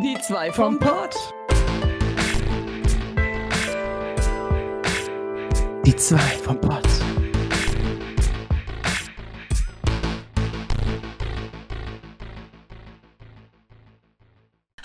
Die 0.00 0.16
zwei 0.20 0.52
vom 0.52 0.78
Pott. 0.78 1.16
Die 5.84 5.96
zwei 5.96 6.18
vom 6.18 6.60
Pott. 6.60 6.86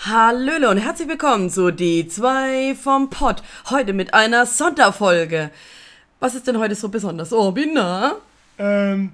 Hallöle 0.00 0.68
und 0.68 0.78
herzlich 0.78 1.06
willkommen 1.06 1.48
zu 1.48 1.70
Die 1.70 2.08
zwei 2.08 2.74
vom 2.74 3.08
Pott. 3.08 3.42
Heute 3.70 3.92
mit 3.92 4.14
einer 4.14 4.46
Sonderfolge. 4.46 5.52
Was 6.18 6.34
ist 6.34 6.48
denn 6.48 6.58
heute 6.58 6.74
so 6.74 6.88
besonders? 6.88 7.32
Oh, 7.32 7.52
Bina? 7.52 8.16
Ähm, 8.58 9.12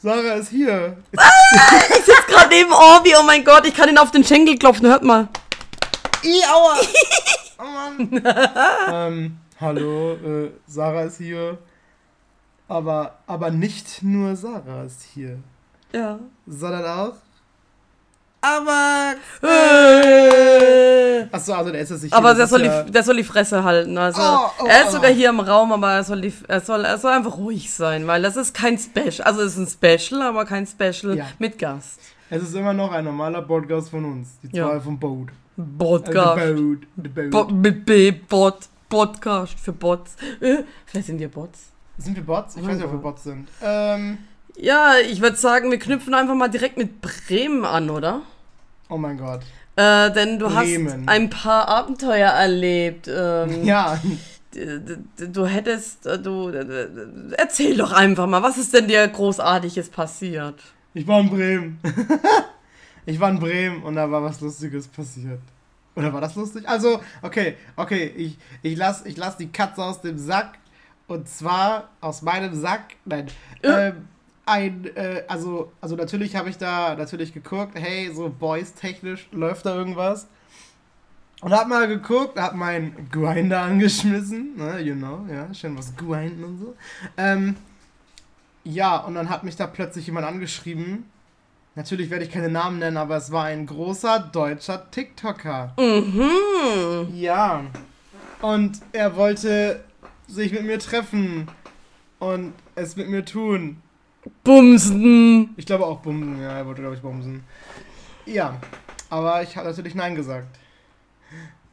Sarah 0.00 0.34
ist 0.34 0.50
hier. 0.50 0.96
Ich 1.12 2.04
sitze 2.04 2.12
gerade 2.28 2.48
neben 2.50 2.72
Orbi, 2.72 3.14
oh 3.18 3.22
mein 3.24 3.44
Gott, 3.44 3.66
ich 3.66 3.74
kann 3.74 3.88
ihn 3.88 3.98
auf 3.98 4.10
den 4.12 4.22
Schenkel 4.24 4.56
klopfen, 4.56 4.86
hört 4.86 5.02
mal. 5.02 5.28
I, 6.22 6.40
aua! 6.44 6.76
oh 7.58 7.64
Mann. 7.64 8.22
ähm, 8.92 9.38
hallo, 9.60 10.12
äh, 10.14 10.50
Sarah 10.66 11.02
ist 11.02 11.18
hier. 11.18 11.58
Aber, 12.68 13.18
aber 13.26 13.50
nicht 13.50 14.02
nur 14.02 14.36
Sarah 14.36 14.84
ist 14.84 15.02
hier, 15.14 15.38
Ja. 15.92 16.18
sondern 16.46 16.84
auch. 16.84 17.14
Aber. 18.40 19.14
Äh. 19.42 21.26
Achso, 21.32 21.52
also 21.54 21.70
der 21.70 21.80
ist 21.80 21.90
es 21.90 22.02
nicht. 22.02 22.12
Aber 22.14 22.34
der 22.34 22.46
soll, 22.46 22.62
ja, 22.64 22.82
die, 22.82 22.92
der 22.92 23.02
soll 23.02 23.16
die 23.16 23.24
Fresse 23.24 23.64
halten. 23.64 23.98
Also, 23.98 24.20
Oh, 24.22 24.50
oh, 24.62 24.66
er 24.66 24.82
ist 24.82 24.88
oh. 24.88 24.92
sogar 24.92 25.10
hier 25.10 25.30
im 25.30 25.40
Raum, 25.40 25.72
aber 25.72 25.92
er 25.92 26.04
soll, 26.04 26.20
die, 26.20 26.32
er, 26.46 26.60
soll, 26.60 26.84
er 26.84 26.98
soll 26.98 27.12
einfach 27.12 27.36
ruhig 27.36 27.70
sein, 27.72 28.06
weil 28.06 28.22
das 28.22 28.36
ist 28.36 28.54
kein 28.54 28.78
Special. 28.78 29.22
Also, 29.26 29.42
es 29.42 29.56
ist 29.56 29.82
ein 29.82 29.98
Special, 29.98 30.22
aber 30.22 30.44
kein 30.44 30.66
Special 30.66 31.16
Ja. 31.16 31.26
mit 31.38 31.58
Gast. 31.58 32.00
Es 32.30 32.42
ist 32.42 32.54
immer 32.54 32.72
noch 32.74 32.92
ein 32.92 33.04
normaler 33.04 33.42
Podcast 33.42 33.90
von 33.90 34.04
uns. 34.04 34.38
Die 34.42 34.50
zwei 34.50 34.58
Ja. 34.58 34.80
vom 34.80 34.98
Boot. 34.98 35.30
Äh, 35.56 35.62
Podcast. 35.78 36.40
the 36.46 36.52
Boat. 36.62 36.78
The 36.96 37.08
Boat. 37.08 37.30
Bo 37.30 37.44
mit 37.54 37.84
B, 37.84 38.12
Bot, 38.12 38.68
Podcast 38.88 39.58
für 39.58 39.72
Bots. 39.72 40.14
Äh, 40.40 40.58
vielleicht 40.86 41.06
sind 41.08 41.18
wir 41.18 41.28
Bots. 41.28 41.70
Sind 41.98 42.14
wir 42.16 42.24
Bots? 42.24 42.56
Ich 42.56 42.62
Oh 42.62 42.66
weiß 42.68 42.76
nicht, 42.76 42.84
ob 42.86 42.92
wir. 42.92 42.98
Bots 42.98 43.24
sind. 43.24 43.48
Ähm, 43.62 44.18
Ja, 44.60 44.94
ich 45.08 45.20
würde 45.20 45.36
sagen, 45.36 45.70
wir 45.70 45.78
knüpfen 45.78 46.14
einfach 46.14 46.34
mal 46.34 46.48
direkt 46.48 46.76
mit 46.76 47.00
Bremen 47.00 47.64
an, 47.64 47.90
oder? 47.90 48.22
oh 48.90 48.96
mein 48.96 49.18
Gott. 49.18 49.40
Äh, 49.76 50.10
denn 50.12 50.38
du 50.38 50.48
Bremen. 50.48 50.88
hast 50.88 51.08
ein 51.08 51.30
paar 51.30 51.68
Abenteuer 51.68 52.30
erlebt. 52.30 53.08
Ähm, 53.08 53.64
Ja, 53.64 53.98
Du 54.52 55.46
hättest, 55.46 56.06
äh, 56.06 56.18
du, 56.18 56.48
erzähl 57.36 57.76
doch 57.76 57.92
einfach 57.92 58.26
mal, 58.26 58.42
was 58.42 58.56
ist 58.56 58.72
denn 58.74 58.88
dir 58.88 59.06
Großartiges 59.06 59.90
passiert? 59.90 60.58
ich 60.94 61.06
war 61.06 61.20
in 61.20 61.28
Bremen. 61.28 61.80
ich 63.06 63.20
war 63.20 63.28
in 63.30 63.38
Bremen 63.38 63.82
und 63.82 63.94
da 63.94 64.10
war 64.10 64.22
was 64.22 64.40
Lustiges 64.40 64.88
passiert. 64.88 65.40
Oder 65.94 66.12
war 66.12 66.20
das 66.22 66.34
lustig? 66.34 66.66
Also, 66.68 67.00
okay, 67.22 67.56
okay, 67.76 68.12
ich, 68.16 68.38
ich 68.62 68.76
lass, 68.76 69.04
ich 69.04 69.16
lass 69.16 69.36
die 69.36 69.48
Katze 69.52 69.82
aus 69.84 70.00
dem 70.00 70.16
Sack. 70.18 70.58
Und 71.06 71.28
zwar 71.28 71.90
aus 72.00 72.22
meinem 72.22 72.54
Sack, 72.58 72.96
nein, 73.04 73.26
Äh. 73.62 73.88
ähm, 73.88 74.08
ein, 74.48 74.84
äh, 74.96 75.24
also, 75.28 75.72
also 75.80 75.96
natürlich 75.96 76.36
habe 76.36 76.48
ich 76.48 76.58
da 76.58 76.94
natürlich 76.96 77.32
geguckt, 77.32 77.72
hey, 77.74 78.10
so 78.12 78.28
Boys-technisch 78.30 79.28
läuft 79.32 79.66
da 79.66 79.74
irgendwas. 79.74 80.28
Und 81.40 81.52
hab 81.52 81.68
mal 81.68 81.86
geguckt, 81.86 82.38
hab 82.38 82.54
meinen 82.54 83.08
Grinder 83.12 83.60
angeschmissen, 83.60 84.56
ne, 84.56 84.80
you 84.80 84.94
know, 84.94 85.24
ja, 85.32 85.52
schön 85.54 85.78
was 85.78 85.94
grinden 85.94 86.42
und 86.42 86.58
so. 86.58 86.74
Ähm, 87.16 87.54
ja, 88.64 88.96
und 88.96 89.14
dann 89.14 89.30
hat 89.30 89.44
mich 89.44 89.54
da 89.54 89.66
plötzlich 89.68 90.06
jemand 90.06 90.26
angeschrieben. 90.26 91.04
Natürlich 91.76 92.10
werde 92.10 92.24
ich 92.24 92.32
keine 92.32 92.48
Namen 92.48 92.80
nennen, 92.80 92.96
aber 92.96 93.16
es 93.16 93.30
war 93.30 93.44
ein 93.44 93.66
großer 93.66 94.18
deutscher 94.32 94.90
TikToker. 94.90 95.74
Mhm. 95.78 97.14
Ja. 97.14 97.62
Und 98.42 98.80
er 98.92 99.14
wollte 99.14 99.84
sich 100.26 100.52
mit 100.52 100.64
mir 100.64 100.80
treffen 100.80 101.48
und 102.18 102.52
es 102.74 102.96
mit 102.96 103.08
mir 103.08 103.24
tun. 103.24 103.80
Bumsen. 104.44 105.54
Ich 105.56 105.66
glaube 105.66 105.86
auch 105.86 106.00
bumsen, 106.00 106.40
ja, 106.40 106.58
er 106.58 106.66
wollte, 106.66 106.80
glaube 106.80 106.96
ich, 106.96 107.02
bumsen. 107.02 107.44
Ja, 108.26 108.60
aber 109.10 109.42
ich 109.42 109.56
habe 109.56 109.68
natürlich 109.68 109.94
Nein 109.94 110.14
gesagt. 110.14 110.46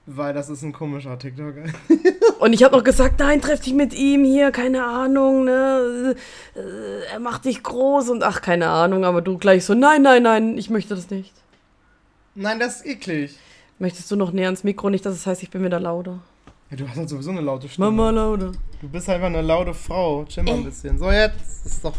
Weil 0.08 0.34
das 0.34 0.50
ist 0.50 0.62
ein 0.62 0.72
komischer 0.72 1.18
TikToker. 1.18 1.64
Und 2.40 2.54
ich 2.54 2.64
habe 2.64 2.78
noch 2.78 2.84
gesagt, 2.84 3.20
nein, 3.20 3.42
treff 3.42 3.62
dich 3.62 3.74
mit 3.74 3.94
ihm 3.94 4.24
hier, 4.24 4.52
keine 4.52 4.84
Ahnung, 4.84 5.46
ne? 5.46 6.16
Er 7.12 7.20
macht 7.20 7.46
dich 7.46 7.64
groß 7.64 8.10
und 8.10 8.22
ach, 8.24 8.42
keine 8.42 8.68
Ahnung, 8.68 9.04
aber 9.06 9.22
du 9.22 9.38
gleich 9.38 9.66
so, 9.66 9.74
nein, 9.74 10.02
nein, 10.04 10.22
nein, 10.22 10.58
ich 10.58 10.70
möchte 10.70 10.96
das 10.96 11.10
nicht. 11.10 11.34
Nein, 12.36 12.60
das 12.60 12.82
ist 12.82 12.86
eklig. 12.86 13.38
Möchtest 13.80 14.12
du 14.12 14.16
noch 14.16 14.32
näher 14.32 14.48
ans 14.48 14.64
Mikro, 14.64 14.90
nicht, 14.90 15.06
dass 15.06 15.16
es 15.16 15.26
heißt, 15.26 15.42
ich 15.44 15.50
bin 15.50 15.64
wieder 15.64 15.80
lauter. 15.80 16.20
Ja, 16.70 16.78
du 16.78 16.88
hast 16.88 16.98
halt 16.98 17.10
sowieso 17.10 17.32
eine 17.32 17.42
laute 17.42 17.70
Stimme. 17.70 17.90
Mama 17.92 18.10
lauter. 18.10 18.52
Du 18.82 18.90
bist 18.90 19.10
einfach 19.10 19.28
eine 19.28 19.42
laute 19.42 19.74
Frau. 19.74 20.26
Chill 20.26 20.44
mal 20.44 20.56
ein 20.56 20.66
bisschen. 20.66 20.98
So, 20.98 21.12
jetzt 21.12 21.66
ist 21.66 21.84
doch. 21.84 21.94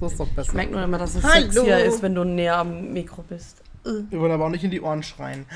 So 0.00 0.06
ist 0.06 0.20
doch 0.20 0.28
besser. 0.28 0.50
Ich 0.50 0.54
merke 0.54 0.72
nur 0.72 0.82
immer, 0.82 0.98
dass 0.98 1.14
es 1.14 1.24
Hallo. 1.24 1.50
sexier 1.50 1.84
ist, 1.84 2.02
wenn 2.02 2.14
du 2.14 2.24
näher 2.24 2.58
am 2.58 2.92
Mikro 2.92 3.22
bist. 3.28 3.62
Wir 3.84 4.20
wollen 4.20 4.32
aber 4.32 4.46
auch 4.46 4.50
nicht 4.50 4.64
in 4.64 4.70
die 4.70 4.80
Ohren 4.80 5.02
schreien. 5.02 5.46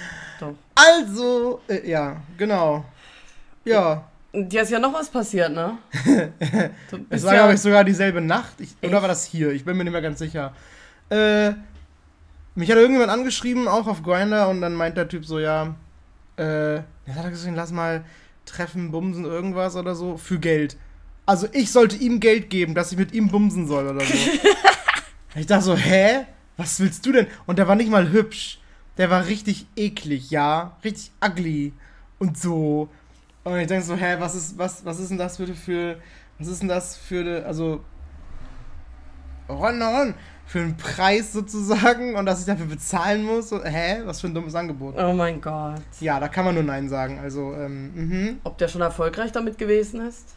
Doch. 0.40 0.54
Also, 0.74 1.60
äh, 1.68 1.88
ja, 1.88 2.16
genau. 2.38 2.84
Ja. 3.64 4.08
Dir 4.32 4.62
ist 4.62 4.70
ja 4.70 4.78
noch 4.78 4.94
was 4.94 5.10
passiert, 5.10 5.52
ne? 5.52 5.76
Es 7.10 7.22
war, 7.24 7.34
ja, 7.34 7.40
glaube 7.40 7.54
ich, 7.54 7.60
sogar 7.60 7.84
dieselbe 7.84 8.20
Nacht. 8.20 8.60
Ich, 8.60 8.74
oder 8.82 9.02
war 9.02 9.08
das 9.08 9.24
hier? 9.24 9.50
Ich 9.50 9.64
bin 9.64 9.76
mir 9.76 9.84
nicht 9.84 9.92
mehr 9.92 10.00
ganz 10.00 10.18
sicher. 10.18 10.54
Äh, 11.10 11.52
mich 12.54 12.70
hat 12.70 12.78
irgendjemand 12.78 13.10
angeschrieben, 13.10 13.68
auch 13.68 13.86
auf 13.86 14.02
Grinder, 14.02 14.48
und 14.48 14.62
dann 14.62 14.74
meint 14.74 14.96
der 14.96 15.08
Typ 15.08 15.26
so, 15.26 15.38
ja, 15.38 15.74
äh, 16.36 16.76
er 16.76 17.14
hat 17.14 17.28
gesagt, 17.28 17.54
lass 17.54 17.72
mal 17.72 18.04
treffen, 18.46 18.90
bumsen, 18.90 19.24
irgendwas 19.24 19.76
oder 19.76 19.94
so, 19.94 20.16
für 20.16 20.38
Geld. 20.38 20.76
Also 21.24 21.46
ich 21.52 21.70
sollte 21.70 21.96
ihm 21.96 22.20
Geld 22.20 22.50
geben, 22.50 22.74
dass 22.74 22.92
ich 22.92 22.98
mit 22.98 23.12
ihm 23.12 23.28
bumsen 23.28 23.66
soll 23.66 23.88
oder 23.88 24.04
so. 24.04 24.14
ich 25.34 25.46
dachte 25.46 25.64
so, 25.64 25.76
hä? 25.76 26.26
Was 26.56 26.80
willst 26.80 27.06
du 27.06 27.12
denn? 27.12 27.26
Und 27.46 27.58
der 27.58 27.68
war 27.68 27.76
nicht 27.76 27.90
mal 27.90 28.10
hübsch. 28.10 28.60
Der 28.98 29.08
war 29.10 29.26
richtig 29.26 29.66
eklig, 29.76 30.30
ja. 30.30 30.76
Richtig 30.84 31.12
ugly. 31.24 31.72
Und 32.18 32.36
so. 32.36 32.88
Und 33.44 33.58
ich 33.58 33.66
denke 33.66 33.84
so, 33.84 33.96
hä, 33.96 34.16
was 34.18 34.34
ist, 34.34 34.58
was, 34.58 34.84
was 34.84 35.00
ist 35.00 35.10
denn 35.10 35.18
das 35.18 35.36
für, 35.36 35.46
für 35.54 35.96
was 36.38 36.48
ist 36.48 36.60
denn 36.60 36.68
das 36.68 36.96
für 36.96 37.44
also 37.46 37.84
Ron, 39.48 39.82
Ron, 39.82 40.14
für 40.46 40.60
einen 40.60 40.76
Preis 40.76 41.32
sozusagen 41.32 42.16
und 42.16 42.26
dass 42.26 42.40
ich 42.40 42.46
dafür 42.46 42.66
bezahlen 42.66 43.24
muss? 43.24 43.48
So, 43.48 43.62
hä? 43.62 44.02
Was 44.04 44.20
für 44.20 44.28
ein 44.28 44.34
dummes 44.34 44.54
Angebot. 44.54 44.96
Oh 44.98 45.12
mein 45.12 45.40
Gott. 45.40 45.82
Ja, 46.00 46.20
da 46.20 46.28
kann 46.28 46.44
man 46.44 46.54
nur 46.54 46.64
Nein 46.64 46.88
sagen. 46.88 47.18
Also, 47.18 47.54
ähm, 47.54 47.94
mhm. 47.94 48.40
Ob 48.44 48.58
der 48.58 48.68
schon 48.68 48.80
erfolgreich 48.80 49.32
damit 49.32 49.58
gewesen 49.58 50.00
ist? 50.06 50.36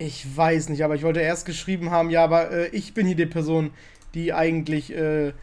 Ich 0.00 0.34
weiß 0.34 0.70
nicht, 0.70 0.82
aber 0.82 0.94
ich 0.94 1.02
wollte 1.02 1.20
erst 1.20 1.44
geschrieben 1.44 1.90
haben, 1.90 2.08
ja, 2.08 2.24
aber 2.24 2.50
äh, 2.50 2.66
ich 2.68 2.94
bin 2.94 3.06
hier 3.06 3.16
die 3.16 3.26
Person, 3.26 3.70
die 4.14 4.32
eigentlich 4.32 4.94
äh, 4.96 5.34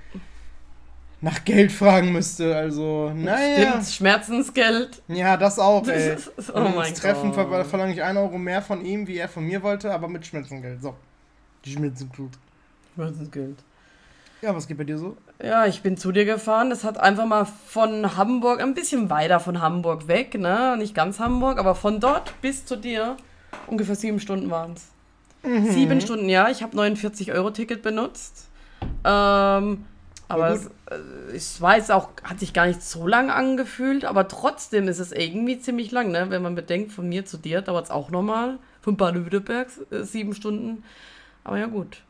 nach 1.22 1.46
Geld 1.46 1.72
fragen 1.72 2.12
müsste. 2.12 2.56
Also, 2.56 3.12
naja. 3.14 3.70
Stimmt, 3.70 3.86
Schmerzensgeld. 3.86 5.04
Ja, 5.10 5.38
das 5.38 5.60
auch, 5.60 5.88
ey. 5.88 6.16
oh 6.38 6.58
Und 6.58 6.76
mein 6.76 6.90
das 6.92 7.00
Treffen 7.00 7.36
ver 7.36 7.46
Gott. 7.46 7.68
verlange 7.68 7.94
ich 7.94 8.02
1 8.02 8.18
Euro 8.18 8.40
mehr 8.40 8.64
von 8.64 8.84
ihm, 8.84 9.06
wie 9.06 9.20
er 9.20 9.30
von 9.30 9.46
mir 9.46 9.62
wollte, 9.62 9.94
aber 9.94 10.08
mit 10.08 10.26
Schmerzengeld. 10.26 10.82
So. 10.82 10.96
Die 11.64 11.74
Schmerzengeld. 11.74 12.32
Schmerzensgeld. 12.96 13.60
Ja, 14.42 14.56
was 14.56 14.68
geht 14.68 14.80
bei 14.80 14.86
dir 14.86 14.98
so? 14.98 15.18
Ja, 15.40 15.68
ich 15.68 15.84
bin 15.84 15.98
zu 15.98 16.12
dir 16.12 16.26
gefahren. 16.26 16.72
Das 16.72 16.84
hat 16.84 17.00
einfach 17.00 17.28
mal 17.28 17.46
von 17.46 18.18
Hamburg, 18.18 18.60
ein 18.60 18.74
bisschen 18.74 19.12
weiter 19.12 19.40
von 19.40 19.62
Hamburg 19.62 20.08
weg, 20.08 20.34
ne? 20.34 20.76
Nicht 20.80 20.96
ganz 20.96 21.20
Hamburg, 21.20 21.60
aber 21.60 21.76
von 21.76 22.00
dort 22.00 22.34
bis 22.42 22.66
zu 22.66 22.76
dir 22.76 23.18
ungefähr 23.68 23.96
sieben 23.96 24.20
Stunden 24.20 24.50
waren 24.50 24.74
es. 24.74 24.88
Mhm. 25.44 25.72
Sieben 25.72 26.02
Stunden, 26.02 26.30
ja. 26.30 26.50
Ich 26.50 26.64
habe 26.64 26.76
49-Euro-Ticket 26.78 27.82
benutzt. 27.82 28.48
Ähm, 29.04 29.86
aber 30.30 30.50
es, 30.50 30.66
äh, 30.66 31.36
ich 31.36 31.62
weiß 31.62 31.92
auch, 31.92 32.10
hat 32.24 32.40
sich 32.40 32.54
gar 32.54 32.68
nicht 32.68 32.82
so 32.82 33.08
lang 33.08 33.30
angefühlt, 33.30 34.04
aber 34.06 34.28
trotzdem 34.28 34.88
ist 34.88 35.00
es 35.00 35.12
irgendwie 35.12 35.60
ziemlich 35.60 35.92
lang, 35.92 36.12
ne? 36.12 36.30
Wenn 36.30 36.42
man 36.42 36.56
bedenkt, 36.56 36.92
von 36.92 37.08
mir 37.08 37.26
zu 37.26 37.38
dir 37.38 37.62
dauert 37.62 37.86
es 37.86 37.92
auch 37.92 38.10
nochmal. 38.10 38.60
Von 38.82 38.98
Baden-Württemberg 38.98 39.70
äh, 39.92 40.04
sieben 40.04 40.34
Stunden. 40.34 40.84
Aber 41.44 41.58
ja, 41.58 41.68
gut. 41.68 42.02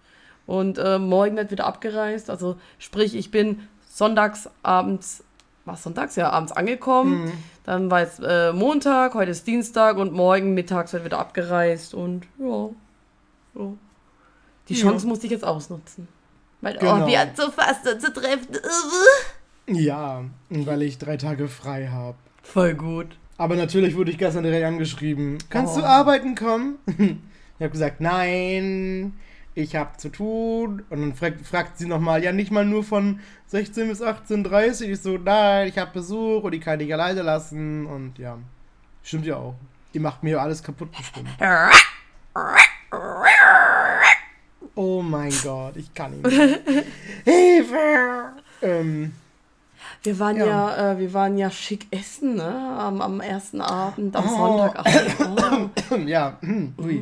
Und 0.46 0.78
äh, 0.78 0.98
morgen 0.98 1.36
wird 1.36 1.52
wieder 1.52 1.66
abgereist. 1.66 2.30
Also 2.30 2.58
sprich, 2.80 3.16
ich 3.16 3.32
bin 3.32 3.68
sonntags 3.88 4.50
abends, 4.64 5.24
was 5.68 5.84
sonntags? 5.84 6.16
Ja, 6.16 6.30
abends 6.32 6.52
angekommen. 6.52 7.26
Mhm. 7.26 7.32
Dann 7.66 7.92
war 7.92 8.02
es 8.02 8.20
äh, 8.20 8.52
Montag, 8.54 9.14
heute 9.14 9.32
ist 9.32 9.46
Dienstag 9.46 9.98
und 9.98 10.14
morgen 10.14 10.54
mittags 10.54 10.94
wird 10.94 11.04
wieder 11.06 11.20
abgereist. 11.20 11.94
Und 11.94 12.26
ja, 12.40 12.70
ja. 13.56 13.74
Die 14.70 14.74
Ja. 14.74 14.82
Chance 14.90 15.08
musste 15.08 15.26
ich 15.28 15.32
jetzt 15.32 15.46
ausnutzen. 15.46 16.08
Weil, 16.62 16.78
Genau. 16.78 17.04
oh, 17.04 17.08
wir 17.08 17.20
hatten 17.20 17.36
so 17.36 17.52
fast 17.52 17.86
zu 17.86 18.12
treffen. 18.14 18.48
Ja, 19.68 20.24
weil 20.50 20.82
ich 20.82 20.98
drei 20.98 21.18
Tage 21.18 21.48
frei 21.48 21.88
habe. 21.88 22.18
Voll 22.42 22.74
gut. 22.74 23.18
Aber 23.38 23.56
natürlich 23.56 23.96
wurde 23.96 24.12
ich 24.12 24.18
gestern 24.18 24.44
direkt 24.44 24.66
angeschrieben. 24.66 25.38
Kannst 25.50 25.76
Oh. 25.78 25.82
du 25.82 25.86
arbeiten 25.86 26.36
kommen? 26.36 26.76
ich 26.88 27.62
habe 27.62 27.70
gesagt, 27.70 28.02
nein, 28.02 29.14
ich 29.58 29.76
habe 29.76 29.98
zu 29.98 30.10
tun. 30.10 30.84
Und 30.90 31.02
dann 31.02 31.16
fragt, 31.16 31.46
fragt 31.46 31.78
sie 31.80 31.88
nochmal, 31.88 32.24
ja, 32.24 32.32
nicht 32.32 32.52
mal 32.52 32.64
nur 32.66 32.84
von 32.84 33.20
16 33.48 33.88
bis 33.90 34.02
18.30 34.02 34.84
Ich 34.92 35.02
so, 35.02 35.18
nein, 35.18 35.68
ich 35.68 35.78
habe 35.78 35.92
Besuch 35.94 36.44
und 36.44 36.52
die 36.52 36.60
kann 36.60 36.80
ich 36.80 36.94
alleine 36.94 37.24
lassen. 37.24 37.86
Und 37.88 38.20
ja, 38.20 38.38
stimmt 39.04 39.26
ja 39.26 39.38
auch. 39.38 39.56
Die 39.94 40.00
macht 40.00 40.22
mir 40.22 40.40
alles 40.42 40.62
kaputt 40.62 40.92
bestimmt. 40.96 41.30
Oh 44.76 45.02
mein 45.02 45.34
Gott, 45.44 45.76
ich 45.76 45.92
kann 45.94 46.14
ihn 46.14 46.22
nicht. 46.22 46.36
Hilfe! 47.26 48.32
Ähm, 48.62 49.14
Wir 50.04 50.20
waren 50.20 50.38
ja, 50.38 50.46
Ja. 50.46 50.92
äh, 50.92 51.00
wir 51.00 51.14
waren 51.14 51.38
ja 51.38 51.50
schick 51.50 51.88
essen, 51.90 52.36
ne? 52.36 52.46
Am, 52.80 53.02
am 53.02 53.20
ersten 53.22 53.60
Abend, 53.62 54.16
am 54.16 54.26
Oh. 54.26 54.38
Sonntagabend. 54.38 55.72
Oh. 55.90 55.96
ja, 56.06 56.38
hm, 56.42 56.76
ui. 56.78 57.02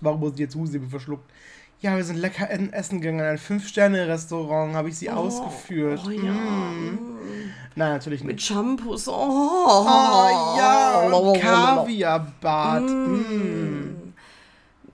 Warum 0.00 0.20
muss 0.20 0.32
ich 0.34 0.38
jetzt 0.40 0.54
Husi 0.54 0.80
verschluckt? 0.80 1.30
Ja, 1.80 1.94
wir 1.96 2.04
sind 2.04 2.16
lecker 2.16 2.48
in- 2.50 2.72
essen 2.72 3.00
gegangen. 3.00 3.20
In 3.20 3.26
ein 3.26 3.38
Fünf-Sterne-Restaurant 3.38 4.74
habe 4.74 4.88
ich 4.88 4.96
sie 4.98 5.10
ausgeführt. 5.10 6.00
Oh 6.06 6.10
ja. 6.10 6.32
Mm. 6.32 6.98
Nein, 7.74 7.92
natürlich 7.92 8.24
Mit 8.24 8.36
nicht. 8.36 8.46
Shampoos. 8.46 9.06
Oh, 9.08 9.12
Oh 9.12 10.56
ja, 10.58 11.02
und 11.08 11.38
Kaviarbad. 11.40 12.82
Mm. 12.82 14.12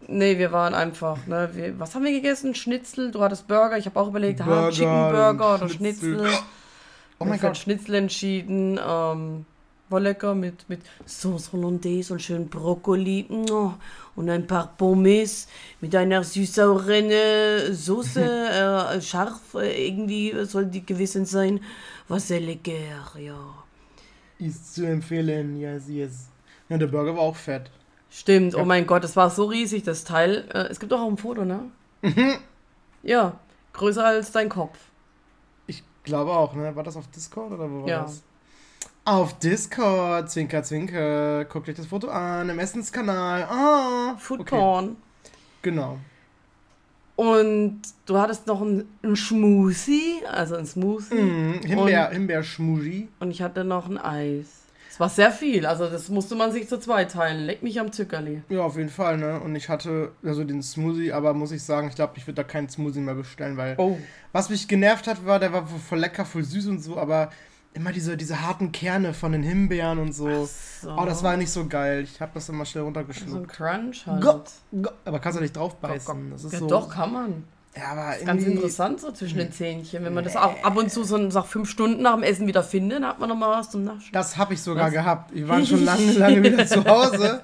Nee, 0.09 0.39
wir 0.39 0.51
waren 0.53 0.75
einfach, 0.75 1.25
ne? 1.27 1.49
Wir, 1.53 1.79
was 1.79 1.95
haben 1.95 2.05
wir 2.05 2.11
gegessen? 2.13 2.55
Schnitzel, 2.55 3.13
du 3.13 3.23
hattest 3.23 3.47
Burger, 3.47 3.79
ich 3.79 3.87
habe 3.87 3.99
auch 4.01 4.09
überlegt, 4.09 4.45
Burger, 4.45 4.71
Chicken 4.71 5.11
Burger 5.11 5.55
oder 5.55 5.69
Schnitzel. 5.69 6.19
Schnitzel. 6.19 6.39
Oh 7.21 7.25
mein 7.25 7.39
für 7.39 7.47
Gott. 7.47 7.57
Schnitzel 7.57 7.95
entschieden. 7.95 8.79
Ähm, 8.85 9.47
war 9.93 10.01
lecker 10.01 10.35
mit, 10.35 10.69
mit 10.69 10.81
Sauce 11.07 11.53
Hollandaise 11.53 12.13
und 12.13 12.21
schön 12.21 12.49
Brokkoli 12.49 13.27
oh, 13.51 13.73
und 14.17 14.29
ein 14.31 14.47
paar 14.47 14.75
Pommes 14.77 15.47
mit 15.81 15.95
einer 15.95 16.25
süß-sauren 16.25 17.11
äh, 17.11 17.73
Soße, 17.73 18.21
äh, 18.95 19.01
scharf 19.01 19.55
äh, 19.55 19.89
irgendwie 19.89 20.45
soll 20.45 20.67
die 20.67 20.85
gewesen 20.85 21.25
sein. 21.27 21.61
War 22.09 22.19
sehr 22.21 22.41
lecker, 22.41 23.19
ja. 23.19 23.39
Ist 24.39 24.75
zu 24.75 24.87
empfehlen, 24.87 25.57
yes, 25.61 25.85
yes. 25.89 26.29
Ja, 26.69 26.79
der 26.79 26.87
Burger 26.89 27.15
war 27.15 27.23
auch 27.23 27.37
fett. 27.37 27.71
Stimmt, 28.11 28.55
Ja. 28.55 28.61
oh 28.61 28.65
mein 28.65 28.87
Gott, 28.87 29.05
das 29.05 29.15
war 29.17 29.31
so 29.31 29.45
riesig, 29.45 29.85
das 29.85 30.05
Teil. 30.05 30.45
Äh, 30.53 30.69
es 30.71 30.81
gibt 30.81 30.93
auch 30.93 31.07
ein 31.07 31.17
Foto, 31.17 31.45
ne? 31.45 31.71
Mhm. 32.03 32.35
ja, 33.03 33.39
größer 33.73 34.05
als 34.05 34.33
dein 34.33 34.49
Kopf. 34.49 34.77
Ich 35.67 35.83
glaube 36.03 36.33
auch, 36.33 36.55
ne? 36.55 36.75
War 36.75 36.83
das 36.83 36.97
auf 36.97 37.07
Discord 37.09 37.53
oder 37.53 37.71
wo 37.71 37.83
war 37.83 37.89
Ja. 37.89 38.03
das? 38.03 38.23
Auf 39.05 39.39
Discord, 39.41 40.31
zwinker, 40.31 40.63
zwinker. 40.63 41.45
Guckt 41.47 41.69
euch 41.69 41.75
das 41.75 41.87
Foto 41.87 42.09
an, 42.09 42.49
im 42.49 42.59
Essenskanal. 42.61 43.43
Ah, 43.45 44.17
Food 44.17 44.41
okay. 44.41 44.91
Genau. 45.63 45.99
Und 47.17 47.81
du 48.07 48.19
hattest 48.19 48.47
noch 48.47 48.63
ein, 48.63 48.85
ein 49.03 49.17
Schmusi, 49.17 50.23
also 50.31 50.57
ein 50.57 50.67
Smoothie. 50.67 51.15
Mhm. 51.15 51.61
Himbeer, 51.65 52.11
Himbeer-Schmusi. 52.11 53.09
Und 53.19 53.31
ich 53.33 53.43
hatte 53.43 53.65
noch 53.65 53.89
ein 53.89 53.99
Eis. 53.99 54.47
Es 54.89 55.01
war 55.01 55.09
sehr 55.09 55.33
viel, 55.33 55.65
also 55.67 55.89
das 55.89 56.09
musste 56.11 56.35
man 56.35 56.53
sich 56.53 56.69
zu 56.69 56.79
zweit 56.79 57.13
teilen. 57.13 57.47
Leck 57.47 57.63
mich 57.63 57.81
am 57.81 57.91
Zückerli. 57.93 58.43
Ja, 58.51 58.61
auf 58.63 58.77
jeden 58.77 58.91
Fall, 58.91 59.17
ne? 59.17 59.41
Und 59.41 59.57
ich 59.57 59.69
hatte 59.69 60.13
also 60.23 60.45
den 60.45 60.63
Smoothie, 60.63 61.13
aber 61.13 61.33
muss 61.33 61.51
ich 61.51 61.63
sagen, 61.63 61.89
ich 61.89 61.95
glaube, 61.95 62.13
ich 62.17 62.27
würde 62.27 62.37
da 62.37 62.45
keinen 62.45 62.69
Smoothie 62.69 63.01
mehr 63.01 63.15
bestellen, 63.15 63.57
weil 63.57 63.75
Oh. 63.79 63.99
was 64.33 64.49
mich 64.51 64.69
genervt 64.69 65.07
hat, 65.07 65.25
war, 65.25 65.41
der 65.41 65.53
war 65.53 65.67
voll 65.67 65.99
lecker, 65.99 66.25
voll 66.25 66.45
süß 66.45 66.67
und 66.69 66.81
so, 66.81 66.99
aber 66.99 67.31
immer 67.75 67.93
diese, 67.93 68.17
diese 68.17 68.43
harten 68.43 68.71
Kerne 68.73 69.15
von 69.15 69.33
den 69.33 69.43
Himbeeren 69.43 69.99
und 69.99 70.13
so. 70.13 70.47
So. 70.81 70.91
Oh, 70.97 71.05
das 71.07 71.23
war 71.23 71.37
nicht 71.37 71.51
so 71.51 71.67
geil. 71.67 72.03
Ich 72.03 72.21
habe 72.21 72.33
das 72.35 72.49
immer 72.49 72.65
schnell 72.65 72.83
so 72.85 72.89
ein 72.91 72.95
runtergeschluckt. 72.95 73.49
Crunch 73.49 74.07
halt. 74.07 74.23
Go- 74.23 74.43
go- 74.83 74.91
Aber 75.05 75.19
kannst 75.21 75.39
du 75.39 75.43
nicht 75.43 75.57
drauf 75.57 75.77
beißen. 75.77 76.31
Das 76.31 76.45
ist 76.45 76.53
Ja, 76.53 76.59
so. 76.59 76.67
doch, 76.69 76.89
kann 76.91 77.13
man. 77.13 77.45
Ja, 77.75 77.93
aber 77.93 78.17
Ist 78.19 78.27
ganz 78.27 78.45
interessant 78.45 79.01
so 79.01 79.13
zwischen 79.13 79.39
den 79.39 79.51
Zähnchen. 79.51 80.05
Wenn 80.05 80.13
man 80.13 80.25
das 80.25 80.37
auch 80.37 80.63
ab 80.63 80.77
und 80.77 80.91
zu 80.93 81.05
so 81.05 81.17
nach 81.17 81.47
fünf 81.47 81.71
Stunden 81.71 82.03
nach 82.03 82.13
dem 82.15 82.23
Essen 82.23 82.47
wieder 82.47 82.63
findet, 82.63 82.99
dann 82.99 83.09
hat 83.09 83.19
man 83.19 83.31
noch 83.31 83.37
mal 83.37 83.59
was 83.59 83.71
zum 83.71 83.85
Naschen. 83.85 84.13
Das 84.13 84.37
habe 84.37 84.53
ich 84.53 84.61
sogar 84.61 84.87
Was? 84.89 84.93
gehabt. 84.93 85.35
Wir 85.35 85.49
waren 85.49 85.65
schon 85.65 85.83
lange, 85.83 86.13
lange 86.19 86.43
wieder 86.43 86.67
zu 86.67 86.85
Hause. 86.85 87.41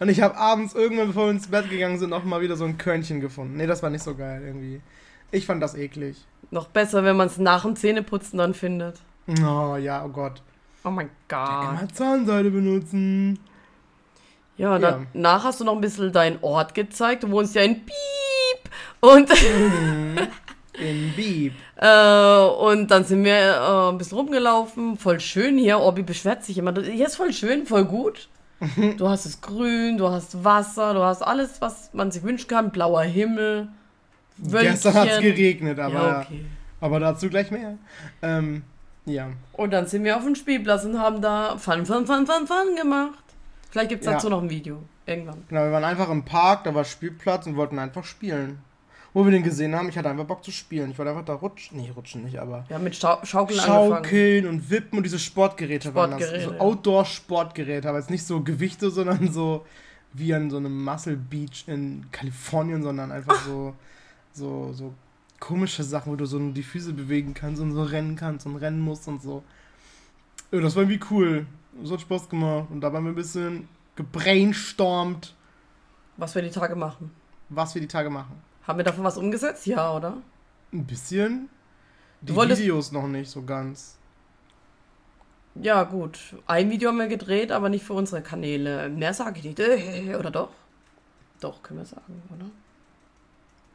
Und 0.00 0.08
ich 0.08 0.20
habe 0.20 0.36
abends 0.36 0.74
irgendwann, 0.74 1.08
bevor 1.08 1.26
wir 1.26 1.30
ins 1.30 1.46
Bett 1.46 1.70
gegangen 1.70 1.98
sind, 2.00 2.10
noch 2.10 2.24
mal 2.24 2.40
wieder 2.40 2.56
so 2.56 2.64
ein 2.64 2.76
Körnchen 2.78 3.20
gefunden. 3.20 3.56
Nee, 3.56 3.66
das 3.68 3.80
war 3.82 3.90
nicht 3.90 4.02
so 4.02 4.16
geil 4.16 4.42
irgendwie. 4.44 4.80
Ich 5.30 5.46
fand 5.46 5.62
das 5.62 5.76
eklig. 5.76 6.16
Noch 6.50 6.66
besser, 6.68 7.04
wenn 7.04 7.16
man 7.16 7.28
es 7.28 7.38
nach 7.38 7.62
dem 7.62 7.76
Zähneputzen 7.76 8.38
dann 8.38 8.54
findet. 8.54 8.96
Oh 9.28 9.76
ja, 9.76 10.04
oh 10.04 10.08
Gott. 10.08 10.42
Oh 10.84 10.90
mein 10.90 11.10
Gott. 11.28 11.48
Immer 11.80 11.88
Zahnseide 11.92 12.50
benutzen. 12.50 13.38
Ja, 14.56 14.78
danach 14.78 15.44
hast 15.44 15.60
du 15.60 15.64
noch 15.64 15.74
ein 15.74 15.80
bisschen 15.80 16.12
deinen 16.12 16.38
Ort 16.42 16.74
gezeigt. 16.74 17.22
Du 17.22 17.30
wohnst 17.30 17.54
ja 17.54 17.62
in 17.62 17.84
Piep. 17.84 18.70
Und, 19.00 19.30
In 20.80 21.12
Beep. 21.16 21.52
äh, 21.76 22.40
und 22.44 22.88
dann 22.90 23.04
sind 23.04 23.24
wir 23.24 23.34
äh, 23.34 23.90
ein 23.92 23.98
bisschen 23.98 24.18
rumgelaufen. 24.18 24.96
Voll 24.96 25.20
schön 25.20 25.58
hier. 25.58 25.78
Orbi 25.78 26.02
beschwert 26.02 26.44
sich 26.44 26.58
immer. 26.58 26.72
Hier 26.80 27.06
ist 27.06 27.16
voll 27.16 27.32
schön, 27.32 27.66
voll 27.66 27.84
gut. 27.84 28.28
Du 28.96 29.08
hast 29.08 29.24
es 29.26 29.40
grün, 29.40 29.98
du 29.98 30.08
hast 30.08 30.42
Wasser, 30.42 30.92
du 30.94 31.00
hast 31.04 31.22
alles, 31.22 31.60
was 31.60 31.90
man 31.94 32.10
sich 32.10 32.24
wünschen 32.24 32.48
kann. 32.48 32.70
Blauer 32.70 33.02
Himmel. 33.02 33.68
Gestern 34.38 34.94
hat 34.94 35.06
es 35.08 35.14
Wölkchen. 35.16 35.34
geregnet, 35.36 35.78
aber, 35.78 35.94
Ja, 35.94 36.20
okay. 36.22 36.44
aber 36.80 36.98
dazu 36.98 37.28
gleich 37.28 37.52
mehr. 37.52 37.76
Ähm, 38.22 38.62
ja. 39.08 39.28
Und 39.52 39.72
dann 39.72 39.86
sind 39.86 40.04
wir 40.04 40.16
auf 40.16 40.24
dem 40.24 40.34
Spielplatz 40.34 40.84
und 40.84 40.98
haben 40.98 41.20
da 41.20 41.56
Fun, 41.58 41.84
Fun, 41.86 42.06
Fun, 42.06 42.26
Fun, 42.26 42.46
Fun 42.46 42.76
gemacht. 42.76 43.24
Vielleicht 43.70 43.90
gibt 43.90 44.02
es 44.02 44.06
Ja. 44.06 44.12
dazu 44.12 44.28
noch 44.28 44.42
ein 44.42 44.50
Video. 44.50 44.82
Irgendwann. 45.06 45.42
Genau, 45.48 45.62
wir 45.64 45.72
waren 45.72 45.84
einfach 45.84 46.10
im 46.10 46.24
Park, 46.24 46.64
da 46.64 46.74
war 46.74 46.84
Spielplatz 46.84 47.46
und 47.46 47.56
wollten 47.56 47.78
einfach 47.78 48.04
spielen. 48.04 48.58
Wo 49.14 49.24
wir 49.24 49.32
den 49.32 49.42
gesehen 49.42 49.74
haben, 49.74 49.88
ich 49.88 49.96
hatte 49.96 50.10
einfach 50.10 50.26
Bock 50.26 50.44
zu 50.44 50.50
spielen. 50.52 50.90
Ich 50.90 50.98
wollte 50.98 51.10
einfach 51.10 51.24
da 51.24 51.32
rutschen. 51.34 51.78
Nee, 51.78 51.90
rutschen 51.96 52.24
nicht, 52.24 52.38
aber. 52.38 52.66
Haben 52.70 52.84
mit 52.84 52.94
Schau 52.94 53.18
Schaukeln 53.24 53.58
angefangen. 53.58 54.04
Schaukeln 54.04 54.46
und 54.46 54.70
Wippen 54.70 54.98
und 54.98 55.02
diese 55.04 55.18
Sportgeräte, 55.18 55.94
waren 55.94 56.10
das. 56.10 56.20
Sportgeräte, 56.20 56.50
So 56.50 56.54
ja. 56.54 56.60
Outdoor-Sportgeräte, 56.60 57.88
aber 57.88 57.98
jetzt 57.98 58.10
nicht 58.10 58.26
so 58.26 58.42
Gewichte, 58.42 58.90
sondern 58.90 59.32
so 59.32 59.64
wie 60.12 60.34
an 60.34 60.50
so 60.50 60.58
einem 60.58 60.84
Muscle 60.84 61.16
Beach 61.16 61.64
in 61.66 62.06
Kalifornien, 62.12 62.82
sondern 62.82 63.10
einfach 63.10 63.42
so, 63.44 63.74
so, 64.32 64.72
so 64.74 64.92
komische 65.40 65.82
Sachen, 65.84 66.12
wo 66.12 66.16
du 66.16 66.26
so 66.26 66.38
die 66.50 66.62
Füße 66.62 66.92
bewegen 66.92 67.34
kannst 67.34 67.60
und 67.62 67.72
so 67.72 67.82
rennen 67.82 68.16
kannst 68.16 68.46
und 68.46 68.56
rennen 68.56 68.80
musst 68.80 69.06
und 69.08 69.22
so. 69.22 69.42
Ja, 70.50 70.60
das 70.60 70.74
war 70.76 70.82
irgendwie 70.82 71.00
cool. 71.10 71.46
Das 71.80 71.90
hat 71.92 72.00
Spaß 72.00 72.28
gemacht. 72.28 72.68
Und 72.70 72.80
da 72.80 72.92
waren 72.92 73.04
wir 73.04 73.12
ein 73.12 73.14
bisschen 73.16 73.68
gebrainstormt, 73.96 75.34
Was 76.16 76.34
wir 76.34 76.42
die 76.42 76.50
Tage 76.50 76.74
machen. 76.76 77.10
was 77.48 77.74
wir 77.74 77.80
die 77.82 77.88
Tage 77.88 78.10
machen. 78.10 78.34
Haben 78.66 78.78
wir 78.78 78.84
davon 78.84 79.04
was 79.04 79.16
umgesetzt? 79.16 79.66
Ja, 79.66 79.94
oder? 79.94 80.18
Ein 80.72 80.84
bisschen. 80.84 81.48
Die 82.20 82.34
Videos 82.34 82.90
noch 82.92 83.06
nicht 83.06 83.30
so 83.30 83.42
ganz. 83.42 83.96
Ja, 85.54 85.84
gut. 85.84 86.36
Ein 86.46 86.70
Video 86.70 86.90
haben 86.90 86.98
wir 86.98 87.06
gedreht, 87.08 87.50
aber 87.52 87.68
nicht 87.68 87.84
für 87.84 87.94
unsere 87.94 88.22
Kanäle. 88.22 88.88
Mehr 88.88 89.14
sage 89.14 89.38
ich 89.38 89.44
nicht. 89.44 89.58
Äh, 89.60 90.14
Oder 90.16 90.30
doch? 90.30 90.50
Doch, 91.40 91.62
können 91.62 91.80
wir 91.80 91.86
sagen, 91.86 92.22
oder? 92.34 92.46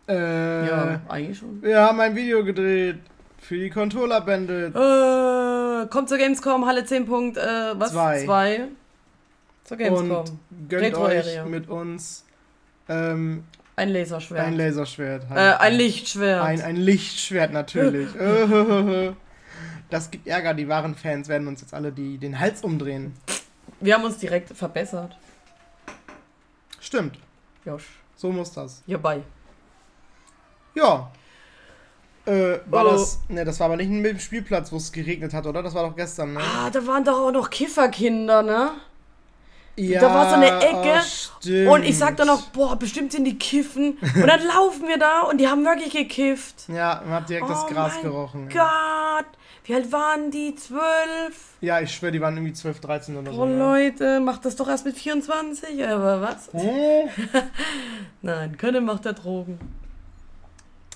Äh, 0.08 0.68
Ja, 0.68 1.02
eigentlich 1.08 1.38
schon. 1.38 1.62
Wir 1.62 1.80
haben 1.82 2.00
ein 2.00 2.16
Video 2.16 2.44
gedreht 2.44 3.00
für 3.40 3.58
die 3.58 3.70
Controller 3.70 4.22
Bandits. 4.22 4.76
Äh, 4.76 5.88
kommt 5.90 6.10
zur 6.10 6.18
Gamescom, 6.18 6.66
Halle 6.66 6.86
10. 6.86 7.06
Punkt, 7.06 7.38
äh, 7.38 7.42
was? 7.80 7.92
Zwei. 7.92 8.24
Zwei. 8.26 8.68
Zur 9.64 9.78
Gamescom. 9.78 10.12
Und 10.12 10.32
gönnt 10.70 10.84
Retro 10.84 11.04
euch 11.06 11.18
Area. 11.20 11.46
mit 11.46 11.70
uns 11.70 12.26
ähm, 12.90 13.44
ein 13.76 13.90
Laserschwert. 13.90 14.46
ein 14.46 14.58
Laserschwert. 14.58 15.26
äh, 15.32 15.36
ein 15.36 15.74
Lichtschwert. 15.74 16.44
Ein, 16.44 16.62
ein 16.62 16.76
Lichtschwert 16.76 17.54
natürlich. 17.54 18.10
das 19.90 20.12
gibt 20.12 20.28
Ärger, 20.28 20.54
die 20.54 20.68
wahren 20.68 20.96
Fans 20.96 21.28
werden 21.30 21.48
uns 21.48 21.62
jetzt 21.62 21.74
alle 21.74 21.92
die, 21.92 22.18
den 22.18 22.40
Hals 22.40 22.62
umdrehen. 22.62 23.14
wir 23.80 23.94
haben 23.94 24.04
uns 24.04 24.18
direkt 24.18 24.56
verbessert. 24.56 25.18
Stimmt, 26.80 27.18
Josh. 27.66 27.86
so 28.16 28.32
muss 28.32 28.52
das. 28.52 28.84
Hierbei. 28.86 29.22
Ja. 30.76 31.12
Äh, 32.26 32.60
war 32.68 32.86
Oh. 32.86 32.92
das. 32.92 33.20
Ne, 33.28 33.44
das 33.44 33.60
war 33.60 33.66
aber 33.66 33.78
nicht 33.78 33.90
mit 33.90 34.06
dem 34.12 34.20
Spielplatz, 34.20 34.72
wo 34.72 34.78
es 34.78 34.92
geregnet 34.92 35.34
hat, 35.34 35.46
oder? 35.46 35.62
Das 35.62 35.74
war 35.74 35.84
doch 35.88 35.96
gestern, 35.96 36.34
ne? 36.34 36.40
Ah, 36.40 36.70
da 36.70 36.86
waren 36.88 37.04
doch 37.04 37.20
auch 37.20 37.32
noch 37.32 37.50
Kifferkinder, 37.50 38.42
ne? 38.42 38.72
Ja, 39.76 40.02
da 40.02 40.14
war 40.14 40.30
so 40.30 40.36
eine 40.36 40.62
Ecke 40.62 41.02
oh. 41.68 41.74
Und 41.74 41.84
ich 41.84 41.98
sag 41.98 42.16
dann 42.18 42.28
noch, 42.28 42.50
boah, 42.50 42.76
bestimmt 42.78 43.12
sind 43.12 43.26
die 43.26 43.40
kiffen. 43.40 43.98
Und 44.16 44.28
dann 44.28 44.46
laufen 44.46 44.88
wir 44.88 45.00
da 45.00 45.22
und 45.22 45.40
die 45.40 45.48
haben 45.48 45.66
wirklich 45.66 45.92
gekifft. 45.92 46.66
Ja, 46.68 47.02
man 47.04 47.16
hat 47.16 47.30
direkt 47.30 47.50
das 47.50 47.64
Oh 47.64 47.74
Gras 47.74 47.94
mein 47.96 48.04
gerochen. 48.04 48.50
Ja. 48.52 49.18
Gott, 49.18 49.26
wie 49.64 49.74
alt 49.74 49.92
waren 49.92 50.30
die? 50.30 50.54
Zwölf? 50.56 51.56
ja, 51.62 51.80
ich 51.82 51.92
schwöre, 51.92 52.12
die 52.12 52.22
waren 52.22 52.36
irgendwie 52.38 52.54
12, 52.54 52.82
13 52.82 53.18
oder 53.18 53.34
so. 53.34 53.42
Oh? 53.42 53.46
Leute, 53.46 54.20
macht 54.20 54.46
das 54.46 54.56
doch 54.56 54.68
erst 54.68 54.86
mit 54.86 54.96
24, 54.96 55.84
aber 55.88 56.22
was? 56.22 56.50
Hm? 56.54 57.10
Nein, 58.22 58.58
können 58.58 58.86
macht 58.86 59.06
der 59.06 59.14
Drogen. 59.14 59.58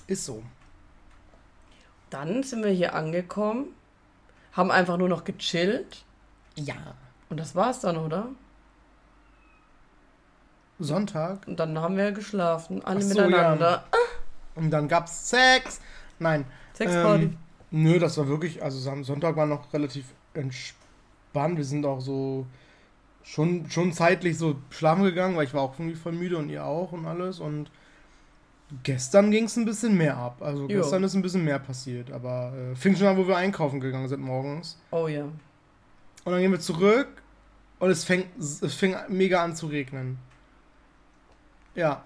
Ist 0.08 0.24
so. 0.24 0.42
Dann 2.10 2.42
sind 2.42 2.64
wir 2.64 2.70
hier 2.72 2.94
angekommen, 2.94 3.66
haben 4.52 4.70
einfach 4.72 4.96
nur 4.96 5.08
noch 5.08 5.22
gechillt 5.24 6.04
Ja. 6.56 6.74
und 7.28 7.38
das 7.38 7.54
war's 7.54 7.80
dann, 7.80 7.96
oder? 7.98 8.30
Sonntag. 10.80 11.46
Und 11.46 11.60
dann 11.60 11.78
haben 11.78 11.96
wir 11.96 12.12
geschlafen, 12.12 12.84
alle 12.84 13.02
so, 13.02 13.20
miteinander. 13.20 13.84
Und 14.54 14.70
dann 14.70 14.88
gab's 14.88 15.28
Sex. 15.28 15.80
Nein. 16.18 16.44
Sexparty. 16.74 17.24
Ähm, 17.24 17.36
nö, 17.70 17.98
das 17.98 18.16
war 18.16 18.28
wirklich, 18.28 18.62
also 18.62 18.90
am 18.90 19.04
Sonntag 19.04 19.36
war 19.36 19.46
noch 19.46 19.72
relativ 19.72 20.06
entspannt. 20.34 21.56
Wir 21.56 21.64
sind 21.64 21.84
auch 21.84 22.00
so 22.00 22.46
schon, 23.22 23.68
schon 23.70 23.92
zeitlich 23.92 24.38
so 24.38 24.56
schlafen 24.70 25.02
gegangen, 25.04 25.36
weil 25.36 25.44
ich 25.44 25.54
war 25.54 25.62
auch 25.62 25.74
irgendwie 25.78 25.96
voll 25.96 26.12
müde 26.12 26.38
und 26.38 26.48
ihr 26.48 26.64
auch 26.64 26.92
und 26.92 27.06
alles. 27.06 27.40
Und 27.40 27.70
gestern 28.82 29.30
ging 29.30 29.44
es 29.44 29.56
ein 29.56 29.64
bisschen 29.64 29.96
mehr 29.96 30.16
ab. 30.16 30.38
Also 30.40 30.62
Jo. 30.62 30.80
gestern 30.80 31.04
ist 31.04 31.14
ein 31.14 31.22
bisschen 31.22 31.44
mehr 31.44 31.58
passiert. 31.58 32.10
Aber 32.12 32.52
äh, 32.54 32.74
fing 32.76 32.96
schon 32.96 33.06
an, 33.06 33.16
wo 33.16 33.26
wir 33.26 33.36
einkaufen 33.36 33.80
gegangen 33.80 34.08
sind 34.08 34.20
morgens. 34.20 34.78
oh 34.90 35.08
ja. 35.08 35.24
Und 36.24 36.32
dann 36.32 36.40
gehen 36.42 36.52
wir 36.52 36.60
zurück 36.60 37.08
und 37.78 37.90
es 37.90 38.04
fängt, 38.04 38.26
es 38.38 38.74
fing 38.74 38.94
mega 39.08 39.42
an 39.42 39.56
zu 39.56 39.66
regnen. 39.68 40.18
Ja. 41.74 42.02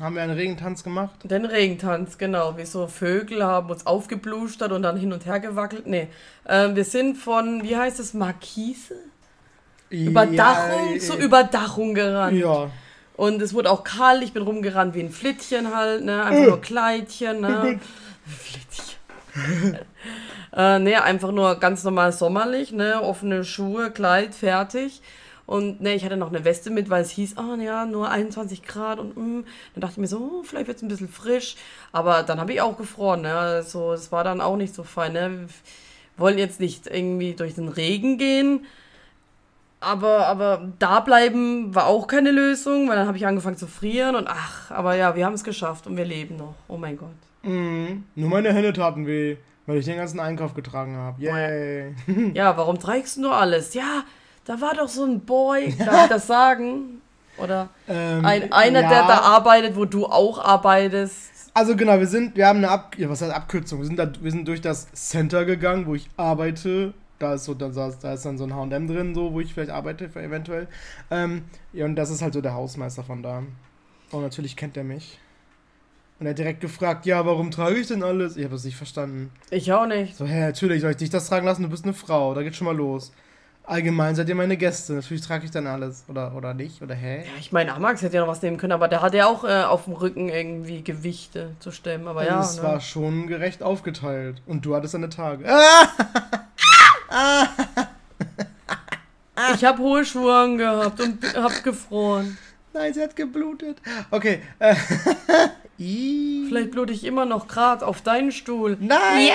Haben 0.00 0.14
wir 0.14 0.22
einen 0.22 0.34
Regentanz 0.34 0.82
gemacht? 0.82 1.14
Den 1.24 1.44
Regentanz, 1.44 2.16
genau. 2.16 2.56
Wie 2.56 2.64
so 2.64 2.86
Vögel 2.86 3.44
haben 3.44 3.68
uns 3.70 3.86
aufgeblustert 3.86 4.72
und 4.72 4.82
dann 4.82 4.96
hin 4.96 5.12
und 5.12 5.26
her 5.26 5.40
gewackelt. 5.40 5.86
Nee, 5.86 6.08
ähm, 6.48 6.74
wir 6.74 6.84
sind 6.84 7.18
von, 7.18 7.62
wie 7.62 7.76
heißt 7.76 8.00
es, 8.00 8.14
Markise? 8.14 8.96
Überdachung 9.90 10.94
ja, 10.94 11.00
zu 11.00 11.18
äh, 11.18 11.24
Überdachung 11.24 11.94
gerannt. 11.94 12.38
Ja. 12.38 12.70
Und 13.20 13.42
es 13.42 13.52
wurde 13.52 13.70
auch 13.70 13.84
kalt, 13.84 14.22
ich 14.22 14.32
bin 14.32 14.42
rumgerannt 14.42 14.94
wie 14.94 15.00
ein 15.00 15.10
Flittchen 15.10 15.76
halt, 15.76 16.06
ne? 16.06 16.24
Einfach 16.24 16.42
Äh. 16.42 16.46
nur 16.46 16.60
Kleidchen, 16.62 17.42
ne? 17.42 17.78
Flittchen. 18.24 19.78
äh, 20.56 20.78
ne, 20.78 21.02
einfach 21.02 21.30
nur 21.30 21.56
ganz 21.56 21.84
normal 21.84 22.14
sommerlich, 22.14 22.72
ne? 22.72 23.02
Offene 23.02 23.44
Schuhe, 23.44 23.90
Kleid, 23.90 24.34
fertig. 24.34 25.02
Und 25.44 25.82
ne, 25.82 25.94
ich 25.94 26.06
hatte 26.06 26.16
noch 26.16 26.30
eine 26.30 26.46
Weste 26.46 26.70
mit, 26.70 26.88
weil 26.88 27.02
es 27.02 27.10
hieß, 27.10 27.36
ah 27.36 27.56
ja, 27.56 27.84
nur 27.84 28.10
21 28.10 28.62
Grad 28.62 28.98
und 28.98 29.14
mm. 29.18 29.44
dann 29.74 29.80
dachte 29.82 29.92
ich 29.92 29.98
mir 29.98 30.06
so, 30.06 30.40
oh, 30.40 30.42
vielleicht 30.42 30.68
wird 30.68 30.78
es 30.78 30.82
ein 30.82 30.88
bisschen 30.88 31.10
frisch. 31.10 31.56
Aber 31.92 32.22
dann 32.22 32.40
habe 32.40 32.54
ich 32.54 32.62
auch 32.62 32.78
gefroren, 32.78 33.20
ne? 33.20 33.36
Also, 33.36 33.92
es 33.92 34.10
war 34.12 34.24
dann 34.24 34.40
auch 34.40 34.56
nicht 34.56 34.74
so 34.74 34.82
fein, 34.82 35.12
ne? 35.12 35.30
Wir 35.30 35.48
wollen 36.16 36.38
jetzt 36.38 36.58
nicht 36.58 36.86
irgendwie 36.86 37.34
durch 37.34 37.54
den 37.54 37.68
Regen 37.68 38.16
gehen. 38.16 38.64
Aber, 39.80 40.26
aber 40.26 40.68
da 40.78 41.00
bleiben 41.00 41.74
war 41.74 41.86
auch 41.86 42.06
keine 42.06 42.30
Lösung, 42.30 42.88
weil 42.88 42.96
dann 42.96 43.06
habe 43.06 43.16
ich 43.16 43.26
angefangen 43.26 43.56
zu 43.56 43.66
frieren 43.66 44.14
und 44.14 44.28
ach, 44.28 44.70
aber 44.70 44.94
ja, 44.94 45.16
wir 45.16 45.24
haben 45.24 45.32
es 45.32 45.42
geschafft 45.42 45.86
und 45.86 45.96
wir 45.96 46.04
leben 46.04 46.36
noch. 46.36 46.54
Oh 46.68 46.76
mein 46.76 46.98
Gott. 46.98 47.08
Mhm. 47.42 48.04
Nur 48.14 48.28
meine 48.28 48.52
Hände 48.52 48.74
taten 48.74 49.06
weh, 49.06 49.36
weil 49.66 49.78
ich 49.78 49.86
den 49.86 49.96
ganzen 49.96 50.20
Einkauf 50.20 50.52
getragen 50.52 50.96
habe. 50.96 51.22
Yay. 51.22 51.94
Ja, 52.34 52.54
warum 52.58 52.78
trägst 52.78 53.16
du 53.16 53.22
nur 53.22 53.34
alles? 53.34 53.72
Ja, 53.72 54.04
da 54.44 54.60
war 54.60 54.74
doch 54.74 54.88
so 54.88 55.04
ein 55.04 55.20
Boy, 55.20 55.74
darf 55.78 56.04
ich 56.04 56.10
das 56.10 56.26
sagen? 56.26 57.00
Oder 57.38 57.70
Ähm, 57.88 58.22
ein, 58.22 58.52
einer, 58.52 58.82
ja. 58.82 58.88
der 58.88 59.02
da 59.04 59.20
arbeitet, 59.20 59.76
wo 59.76 59.86
du 59.86 60.04
auch 60.04 60.44
arbeitest. 60.44 61.30
Also 61.54 61.74
genau, 61.74 61.98
wir 61.98 62.06
sind, 62.06 62.36
wir 62.36 62.46
haben 62.46 62.58
eine 62.58 62.68
Ab 62.68 62.96
ja, 62.98 63.08
was 63.08 63.22
heißt 63.22 63.32
Abkürzung? 63.32 63.78
Wir 63.80 63.86
sind, 63.86 63.98
da, 63.98 64.12
wir 64.20 64.30
sind 64.30 64.46
durch 64.46 64.60
das 64.60 64.92
Center 64.92 65.46
gegangen, 65.46 65.86
wo 65.86 65.94
ich 65.94 66.08
arbeite. 66.18 66.92
Da 67.20 67.34
ist 67.34 67.44
so, 67.44 67.54
da, 67.54 67.68
da 67.68 68.12
ist 68.14 68.24
dann 68.24 68.38
so 68.38 68.44
ein 68.44 68.54
H&M 68.54 68.88
drin, 68.88 69.14
so, 69.14 69.32
wo 69.32 69.40
ich 69.40 69.52
vielleicht 69.52 69.70
arbeite, 69.70 70.06
eventuell. 70.06 70.66
Ähm, 71.10 71.42
ja, 71.72 71.84
und 71.84 71.94
das 71.94 72.10
ist 72.10 72.22
halt 72.22 72.32
so 72.32 72.40
der 72.40 72.54
Hausmeister 72.54 73.04
von 73.04 73.22
da. 73.22 73.42
Und 74.10 74.22
natürlich 74.22 74.56
kennt 74.56 74.76
er 74.76 74.84
mich. 74.84 75.20
Und 76.18 76.26
er 76.26 76.30
hat 76.30 76.38
direkt 76.38 76.60
gefragt, 76.60 77.04
ja, 77.04 77.24
warum 77.24 77.50
trage 77.50 77.76
ich 77.76 77.88
denn 77.88 78.02
alles? 78.02 78.36
Ich 78.36 78.44
habe 78.44 78.54
das 78.54 78.64
nicht 78.64 78.76
verstanden. 78.76 79.30
Ich 79.50 79.70
auch 79.70 79.86
nicht. 79.86 80.16
So, 80.16 80.26
hä, 80.26 80.40
natürlich 80.40 80.80
soll 80.80 80.92
ich 80.92 80.96
dich 80.96 81.10
das 81.10 81.28
tragen 81.28 81.44
lassen, 81.44 81.62
du 81.62 81.68
bist 81.68 81.84
eine 81.84 81.92
Frau, 81.92 82.34
da 82.34 82.42
geht 82.42 82.56
schon 82.56 82.66
mal 82.66 82.76
los. 82.76 83.12
Allgemein 83.64 84.14
seid 84.14 84.28
ihr 84.28 84.34
meine 84.34 84.56
Gäste, 84.56 84.94
natürlich 84.94 85.22
trage 85.22 85.44
ich 85.44 85.50
dann 85.50 85.66
alles. 85.66 86.04
Oder, 86.08 86.34
oder 86.34 86.54
nicht, 86.54 86.80
oder 86.82 86.94
hä? 86.94 87.18
Ja, 87.18 87.30
ich 87.38 87.52
meine, 87.52 87.74
Amax 87.74 88.02
hätte 88.02 88.16
ja 88.16 88.22
noch 88.22 88.28
was 88.28 88.42
nehmen 88.42 88.56
können, 88.56 88.72
aber 88.72 88.88
der 88.88 89.02
hat 89.02 89.14
ja 89.14 89.26
auch 89.26 89.44
äh, 89.44 89.62
auf 89.62 89.84
dem 89.84 89.92
Rücken 89.92 90.28
irgendwie 90.30 90.82
Gewichte 90.82 91.54
zu 91.60 91.70
stemmen. 91.70 92.08
Aber 92.08 92.24
ja, 92.24 92.40
es 92.40 92.56
ne? 92.56 92.62
war 92.64 92.80
schon 92.80 93.26
gerecht 93.26 93.62
aufgeteilt. 93.62 94.40
Und 94.46 94.64
du 94.64 94.74
hattest 94.74 94.94
deine 94.94 95.10
Tage. 95.10 95.44
ich 99.54 99.64
habe 99.64 99.78
hohe 99.78 100.04
Schuhe 100.04 100.56
gehabt 100.56 101.00
und 101.00 101.34
hab 101.34 101.64
gefroren. 101.64 102.36
Nein, 102.72 102.94
sie 102.94 103.02
hat 103.02 103.16
geblutet. 103.16 103.78
Okay. 104.10 104.42
Äh. 104.58 104.74
Vielleicht 106.48 106.70
blute 106.70 106.92
ich 106.92 107.04
immer 107.04 107.24
noch 107.24 107.48
grad 107.48 107.82
auf 107.82 108.02
deinen 108.02 108.32
Stuhl. 108.32 108.76
Nein! 108.80 109.26
Ja! 109.28 109.34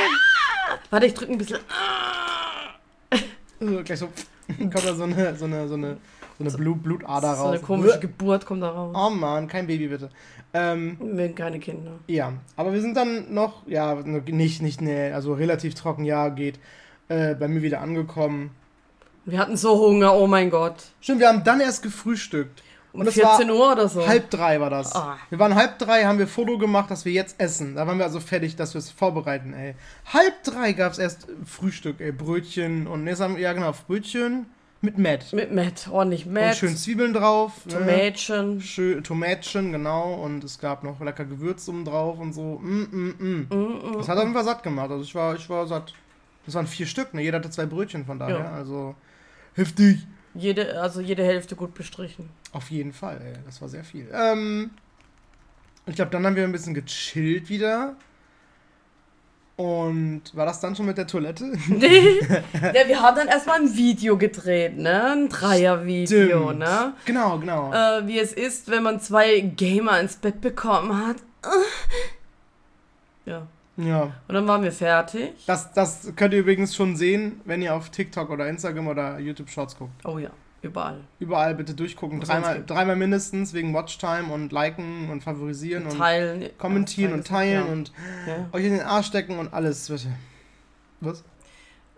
Warte, 0.89 1.07
ich 1.07 1.13
drücke 1.13 1.33
ein 1.33 1.37
bisschen. 1.37 1.59
So, 3.59 3.83
gleich 3.83 3.99
so 3.99 4.07
kommt 4.57 4.75
da 4.75 4.93
so 4.93 5.03
eine, 5.03 5.35
so 5.35 5.45
eine, 5.45 5.67
so 5.67 5.73
eine, 5.73 5.97
so 6.37 6.43
eine 6.43 6.51
Blut, 6.51 6.83
Blutader 6.83 7.29
raus. 7.29 7.39
So 7.39 7.47
eine 7.47 7.59
komische 7.59 7.99
Geburt 7.99 8.45
kommt 8.45 8.63
da 8.63 8.69
raus. 8.69 8.95
Oh 8.97 9.09
Mann, 9.09 9.47
kein 9.47 9.67
Baby 9.67 9.87
bitte. 9.87 10.09
Ähm, 10.53 10.97
Wir 10.99 11.25
haben 11.25 11.35
keine 11.35 11.59
Kinder. 11.59 11.91
ja, 12.07 12.33
aber 12.55 12.73
wir 12.73 12.81
sind 12.81 12.95
dann 12.95 13.33
noch, 13.33 13.67
ja, 13.67 13.95
nicht, 13.95 14.61
nicht, 14.61 14.81
nee, 14.81 15.11
also 15.11 15.33
relativ 15.33 15.75
trocken, 15.75 16.05
ja, 16.05 16.29
geht. 16.29 16.59
Äh, 17.07 17.35
bei 17.35 17.47
mir 17.47 17.61
wieder 17.61 17.81
angekommen. 17.81 18.51
Wir 19.25 19.39
hatten 19.39 19.57
so 19.57 19.77
Hunger, 19.79 20.13
oh 20.15 20.27
mein 20.27 20.49
Gott. 20.49 20.75
Stimmt, 21.01 21.19
wir 21.19 21.27
haben 21.27 21.43
dann 21.43 21.59
erst 21.59 21.83
gefrühstückt. 21.83 22.63
Um 22.93 23.01
Und 23.01 23.07
es 23.07 23.15
14 23.15 23.49
war 23.49 23.55
Uhr 23.55 23.71
oder 23.73 23.89
so. 23.89 24.07
halb 24.07 24.29
drei 24.29 24.59
war 24.61 24.69
das. 24.69 24.95
Ah. 24.95 25.17
Wir 25.29 25.37
waren 25.37 25.55
halb 25.55 25.77
drei, 25.79 26.05
haben 26.05 26.17
wir 26.17 26.27
Foto 26.27 26.57
gemacht, 26.57 26.89
dass 26.89 27.03
wir 27.05 27.11
jetzt 27.11 27.39
essen. 27.39 27.75
Da 27.75 27.85
waren 27.85 27.97
wir 27.97 28.05
also 28.05 28.19
fertig, 28.19 28.55
dass 28.55 28.73
wir 28.73 28.79
es 28.79 28.89
vorbereiten, 28.89 29.53
ey. 29.53 29.75
Halb 30.13 30.43
drei 30.43 30.71
gab 30.73 30.93
es 30.93 30.99
erst 30.99 31.27
Frühstück, 31.45 31.99
ey. 31.99 32.11
Brötchen 32.11 32.87
und, 32.87 33.05
jetzt 33.07 33.19
haben, 33.19 33.37
ja 33.37 33.51
genau, 33.53 33.73
Brötchen 33.87 34.45
mit 34.81 34.97
Matt. 34.99 35.33
Mit 35.33 35.51
Matt, 35.51 35.87
ordentlich 35.91 36.25
Und 36.27 36.33
Matt. 36.33 36.55
schön 36.55 36.77
Zwiebeln 36.77 37.11
drauf. 37.13 37.65
ne? 37.65 37.73
Tomätchen. 37.73 38.61
Schön, 38.61 39.03
Tomätchen, 39.03 39.71
genau. 39.71 40.13
Und 40.13 40.43
es 40.43 40.59
gab 40.59 40.83
noch 40.83 40.99
lecker 41.01 41.25
Gewürz 41.25 41.67
oben 41.67 41.83
drauf 41.85 42.19
und 42.19 42.33
so. 42.33 42.59
Mm, 42.61 42.87
mm, 42.91 43.15
mm. 43.19 43.47
Mm, 43.49 43.97
Das 43.97 44.07
hat 44.07 44.17
auf 44.17 44.23
jeden 44.23 44.35
Fall 44.35 44.43
satt 44.45 44.63
gemacht. 44.63 44.91
Also 44.91 45.03
ich 45.03 45.13
war, 45.15 45.35
ich 45.35 45.49
war 45.49 45.65
satt. 45.67 45.93
Das 46.45 46.55
waren 46.55 46.67
vier 46.67 46.85
Stück, 46.85 47.13
ne? 47.13 47.21
Jeder 47.21 47.39
hatte 47.39 47.49
zwei 47.49 47.65
Brötchen 47.65 48.05
von 48.05 48.19
daher. 48.19 48.39
Ja. 48.39 48.51
Also 48.51 48.95
heftig. 49.53 50.05
Jede, 50.33 50.79
also 50.81 51.01
jede 51.01 51.23
Hälfte 51.23 51.55
gut 51.55 51.73
bestrichen. 51.73 52.29
Auf 52.51 52.69
jeden 52.69 52.93
Fall, 52.93 53.21
ey. 53.23 53.33
Das 53.45 53.61
war 53.61 53.69
sehr 53.69 53.83
viel. 53.83 54.09
Ähm, 54.13 54.71
ich 55.85 55.95
glaube, 55.95 56.11
dann 56.11 56.25
haben 56.25 56.35
wir 56.35 56.43
ein 56.43 56.51
bisschen 56.51 56.73
gechillt 56.73 57.49
wieder. 57.49 57.95
Und 59.55 60.23
war 60.33 60.45
das 60.45 60.59
dann 60.59 60.75
schon 60.75 60.85
mit 60.85 60.97
der 60.97 61.07
Toilette? 61.07 61.53
Nee. 61.69 62.19
ja, 62.53 62.87
wir 62.87 63.01
haben 63.01 63.15
dann 63.15 63.27
erstmal 63.29 63.61
ein 63.61 63.75
Video 63.75 64.17
gedreht, 64.17 64.77
ne? 64.77 65.13
Ein 65.13 65.29
Dreier-Video, 65.29 66.51
ne? 66.51 66.93
Genau, 67.05 67.39
genau. 67.39 67.71
Äh, 67.71 68.05
wie 68.05 68.19
es 68.19 68.33
ist, 68.33 68.69
wenn 68.69 68.83
man 68.83 68.99
zwei 68.99 69.39
Gamer 69.39 69.99
ins 70.01 70.17
Bett 70.17 70.41
bekommen 70.41 71.07
hat. 71.07 71.17
Ja. 73.25 73.47
Ja. 73.77 74.03
Und 74.27 74.33
dann 74.35 74.47
waren 74.47 74.63
wir 74.63 74.71
fertig. 74.71 75.33
Das, 75.47 75.71
das 75.73 76.11
könnt 76.15 76.33
ihr 76.33 76.39
übrigens 76.39 76.75
schon 76.75 76.95
sehen, 76.95 77.41
wenn 77.45 77.61
ihr 77.61 77.73
auf 77.75 77.89
TikTok 77.89 78.29
oder 78.29 78.47
Instagram 78.47 78.87
oder 78.87 79.19
YouTube 79.19 79.49
Shorts 79.49 79.77
guckt. 79.77 80.05
Oh 80.05 80.17
ja, 80.17 80.29
überall. 80.61 81.01
Überall 81.19 81.55
bitte 81.55 81.73
durchgucken. 81.73 82.21
Was 82.21 82.29
Dreimal, 82.29 82.63
dreimal 82.65 82.95
mindestens 82.95 83.53
wegen 83.53 83.73
Watchtime 83.73 84.31
und 84.33 84.51
liken 84.51 85.09
und 85.09 85.23
favorisieren 85.23 85.85
und 85.85 85.97
Teilen. 85.97 86.49
kommentieren 86.57 87.11
ja, 87.11 87.17
und 87.17 87.27
teilen 87.27 87.65
ja. 87.65 87.71
und 87.71 87.91
Ja. 88.27 88.45
euch 88.51 88.65
in 88.65 88.71
den 88.73 88.81
Arsch 88.81 89.07
stecken 89.07 89.39
und 89.39 89.53
alles. 89.53 89.87
Bitte. 89.89 90.07
Was? 91.01 91.23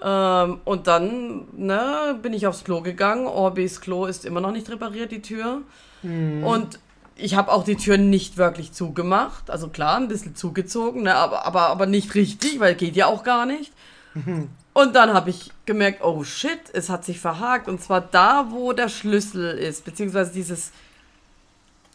Ähm, 0.01 0.60
und 0.65 0.88
dann 0.88 1.48
ne, 1.53 2.19
bin 2.22 2.34
ich 2.34 2.46
aufs 2.46 2.63
Klo 2.63 2.81
gegangen. 2.81 3.25
Orbis 3.25 3.81
Klo 3.81 4.05
ist 4.05 4.25
immer 4.25 4.41
noch 4.41 4.51
nicht 4.51 4.69
repariert, 4.69 5.12
die 5.12 5.22
Tür. 5.22 5.62
Mhm. 6.03 6.43
Und 6.43 6.79
ich 7.17 7.36
habe 7.36 7.51
auch 7.51 7.63
die 7.63 7.75
Tür 7.75 7.97
nicht 7.97 8.38
wirklich 8.38 8.71
zugemacht. 8.74 9.50
Also 9.50 9.69
klar, 9.69 9.97
ein 9.97 10.07
bisschen 10.07 10.36
zugezogen, 10.36 11.03
ne, 11.03 11.15
aber, 11.15 11.45
aber, 11.45 11.67
aber 11.67 11.86
nicht 11.86 12.13
richtig, 12.15 12.59
weil 12.59 12.75
geht 12.75 12.95
ja 12.95 13.07
auch 13.07 13.24
gar 13.24 13.45
nicht. 13.45 13.71
Und 14.74 14.95
dann 14.95 15.13
habe 15.13 15.31
ich 15.31 15.51
gemerkt, 15.65 16.03
oh 16.03 16.24
shit, 16.24 16.59
es 16.74 16.89
hat 16.89 17.03
sich 17.03 17.19
verhakt. 17.19 17.67
Und 17.67 17.81
zwar 17.81 18.01
da, 18.01 18.47
wo 18.51 18.74
der 18.74 18.89
Schlüssel 18.89 19.57
ist, 19.57 19.83
beziehungsweise 19.86 20.31
dieses, 20.31 20.71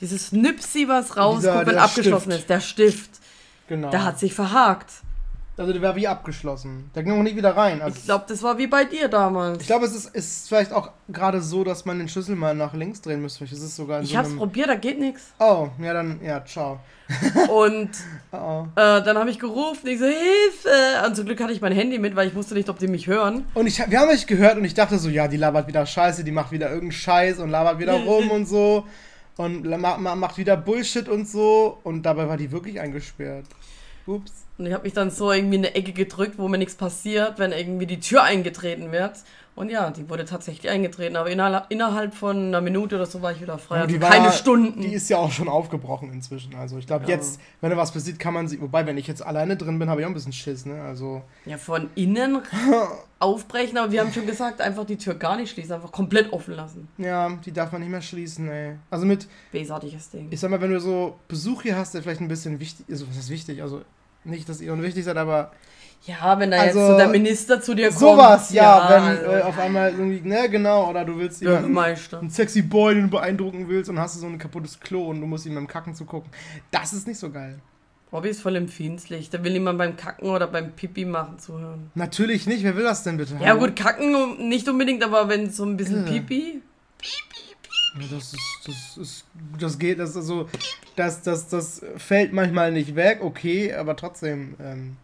dieses 0.00 0.32
Nüpsi, 0.32 0.88
was 0.88 1.10
Dieser- 1.40 1.64
wenn 1.66 1.78
abgeschlossen 1.78 2.32
Stift. 2.32 2.40
ist, 2.42 2.50
der 2.50 2.60
Stift, 2.60 3.10
Genau. 3.68 3.90
der 3.90 4.04
hat 4.04 4.18
sich 4.18 4.34
verhakt. 4.34 4.90
Also 5.56 5.72
der 5.72 5.82
war 5.82 5.96
wie 5.96 6.08
abgeschlossen. 6.08 6.90
Der 6.94 7.02
ging 7.02 7.12
auch 7.18 7.22
nicht 7.22 7.36
wieder 7.36 7.56
rein. 7.56 7.82
Also 7.82 7.96
Ich 7.98 8.04
glaube, 8.04 8.24
das 8.28 8.42
war 8.42 8.56
wie 8.58 8.66
bei 8.66 8.84
dir 8.84 9.08
damals. 9.08 9.60
Ich 9.60 9.66
glaube, 9.66 9.84
es 9.84 9.94
ist, 9.94 10.14
ist 10.14 10.48
vielleicht 10.48 10.72
auch 10.72 10.90
gerade 11.08 11.40
so, 11.42 11.62
dass 11.64 11.84
man 11.84 11.98
den 11.98 12.08
Schlüssel 12.08 12.36
mal 12.36 12.54
nach 12.54 12.72
links 12.74 13.00
drehen 13.02 13.20
müsste. 13.20 13.38
Vielleicht 13.38 13.52
ist 13.54 13.62
es 13.62 13.76
sogar 13.76 14.02
Ich 14.02 14.10
so 14.12 14.16
hab's 14.18 14.34
probiert, 14.34 14.68
da 14.68 14.74
geht 14.76 14.98
nichts. 14.98 15.32
Oh, 15.38 15.68
ja 15.78 15.92
dann, 15.92 16.20
ja, 16.24 16.44
ciao. 16.44 16.80
Und 17.54 17.90
Oh, 18.32 18.36
oh. 18.38 18.66
äh, 18.76 19.02
dann 19.02 19.18
habe 19.18 19.28
ich 19.28 19.38
gerufen, 19.38 19.86
ich 19.86 19.98
so, 19.98 20.06
Hilfe! 20.06 21.06
Und 21.06 21.14
zum 21.16 21.26
Glück 21.26 21.40
hatte 21.40 21.52
ich 21.52 21.60
mein 21.60 21.72
Handy 21.72 21.98
mit, 21.98 22.16
weil 22.16 22.28
ich 22.28 22.34
wusste 22.34 22.54
nicht, 22.54 22.70
ob 22.70 22.78
die 22.78 22.88
mich 22.88 23.06
hören. 23.06 23.44
Und 23.52 23.66
ich, 23.66 23.78
wir 23.78 24.00
haben 24.00 24.08
euch 24.08 24.26
gehört 24.26 24.56
und 24.56 24.64
ich 24.64 24.72
dachte 24.74 24.98
so, 24.98 25.10
ja, 25.10 25.28
die 25.28 25.36
labert 25.36 25.66
wieder 25.66 25.84
Scheiße, 25.84 26.24
die 26.24 26.32
macht 26.32 26.50
wieder 26.52 26.68
irgendeinen 26.68 26.92
Scheiß 26.92 27.38
und 27.40 27.50
labert 27.50 27.78
wieder 27.78 27.92
rum 28.04 28.30
und 28.30 28.46
so. 28.46 28.86
Und 29.36 29.64
ma, 29.64 29.98
ma, 29.98 30.14
macht 30.14 30.38
wieder 30.38 30.56
Bullshit 30.56 31.08
und 31.08 31.28
so. 31.28 31.78
Und 31.84 32.02
dabei 32.04 32.26
war 32.28 32.36
die 32.38 32.50
wirklich 32.50 32.80
eingesperrt. 32.80 33.44
Ups. 34.06 34.32
Und 34.58 34.66
ich 34.66 34.72
habe 34.72 34.84
mich 34.84 34.92
dann 34.92 35.10
so 35.10 35.32
irgendwie 35.32 35.56
in 35.56 35.64
eine 35.64 35.74
Ecke 35.74 35.92
gedrückt, 35.92 36.34
wo 36.38 36.46
mir 36.48 36.58
nichts 36.58 36.74
passiert, 36.74 37.38
wenn 37.38 37.52
irgendwie 37.52 37.86
die 37.86 38.00
Tür 38.00 38.22
eingetreten 38.22 38.92
wird. 38.92 39.12
Und 39.54 39.70
ja, 39.70 39.90
die 39.90 40.08
wurde 40.08 40.24
tatsächlich 40.24 40.70
eingetreten, 40.70 41.14
aber 41.14 41.28
innerhalb, 41.30 41.66
innerhalb 41.68 42.14
von 42.14 42.36
einer 42.48 42.62
Minute 42.62 42.94
oder 42.96 43.04
so 43.04 43.20
war 43.20 43.32
ich 43.32 43.42
wieder 43.42 43.58
frei. 43.58 43.80
Also 43.82 43.94
die 43.94 43.98
keine 44.00 44.26
war- 44.26 44.32
Stunden. 44.32 44.80
Die 44.80 44.94
ist 44.94 45.10
ja 45.10 45.18
auch 45.18 45.30
schon 45.30 45.46
aufgebrochen 45.48 46.10
inzwischen. 46.10 46.54
Also 46.54 46.78
ich 46.78 46.86
glaube, 46.86 47.04
Ja. 47.04 47.10
jetzt, 47.16 47.38
wenn 47.60 47.68
da 47.70 47.76
was 47.76 47.92
passiert, 47.92 48.18
kann 48.18 48.32
man 48.32 48.48
sie. 48.48 48.60
Wobei, 48.62 48.86
wenn 48.86 48.96
ich 48.96 49.06
jetzt 49.06 49.20
alleine 49.24 49.56
drin 49.58 49.78
bin, 49.78 49.90
habe 49.90 50.00
ich 50.00 50.06
auch 50.06 50.10
ein 50.10 50.14
bisschen 50.14 50.32
Schiss, 50.32 50.64
ne? 50.64 50.80
Also. 50.82 51.20
Ja, 51.44 51.58
von 51.58 51.90
innen 51.96 52.40
aufbrechen, 53.18 53.76
aber 53.78 53.92
wir 53.92 54.00
haben 54.00 54.12
schon 54.12 54.26
gesagt, 54.26 54.60
einfach 54.60 54.84
die 54.86 54.96
Tür 54.96 55.14
gar 55.14 55.36
nicht 55.36 55.50
schließen, 55.52 55.72
einfach 55.74 55.92
komplett 55.92 56.32
offen 56.32 56.54
lassen. 56.54 56.88
Ja, 56.98 57.28
die 57.44 57.52
darf 57.52 57.72
man 57.72 57.82
nicht 57.82 57.90
mehr 57.90 58.00
schließen, 58.02 58.48
ey. 58.48 58.76
Also 58.90 59.04
mit, 59.06 59.28
Bösartiges 59.52 60.10
Ding. 60.10 60.28
ich 60.30 60.40
sag 60.40 60.50
mal, 60.50 60.60
wenn 60.62 60.72
du 60.72 60.80
so 60.80 61.16
Besuch 61.28 61.62
hier 61.62 61.76
hast, 61.76 61.92
der 61.94 62.02
vielleicht 62.02 62.20
ein 62.22 62.28
bisschen 62.28 62.58
wichtig 62.58 62.88
ist, 62.88 63.06
was 63.08 63.16
ist 63.16 63.28
wichtig? 63.30 63.60
Also 63.62 63.82
nicht, 64.24 64.48
dass 64.48 64.60
ihr 64.60 64.72
unwichtig 64.72 65.04
seid, 65.04 65.16
aber 65.16 65.52
Ja, 66.04 66.38
wenn 66.38 66.50
da 66.50 66.58
Also, 66.58 66.78
jetzt 66.80 66.88
so 66.88 66.96
der 66.96 67.08
Minister 67.08 67.60
zu 67.60 67.74
dir 67.74 67.88
kommt. 67.88 67.98
sowas, 68.00 68.52
ja, 68.52 68.88
wenn 68.90 69.02
also, 69.02 69.24
äh, 69.30 69.42
auf 69.42 69.58
einmal 69.58 69.90
irgendwie, 69.92 70.20
ne, 70.28 70.48
genau, 70.50 70.90
oder 70.90 71.04
du 71.04 71.16
willst 71.18 71.40
jemanden, 71.42 71.78
einen 71.78 72.30
sexy 72.30 72.62
Boy, 72.62 72.94
den 72.96 73.04
du 73.04 73.10
beeindrucken 73.10 73.68
willst 73.68 73.88
und 73.88 74.00
hast 74.00 74.16
du 74.16 74.20
so 74.20 74.26
ein 74.26 74.36
kaputtes 74.38 74.80
Klo 74.80 75.10
und 75.10 75.20
du 75.20 75.26
musst 75.28 75.46
ihm 75.46 75.54
beim 75.54 75.68
Kacken 75.68 75.94
zugucken. 75.94 76.30
Das 76.72 76.92
ist 76.92 77.06
nicht 77.06 77.18
so 77.18 77.30
geil. 77.30 77.60
Bobby 78.10 78.28
ist 78.28 78.42
voll 78.42 78.56
empfindlich. 78.56 79.30
Da 79.30 79.42
will 79.42 79.52
niemand 79.52 79.78
beim 79.78 79.96
Kacken 79.96 80.28
oder 80.28 80.46
beim 80.46 80.72
Pipi 80.72 81.06
machen 81.06 81.38
zuhören. 81.38 81.90
Natürlich 81.94 82.46
nicht, 82.46 82.62
wer 82.62 82.76
will 82.76 82.84
das 82.84 83.04
denn 83.04 83.16
bitte? 83.16 83.36
Ja 83.42 83.54
gut, 83.54 83.74
kacken 83.74 84.48
nicht 84.48 84.68
unbedingt, 84.68 85.02
aber 85.02 85.28
wenn 85.30 85.50
so 85.50 85.64
ein 85.64 85.78
bisschen 85.78 86.04
Ja. 86.06 86.12
Pipi. 86.12 86.60
Ja, 87.94 88.06
Das 88.10 88.32
ist, 88.32 88.38
das 88.66 88.96
ist, 88.96 89.24
das 89.58 89.78
geht, 89.78 89.98
das 89.98 90.10
ist 90.10 90.16
also, 90.16 90.48
das, 90.96 91.22
das, 91.22 91.48
das 91.48 91.82
fällt 91.96 92.32
manchmal 92.32 92.72
nicht 92.72 92.94
weg, 92.94 93.20
okay, 93.22 93.72
aber 93.74 93.96
trotzdem, 93.96 94.54
ähm, 94.60 94.96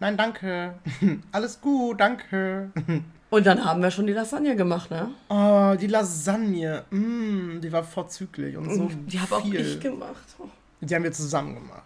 nein, 0.00 0.16
danke, 0.16 0.74
alles 1.32 1.60
gut, 1.60 2.00
danke. 2.00 2.70
Und 3.28 3.44
dann 3.44 3.64
haben 3.64 3.82
wir 3.82 3.90
schon 3.90 4.06
die 4.06 4.12
Lasagne 4.12 4.54
gemacht, 4.54 4.88
ne? 4.90 5.10
Oh, 5.28 5.74
die 5.78 5.88
Lasagne, 5.88 6.84
mm, 6.90 7.60
die 7.60 7.72
war 7.72 7.82
vorzüglich 7.82 8.56
und 8.56 8.72
so 8.72 8.88
die 9.04 9.18
habe 9.18 9.34
auch 9.36 9.44
ich 9.44 9.80
gemacht. 9.80 10.36
Die 10.80 10.94
haben 10.94 11.02
wir 11.02 11.10
zusammen 11.10 11.54
gemacht, 11.56 11.82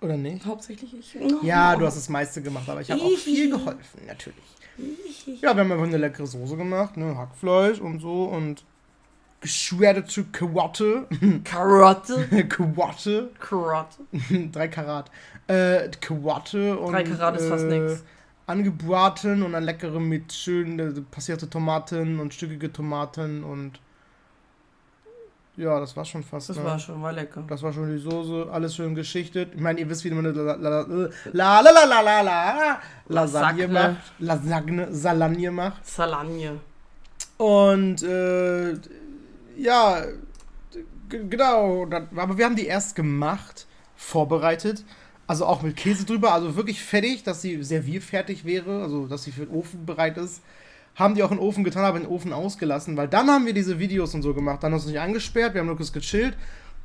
oder 0.00 0.16
nicht? 0.16 0.46
Hauptsächlich 0.46 0.94
ich. 0.94 1.16
Ja, 1.42 1.74
du 1.74 1.84
hast 1.84 1.96
das 1.96 2.08
meiste 2.08 2.40
gemacht, 2.42 2.68
aber 2.68 2.80
ich 2.80 2.90
habe 2.92 3.02
auch 3.02 3.10
viel 3.18 3.50
geholfen, 3.50 4.06
natürlich. 4.06 4.38
Ja, 5.42 5.54
wir 5.54 5.64
haben 5.64 5.72
einfach 5.72 5.84
eine 5.84 5.96
leckere 5.96 6.26
Soße 6.26 6.56
gemacht, 6.56 6.96
ne, 6.96 7.16
Hackfleisch 7.18 7.80
und 7.80 7.98
so 7.98 8.24
und 8.24 8.64
geschwerte 9.42 10.04
zu 10.06 10.24
Karotte. 10.32 11.06
Karotte? 11.44 12.46
Karotte. 12.48 13.30
Karotte. 13.38 13.98
Drei 14.50 14.68
Karat. 14.68 15.10
Äh, 15.46 15.90
Karotte 16.00 16.78
und. 16.78 16.92
Drei 16.92 17.02
Karat 17.02 17.36
ist 17.36 17.44
äh, 17.44 17.48
fast 17.48 17.66
nix. 17.66 18.02
Angebraten 18.46 19.42
und 19.42 19.52
dann 19.52 19.64
leckere 19.64 20.00
mit 20.00 20.32
schön 20.32 20.78
äh, 20.78 20.92
passierte 21.10 21.48
Tomaten 21.50 22.18
und 22.18 22.32
stückige 22.32 22.72
Tomaten 22.72 23.44
und. 23.44 23.78
Ja, 25.56 25.78
das 25.78 25.94
war 25.96 26.04
schon 26.06 26.22
fast. 26.22 26.48
Das 26.48 26.56
ne? 26.56 26.64
war 26.64 26.78
schon, 26.78 27.02
war 27.02 27.12
lecker. 27.12 27.44
Das 27.46 27.62
war 27.62 27.74
schon 27.74 27.90
die 27.90 27.98
Soße, 27.98 28.48
alles 28.50 28.74
schön 28.74 28.94
geschichtet. 28.94 29.50
Ich 29.54 29.60
meine, 29.60 29.80
ihr 29.80 29.88
wisst, 29.90 30.02
wie 30.04 30.10
man 30.10 30.24
eine 30.26 30.56
la 31.32 31.60
la 31.60 32.80
Lasagne 33.06 33.68
macht. 33.68 34.12
Lasagne, 34.18 34.94
Salagne 34.94 35.50
macht. 35.50 35.86
Salagne. 35.86 36.58
Und 37.36 38.02
äh, 38.02 38.76
ja, 39.56 40.04
genau. 41.08 41.86
Aber 42.16 42.38
wir 42.38 42.44
haben 42.44 42.56
die 42.56 42.66
erst 42.66 42.94
gemacht, 42.94 43.66
vorbereitet. 43.96 44.84
Also 45.26 45.46
auch 45.46 45.62
mit 45.62 45.76
Käse 45.76 46.04
drüber, 46.04 46.34
also 46.34 46.56
wirklich 46.56 46.82
fertig, 46.82 47.22
dass 47.22 47.40
sie 47.42 47.62
servierfertig 47.62 48.44
wäre, 48.44 48.82
also 48.82 49.06
dass 49.06 49.22
sie 49.22 49.32
für 49.32 49.46
den 49.46 49.54
Ofen 49.54 49.86
bereit 49.86 50.18
ist. 50.18 50.42
Haben 50.94 51.14
die 51.14 51.22
auch 51.22 51.30
in 51.30 51.38
den 51.38 51.46
Ofen 51.46 51.64
getan, 51.64 51.84
aber 51.84 51.96
in 51.96 52.02
den 52.02 52.12
Ofen 52.12 52.32
ausgelassen, 52.32 52.96
weil 52.96 53.08
dann 53.08 53.30
haben 53.30 53.46
wir 53.46 53.54
diese 53.54 53.78
Videos 53.78 54.14
und 54.14 54.22
so 54.22 54.34
gemacht. 54.34 54.62
Dann 54.62 54.72
haben 54.72 54.78
wir 54.78 54.82
uns 54.82 54.86
nicht 54.86 55.00
angesperrt, 55.00 55.54
wir 55.54 55.60
haben 55.60 55.68
nur 55.68 55.76
kurz 55.76 55.92
gechillt. 55.92 56.36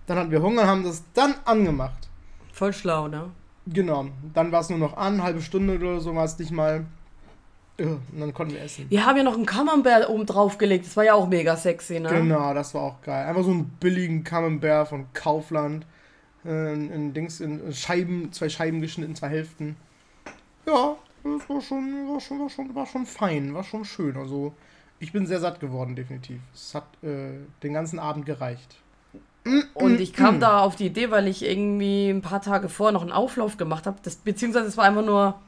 Dann 0.05 0.17
hatten 0.17 0.31
wir 0.31 0.41
Hunger 0.41 0.61
und 0.61 0.67
haben 0.67 0.83
das 0.83 1.03
dann 1.13 1.35
angemacht. 1.43 2.07
Voll 2.53 2.71
schlau, 2.71 3.07
ne? 3.07 3.31
Genau. 3.65 4.07
Dann 4.33 4.51
war 4.51 4.61
es 4.61 4.69
nur 4.69 4.79
noch 4.79 4.95
an, 4.95 5.21
halbe 5.21 5.41
Stunde 5.41 5.77
oder 5.77 5.99
so 5.99 6.15
war 6.15 6.23
es 6.23 6.39
nicht 6.39 6.51
mal. 6.51 6.85
Und 7.79 8.19
dann 8.19 8.33
konnten 8.33 8.53
wir 8.53 8.61
essen. 8.61 8.87
Wir 8.89 9.05
haben 9.05 9.17
ja 9.17 9.23
noch 9.23 9.35
einen 9.35 9.45
Camembert 9.45 10.09
oben 10.09 10.25
drauf 10.25 10.57
gelegt. 10.57 10.87
Das 10.87 10.97
war 10.97 11.03
ja 11.03 11.13
auch 11.13 11.27
mega 11.27 11.55
sexy, 11.55 11.99
ne? 11.99 12.09
Genau, 12.09 12.53
das 12.53 12.73
war 12.73 12.81
auch 12.81 13.01
geil. 13.01 13.27
Einfach 13.27 13.43
so 13.43 13.51
einen 13.51 13.65
billigen 13.79 14.23
Camembert 14.23 14.87
von 14.87 15.05
Kaufland. 15.13 15.85
In, 16.43 16.91
in 16.91 17.13
Dings, 17.13 17.41
in 17.41 17.73
Scheiben, 17.73 18.31
zwei 18.31 18.47
Scheiben 18.47 18.79
geschnitten, 18.81 19.15
zwei 19.15 19.29
Hälften. 19.29 19.75
Ja, 20.65 20.95
das 21.23 21.49
war 21.49 21.61
schon, 21.61 22.07
war 22.07 22.21
schon, 22.21 22.39
war 22.39 22.49
schon, 22.49 22.73
war 22.73 22.85
schon 22.85 23.05
fein, 23.05 23.53
war 23.53 23.63
schon 23.63 23.83
schön. 23.83 24.15
Also, 24.15 24.53
ich 24.99 25.11
bin 25.11 25.27
sehr 25.27 25.39
satt 25.39 25.59
geworden, 25.59 25.95
definitiv. 25.95 26.39
Es 26.53 26.73
hat 26.73 26.85
äh, 27.03 27.31
den 27.63 27.73
ganzen 27.73 27.99
Abend 27.99 28.25
gereicht. 28.25 28.77
Und 29.73 29.99
ich 29.99 30.13
kam 30.13 30.39
da 30.39 30.59
auf 30.59 30.75
die 30.75 30.87
Idee, 30.87 31.11
weil 31.11 31.27
ich 31.27 31.43
irgendwie 31.43 32.09
ein 32.09 32.21
paar 32.21 32.41
Tage 32.41 32.69
vorher 32.69 32.93
noch 32.93 33.01
einen 33.01 33.11
Auflauf 33.11 33.57
gemacht 33.57 33.85
habe. 33.85 33.97
Das, 34.03 34.15
beziehungsweise 34.15 34.67
es 34.67 34.77
war 34.77 34.85
einfach 34.85 35.05
nur 35.05 35.39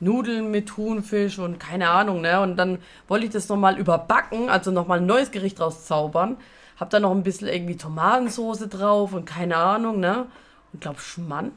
Nudeln 0.00 0.50
mit 0.50 0.70
Thunfisch 0.70 1.38
und 1.38 1.60
keine 1.60 1.90
Ahnung, 1.90 2.22
ne? 2.22 2.40
Und 2.40 2.56
dann 2.56 2.78
wollte 3.06 3.26
ich 3.26 3.32
das 3.32 3.48
nochmal 3.48 3.78
überbacken, 3.78 4.48
also 4.48 4.70
nochmal 4.70 4.98
ein 4.98 5.06
neues 5.06 5.30
Gericht 5.30 5.60
rauszaubern. 5.60 6.36
Hab 6.78 6.90
da 6.90 6.98
noch 6.98 7.10
ein 7.10 7.22
bisschen 7.22 7.48
irgendwie 7.48 7.76
Tomatensoße 7.76 8.68
drauf 8.68 9.12
und 9.12 9.26
keine 9.26 9.56
Ahnung, 9.56 10.00
ne? 10.00 10.26
Und 10.72 10.80
glaub 10.80 11.00
Schmand. 11.00 11.52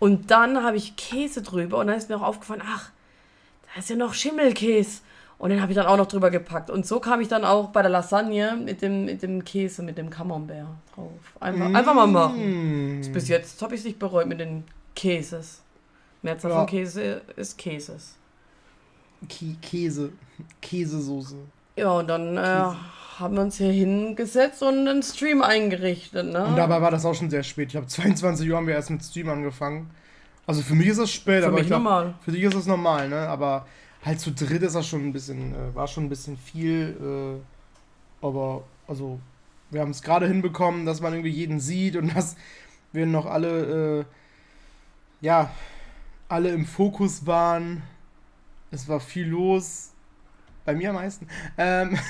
Und 0.00 0.30
dann 0.30 0.62
habe 0.62 0.76
ich 0.76 0.96
Käse 0.96 1.42
drüber 1.42 1.78
und 1.78 1.86
dann 1.86 1.96
ist 1.96 2.08
mir 2.08 2.16
auch 2.16 2.22
aufgefallen, 2.22 2.62
ach, 2.64 2.90
da 3.62 3.80
ist 3.80 3.90
ja 3.90 3.96
noch 3.96 4.14
Schimmelkäse. 4.14 5.02
Und 5.38 5.50
den 5.50 5.62
habe 5.62 5.70
ich 5.70 5.76
dann 5.76 5.86
auch 5.86 5.96
noch 5.96 6.06
drüber 6.06 6.30
gepackt. 6.30 6.68
Und 6.68 6.84
so 6.84 6.98
kam 6.98 7.20
ich 7.20 7.28
dann 7.28 7.44
auch 7.44 7.68
bei 7.68 7.82
der 7.82 7.90
Lasagne 7.90 8.56
mit 8.56 8.82
dem, 8.82 9.04
mit 9.04 9.22
dem 9.22 9.44
Käse, 9.44 9.84
mit 9.84 9.96
dem 9.96 10.10
Camembert 10.10 10.66
drauf. 10.94 11.12
Einfach, 11.38 11.66
einfach 11.66 11.94
mal 11.94 12.08
machen. 12.08 12.98
Mm. 12.98 13.12
Bis 13.12 13.28
jetzt 13.28 13.62
habe 13.62 13.74
ich 13.74 13.82
es 13.82 13.86
nicht 13.86 14.00
bereut 14.00 14.26
mit 14.26 14.40
den 14.40 14.64
Käses. 14.96 15.62
Mehrzahl 16.22 16.50
Ja. 16.50 16.56
von 16.58 16.66
Käse 16.66 17.22
ist 17.36 17.56
Käses. 17.58 18.14
Kä 19.28 19.54
Käse. 19.60 20.10
Käsesoße. 20.60 21.36
Ja, 21.76 21.90
und 21.92 22.08
dann 22.08 22.36
äh, 22.36 22.40
haben 23.18 23.34
wir 23.34 23.42
uns 23.42 23.56
hier 23.58 23.72
hingesetzt 23.72 24.62
und 24.62 24.86
einen 24.88 25.02
Stream 25.02 25.42
eingerichtet, 25.42 26.26
ne? 26.26 26.44
Und 26.46 26.56
dabei 26.56 26.80
war 26.80 26.90
das 26.90 27.04
auch 27.04 27.14
schon 27.14 27.30
sehr 27.30 27.42
spät. 27.42 27.70
Ich 27.70 27.76
habe 27.76 27.86
22 27.86 28.48
Uhr 28.48 28.56
haben 28.56 28.66
wir 28.66 28.74
erst 28.74 28.90
mit 28.90 29.02
Stream 29.02 29.28
angefangen. 29.28 29.90
Also 30.46 30.62
für 30.62 30.74
mich 30.74 30.86
ist 30.88 30.98
das 31.00 31.10
spät, 31.10 31.40
Für 31.42 31.46
aber 31.48 31.54
mich 31.56 31.62
ich 31.62 31.68
glaub, 31.68 31.82
normal. 31.82 32.14
Für 32.24 32.32
dich 32.32 32.42
ist 32.42 32.54
das 32.54 32.66
normal, 32.66 33.08
ne? 33.08 33.28
Aber 33.28 33.66
halt 34.04 34.20
zu 34.20 34.30
dritt 34.32 34.62
ist 34.62 34.74
das 34.74 34.86
schon 34.86 35.04
ein 35.06 35.12
bisschen, 35.12 35.52
äh, 35.54 35.74
war 35.74 35.86
schon 35.88 36.04
ein 36.04 36.08
bisschen 36.08 36.36
viel. 36.36 37.40
Äh, 38.22 38.24
aber, 38.24 38.62
also, 38.86 39.18
wir 39.70 39.80
haben 39.80 39.90
es 39.90 40.02
gerade 40.02 40.26
hinbekommen, 40.26 40.86
dass 40.86 41.00
man 41.00 41.12
irgendwie 41.12 41.30
jeden 41.30 41.60
sieht 41.60 41.96
und 41.96 42.08
dass 42.16 42.36
wir 42.92 43.06
noch 43.06 43.26
alle, 43.26 44.00
äh, 44.00 44.04
ja, 45.20 45.50
alle 46.28 46.50
im 46.50 46.66
Fokus 46.66 47.26
waren. 47.26 47.82
Es 48.70 48.88
war 48.88 49.00
viel 49.00 49.28
los. 49.28 49.92
Bei 50.64 50.74
mir 50.74 50.90
am 50.90 50.96
meisten. 50.96 51.26
Ähm, 51.56 51.98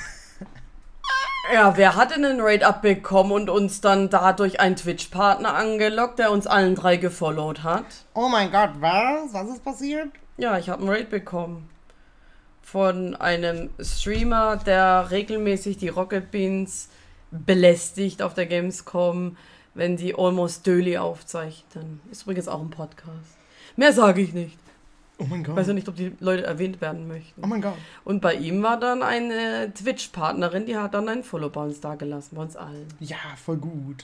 Ja, 1.52 1.78
wer 1.78 1.96
hat 1.96 2.10
denn 2.14 2.26
einen 2.26 2.42
Raid 2.42 2.62
abbekommen 2.62 3.32
und 3.32 3.48
uns 3.48 3.80
dann 3.80 4.10
dadurch 4.10 4.60
einen 4.60 4.76
Twitch-Partner 4.76 5.54
angelockt, 5.54 6.18
der 6.18 6.30
uns 6.30 6.46
allen 6.46 6.74
drei 6.74 6.98
gefollowt 6.98 7.62
hat? 7.62 7.86
oh 8.12 8.28
mein 8.28 8.50
Gott, 8.50 8.72
was? 8.80 9.32
Was 9.32 9.48
ist 9.48 9.64
passiert? 9.64 10.08
Ja, 10.36 10.58
ich 10.58 10.68
habe 10.68 10.82
einen 10.82 10.90
Raid 10.90 11.08
bekommen. 11.08 11.70
Von 12.60 13.14
einem 13.16 13.70
Streamer, 13.80 14.56
der 14.56 15.10
regelmäßig 15.10 15.78
die 15.78 15.88
Rocket 15.88 16.30
Beans 16.30 16.90
belästigt 17.30 18.20
auf 18.20 18.34
der 18.34 18.44
Gamescom, 18.44 19.38
wenn 19.72 19.96
die 19.96 20.14
Almost 20.14 20.66
Daily 20.66 20.98
aufzeichnen. 20.98 22.02
Ist 22.10 22.22
übrigens 22.24 22.48
auch 22.48 22.60
ein 22.60 22.68
Podcast. 22.70 23.37
Mehr 23.78 23.92
sage 23.92 24.20
ich 24.22 24.32
nicht. 24.34 24.58
Oh 25.18 25.24
mein 25.30 25.40
Ich 25.42 25.46
Gott. 25.46 25.54
weiß 25.56 25.68
ja 25.68 25.72
nicht, 25.72 25.88
ob 25.88 25.94
die 25.94 26.12
Leute 26.18 26.42
erwähnt 26.44 26.80
werden 26.80 27.06
möchten. 27.06 27.40
Oh 27.44 27.46
mein 27.46 27.62
Gott. 27.62 27.76
Und 28.04 28.20
bei 28.20 28.34
ihm 28.34 28.60
war 28.62 28.78
dann 28.78 29.02
eine 29.04 29.72
Twitch-Partnerin, 29.72 30.66
die 30.66 30.76
hat 30.76 30.94
dann 30.94 31.08
einen 31.08 31.22
Follow 31.22 31.48
bei 31.48 31.62
uns 31.62 31.80
dagelassen, 31.80 32.34
bei 32.36 32.42
uns 32.42 32.56
allen. 32.56 32.88
Ja, 32.98 33.16
voll 33.36 33.56
gut. 33.58 34.02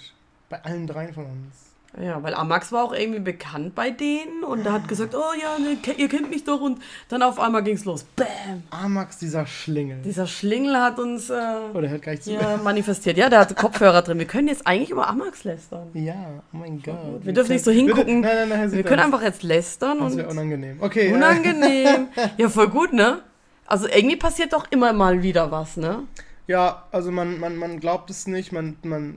Bei 0.48 0.62
allen 0.64 0.86
dreien 0.86 1.12
von 1.12 1.24
uns. 1.26 1.73
Ja, 2.02 2.22
weil 2.22 2.34
Amax 2.34 2.72
war 2.72 2.82
auch 2.84 2.92
irgendwie 2.92 3.20
bekannt 3.20 3.74
bei 3.74 3.90
denen 3.90 4.42
und 4.42 4.66
er 4.66 4.72
hat 4.72 4.88
gesagt, 4.88 5.14
oh 5.14 5.32
ja, 5.40 5.58
ne, 5.58 5.76
ihr 5.96 6.08
kennt 6.08 6.28
mich 6.28 6.42
doch 6.44 6.60
und 6.60 6.80
dann 7.08 7.22
auf 7.22 7.38
einmal 7.38 7.62
ging's 7.62 7.84
los. 7.84 8.04
Bam! 8.16 8.64
Amax, 8.70 9.18
dieser 9.18 9.46
Schlingel. 9.46 9.98
Dieser 10.02 10.26
Schlingel 10.26 10.76
hat 10.76 10.98
uns 10.98 11.30
äh, 11.30 11.34
Oh, 11.72 11.80
der 11.80 11.90
hört 11.90 12.02
gleich 12.02 12.22
zu. 12.22 12.32
ja, 12.32 12.58
manifestiert. 12.62 13.16
Ja, 13.16 13.28
der 13.28 13.40
hat 13.40 13.54
Kopfhörer 13.56 14.02
drin. 14.02 14.18
Wir 14.18 14.26
können 14.26 14.48
jetzt 14.48 14.66
eigentlich 14.66 14.90
über 14.90 15.06
Amax 15.08 15.44
lästern. 15.44 15.88
Ja, 15.94 16.42
oh 16.52 16.56
mein 16.56 16.82
Gott. 16.82 17.24
Wir 17.24 17.32
dürfen 17.32 17.52
nicht 17.52 17.64
so 17.64 17.70
hingucken. 17.70 18.22
Bitte, 18.22 18.34
nein, 18.34 18.48
nein, 18.48 18.60
nein, 18.60 18.72
Wir 18.72 18.82
können 18.82 19.02
einfach 19.02 19.22
jetzt 19.22 19.42
lästern 19.44 20.00
Das 20.00 20.16
wäre 20.16 20.28
unangenehm. 20.30 20.78
Okay. 20.80 21.12
unangenehm. 21.12 22.08
Ja, 22.36 22.48
voll 22.48 22.68
gut, 22.68 22.92
ne? 22.92 23.20
Also 23.66 23.86
irgendwie 23.86 24.16
passiert 24.16 24.52
doch 24.52 24.66
immer 24.70 24.92
mal 24.92 25.22
wieder 25.22 25.50
was, 25.50 25.76
ne? 25.76 26.02
ja, 26.46 26.82
also 26.92 27.10
man, 27.10 27.38
man, 27.40 27.56
man 27.56 27.80
glaubt 27.80 28.10
es 28.10 28.26
nicht, 28.26 28.52
man, 28.52 28.76
man 28.82 29.16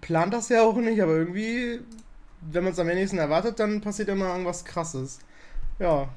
plant 0.00 0.32
das 0.32 0.48
ja 0.48 0.62
auch 0.62 0.76
nicht, 0.76 1.02
aber 1.02 1.12
irgendwie 1.12 1.80
wenn 2.50 2.64
man 2.64 2.72
es 2.72 2.78
am 2.78 2.88
wenigsten 2.88 3.18
erwartet, 3.18 3.60
dann 3.60 3.80
passiert 3.80 4.08
immer 4.08 4.28
irgendwas 4.28 4.64
krasses. 4.64 5.18
Ja. 5.78 6.08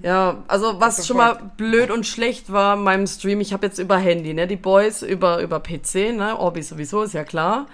Ja, 0.00 0.44
also 0.46 0.80
was 0.80 1.06
schon 1.06 1.16
mal 1.16 1.50
blöd 1.56 1.90
und 1.90 2.06
schlecht 2.06 2.52
war 2.52 2.76
in 2.76 2.84
meinem 2.84 3.06
Stream, 3.08 3.40
ich 3.40 3.52
habe 3.52 3.66
jetzt 3.66 3.78
über 3.78 3.98
Handy, 3.98 4.32
ne? 4.32 4.46
Die 4.46 4.56
Boys 4.56 5.02
über, 5.02 5.42
über 5.42 5.58
PC, 5.58 6.16
ne? 6.16 6.38
Orbi 6.38 6.62
sowieso, 6.62 7.02
ist 7.02 7.14
ja 7.14 7.24
klar. 7.24 7.66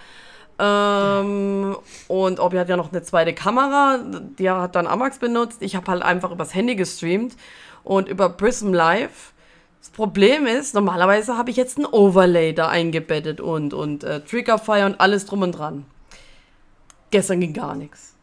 Ähm, 0.58 1.76
und 2.08 2.40
Orbi 2.40 2.56
hat 2.56 2.68
ja 2.68 2.76
noch 2.76 2.92
eine 2.92 3.02
zweite 3.02 3.34
Kamera, 3.34 3.98
die 4.38 4.48
hat 4.48 4.74
dann 4.74 4.86
Amax 4.86 5.18
benutzt. 5.18 5.60
Ich 5.60 5.76
habe 5.76 5.90
halt 5.90 6.02
einfach 6.02 6.30
übers 6.30 6.54
Handy 6.54 6.76
gestreamt 6.76 7.36
und 7.82 8.08
über 8.08 8.30
Prism 8.30 8.72
Live. 8.72 9.32
Das 9.80 9.90
Problem 9.90 10.46
ist, 10.46 10.74
normalerweise 10.74 11.36
habe 11.36 11.50
ich 11.50 11.56
jetzt 11.56 11.78
ein 11.78 11.84
Overlay 11.84 12.54
da 12.54 12.68
eingebettet 12.68 13.42
und, 13.42 13.74
und 13.74 14.02
äh, 14.02 14.20
Triggerfire 14.20 14.86
und 14.86 14.98
alles 14.98 15.26
drum 15.26 15.42
und 15.42 15.52
dran. 15.52 15.84
Gestern 17.14 17.38
ging 17.38 17.52
gar 17.52 17.76
nichts. 17.76 18.16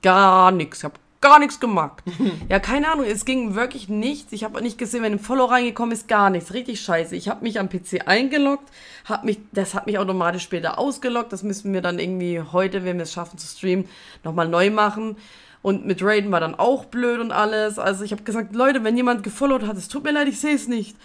Gar 0.00 0.52
nichts. 0.52 0.78
Ich 0.78 0.84
habe 0.84 0.94
gar 1.20 1.38
nichts 1.38 1.60
gemacht. 1.60 2.02
ja, 2.48 2.60
keine 2.60 2.90
Ahnung, 2.90 3.04
es 3.04 3.26
ging 3.26 3.54
wirklich 3.54 3.90
nichts. 3.90 4.32
Ich 4.32 4.42
habe 4.42 4.62
nicht 4.62 4.78
gesehen, 4.78 5.02
wenn 5.02 5.12
ein 5.12 5.18
Follow 5.18 5.44
reingekommen 5.44 5.92
ist, 5.92 6.08
gar 6.08 6.30
nichts. 6.30 6.54
Richtig 6.54 6.80
scheiße. 6.80 7.14
Ich 7.14 7.28
habe 7.28 7.42
mich 7.42 7.60
am 7.60 7.68
PC 7.68 8.08
eingeloggt, 8.08 8.70
hab 9.04 9.24
mich, 9.24 9.38
das 9.52 9.74
hat 9.74 9.84
mich 9.84 9.98
automatisch 9.98 10.44
später 10.44 10.78
ausgeloggt. 10.78 11.30
Das 11.30 11.42
müssen 11.42 11.74
wir 11.74 11.82
dann 11.82 11.98
irgendwie 11.98 12.40
heute, 12.40 12.86
wenn 12.86 12.96
wir 12.96 13.02
es 13.02 13.12
schaffen 13.12 13.36
zu 13.36 13.46
streamen, 13.46 13.86
nochmal 14.24 14.48
neu 14.48 14.70
machen. 14.70 15.18
Und 15.60 15.84
mit 15.84 16.02
Raiden 16.02 16.32
war 16.32 16.40
dann 16.40 16.54
auch 16.54 16.86
blöd 16.86 17.20
und 17.20 17.32
alles. 17.32 17.78
Also 17.78 18.02
ich 18.02 18.12
habe 18.12 18.22
gesagt, 18.22 18.54
Leute, 18.54 18.82
wenn 18.82 18.96
jemand 18.96 19.24
gefollowt 19.24 19.66
hat, 19.66 19.76
es 19.76 19.88
tut 19.88 20.04
mir 20.04 20.12
leid, 20.12 20.28
ich 20.28 20.40
sehe 20.40 20.54
es 20.54 20.68
nicht. 20.68 20.96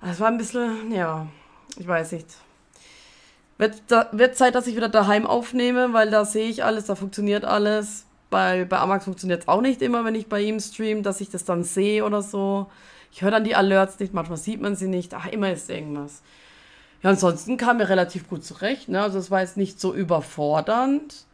Es 0.00 0.18
war 0.18 0.28
ein 0.28 0.38
bisschen, 0.38 0.90
ja, 0.92 1.26
ich 1.76 1.86
weiß 1.86 2.12
nicht. 2.12 2.28
Wird, 3.60 3.82
da, 3.88 4.08
wird 4.12 4.36
Zeit, 4.36 4.54
dass 4.54 4.66
ich 4.66 4.74
wieder 4.74 4.88
daheim 4.88 5.26
aufnehme, 5.26 5.92
weil 5.92 6.10
da 6.10 6.24
sehe 6.24 6.48
ich 6.48 6.64
alles, 6.64 6.86
da 6.86 6.94
funktioniert 6.94 7.44
alles 7.44 8.06
bei, 8.30 8.64
bei 8.64 8.78
Amax 8.78 9.04
funktioniert 9.04 9.42
es 9.42 9.48
auch 9.48 9.60
nicht 9.60 9.82
immer, 9.82 10.04
wenn 10.04 10.14
ich 10.14 10.28
bei 10.28 10.40
ihm 10.40 10.60
stream, 10.60 11.02
dass 11.02 11.20
ich 11.20 11.28
das 11.28 11.44
dann 11.44 11.64
sehe 11.64 12.04
oder 12.04 12.22
so. 12.22 12.70
Ich 13.12 13.22
höre 13.22 13.32
dann 13.32 13.44
die 13.44 13.56
Alerts 13.56 13.98
nicht, 13.98 14.14
manchmal 14.14 14.38
sieht 14.38 14.62
man 14.62 14.76
sie 14.76 14.88
nicht. 14.88 15.12
Ach, 15.12 15.26
immer 15.26 15.52
ist 15.52 15.68
irgendwas. 15.68 16.22
Ja, 17.02 17.10
ansonsten 17.10 17.56
kam 17.56 17.78
mir 17.78 17.88
relativ 17.88 18.28
gut 18.28 18.44
zurecht. 18.44 18.88
Ne? 18.88 19.02
Also 19.02 19.18
es 19.18 19.30
war 19.30 19.40
jetzt 19.40 19.56
nicht 19.56 19.80
so 19.80 19.92
überfordernd. 19.92 21.26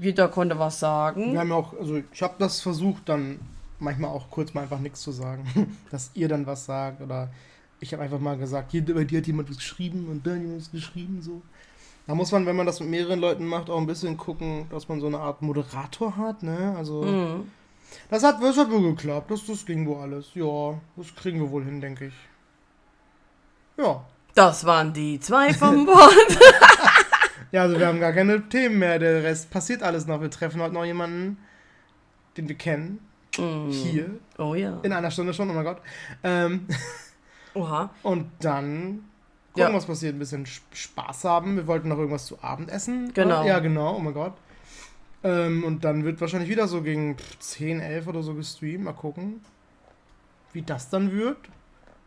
Jeder 0.00 0.28
konnte 0.28 0.58
was 0.58 0.80
sagen. 0.80 1.32
Wir 1.34 1.40
haben 1.40 1.52
auch, 1.52 1.78
also 1.78 2.00
ich 2.12 2.22
habe 2.22 2.34
das 2.38 2.60
versucht, 2.60 3.08
dann 3.08 3.38
manchmal 3.78 4.10
auch 4.10 4.30
kurz 4.30 4.54
mal 4.54 4.62
einfach 4.62 4.78
nichts 4.78 5.02
zu 5.02 5.12
sagen. 5.12 5.76
Dass 5.90 6.10
ihr 6.14 6.28
dann 6.28 6.46
was 6.46 6.64
sagt. 6.64 7.02
Oder 7.02 7.28
ich 7.82 7.92
habe 7.92 8.04
einfach 8.04 8.20
mal 8.20 8.38
gesagt, 8.38 8.70
hier 8.70 8.84
bei 8.94 9.02
dir 9.02 9.18
hat 9.18 9.26
jemand 9.26 9.50
was 9.50 9.56
geschrieben 9.56 10.06
und 10.08 10.24
da 10.24 10.30
hat 10.30 10.40
jemand 10.40 10.60
was 10.60 10.70
geschrieben. 10.70 11.20
So. 11.20 11.42
Da 12.06 12.14
muss 12.14 12.30
man, 12.30 12.46
wenn 12.46 12.54
man 12.54 12.64
das 12.64 12.78
mit 12.78 12.88
mehreren 12.88 13.18
Leuten 13.18 13.44
macht, 13.44 13.68
auch 13.68 13.78
ein 13.78 13.86
bisschen 13.86 14.16
gucken, 14.16 14.66
dass 14.70 14.88
man 14.88 15.00
so 15.00 15.08
eine 15.08 15.18
Art 15.18 15.42
Moderator 15.42 16.16
hat, 16.16 16.44
ne? 16.44 16.74
Also. 16.76 17.02
Mhm. 17.02 17.50
Das 18.08 18.22
hat, 18.22 18.40
das 18.40 18.56
hat 18.56 18.70
wohl 18.70 18.94
geklappt. 18.94 19.30
Das, 19.30 19.44
das 19.44 19.66
ging 19.66 19.86
wohl 19.86 19.96
alles. 19.96 20.30
Ja, 20.34 20.80
das 20.96 21.14
kriegen 21.14 21.40
wir 21.40 21.50
wohl 21.50 21.64
hin, 21.64 21.80
denke 21.80 22.06
ich. 22.06 22.14
Ja. 23.76 24.04
Das 24.34 24.64
waren 24.64 24.92
die 24.92 25.18
zwei 25.20 25.52
vom 25.52 25.84
Bord. 25.86 26.38
ja, 27.50 27.62
also 27.62 27.78
wir 27.78 27.86
haben 27.86 28.00
gar 28.00 28.12
keine 28.12 28.48
Themen 28.48 28.78
mehr. 28.78 28.98
Der 28.98 29.24
Rest 29.24 29.50
passiert 29.50 29.82
alles 29.82 30.06
noch. 30.06 30.20
Wir 30.22 30.30
treffen 30.30 30.62
heute 30.62 30.72
noch 30.72 30.84
jemanden, 30.84 31.36
den 32.36 32.48
wir 32.48 32.56
kennen. 32.56 33.00
Mm. 33.36 33.70
Hier. 33.70 34.10
Oh 34.38 34.54
ja. 34.54 34.78
In 34.82 34.92
einer 34.92 35.10
Stunde 35.10 35.34
schon, 35.34 35.50
oh 35.50 35.52
mein 35.52 35.64
Gott. 35.64 35.82
Ähm, 36.22 36.66
Oha. 37.54 37.90
Und 38.02 38.30
dann 38.40 39.04
gucken, 39.52 39.70
ja. 39.70 39.74
was 39.74 39.86
passiert, 39.86 40.14
ein 40.14 40.18
bisschen 40.18 40.46
Spaß 40.46 41.24
haben. 41.24 41.56
Wir 41.56 41.66
wollten 41.66 41.88
noch 41.88 41.98
irgendwas 41.98 42.26
zu 42.26 42.42
Abend 42.42 42.70
essen. 42.70 43.12
Genau. 43.14 43.44
Ja, 43.44 43.58
genau, 43.58 43.96
oh 43.96 43.98
mein 43.98 44.14
Gott. 44.14 44.34
Ähm, 45.24 45.64
und 45.64 45.84
dann 45.84 46.04
wird 46.04 46.20
wahrscheinlich 46.20 46.50
wieder 46.50 46.66
so 46.66 46.82
gegen 46.82 47.16
10, 47.38 47.80
11 47.80 48.06
oder 48.08 48.22
so 48.22 48.34
gestreamt. 48.34 48.84
Mal 48.84 48.92
gucken, 48.92 49.40
wie 50.52 50.62
das 50.62 50.88
dann 50.88 51.12
wird. 51.12 51.38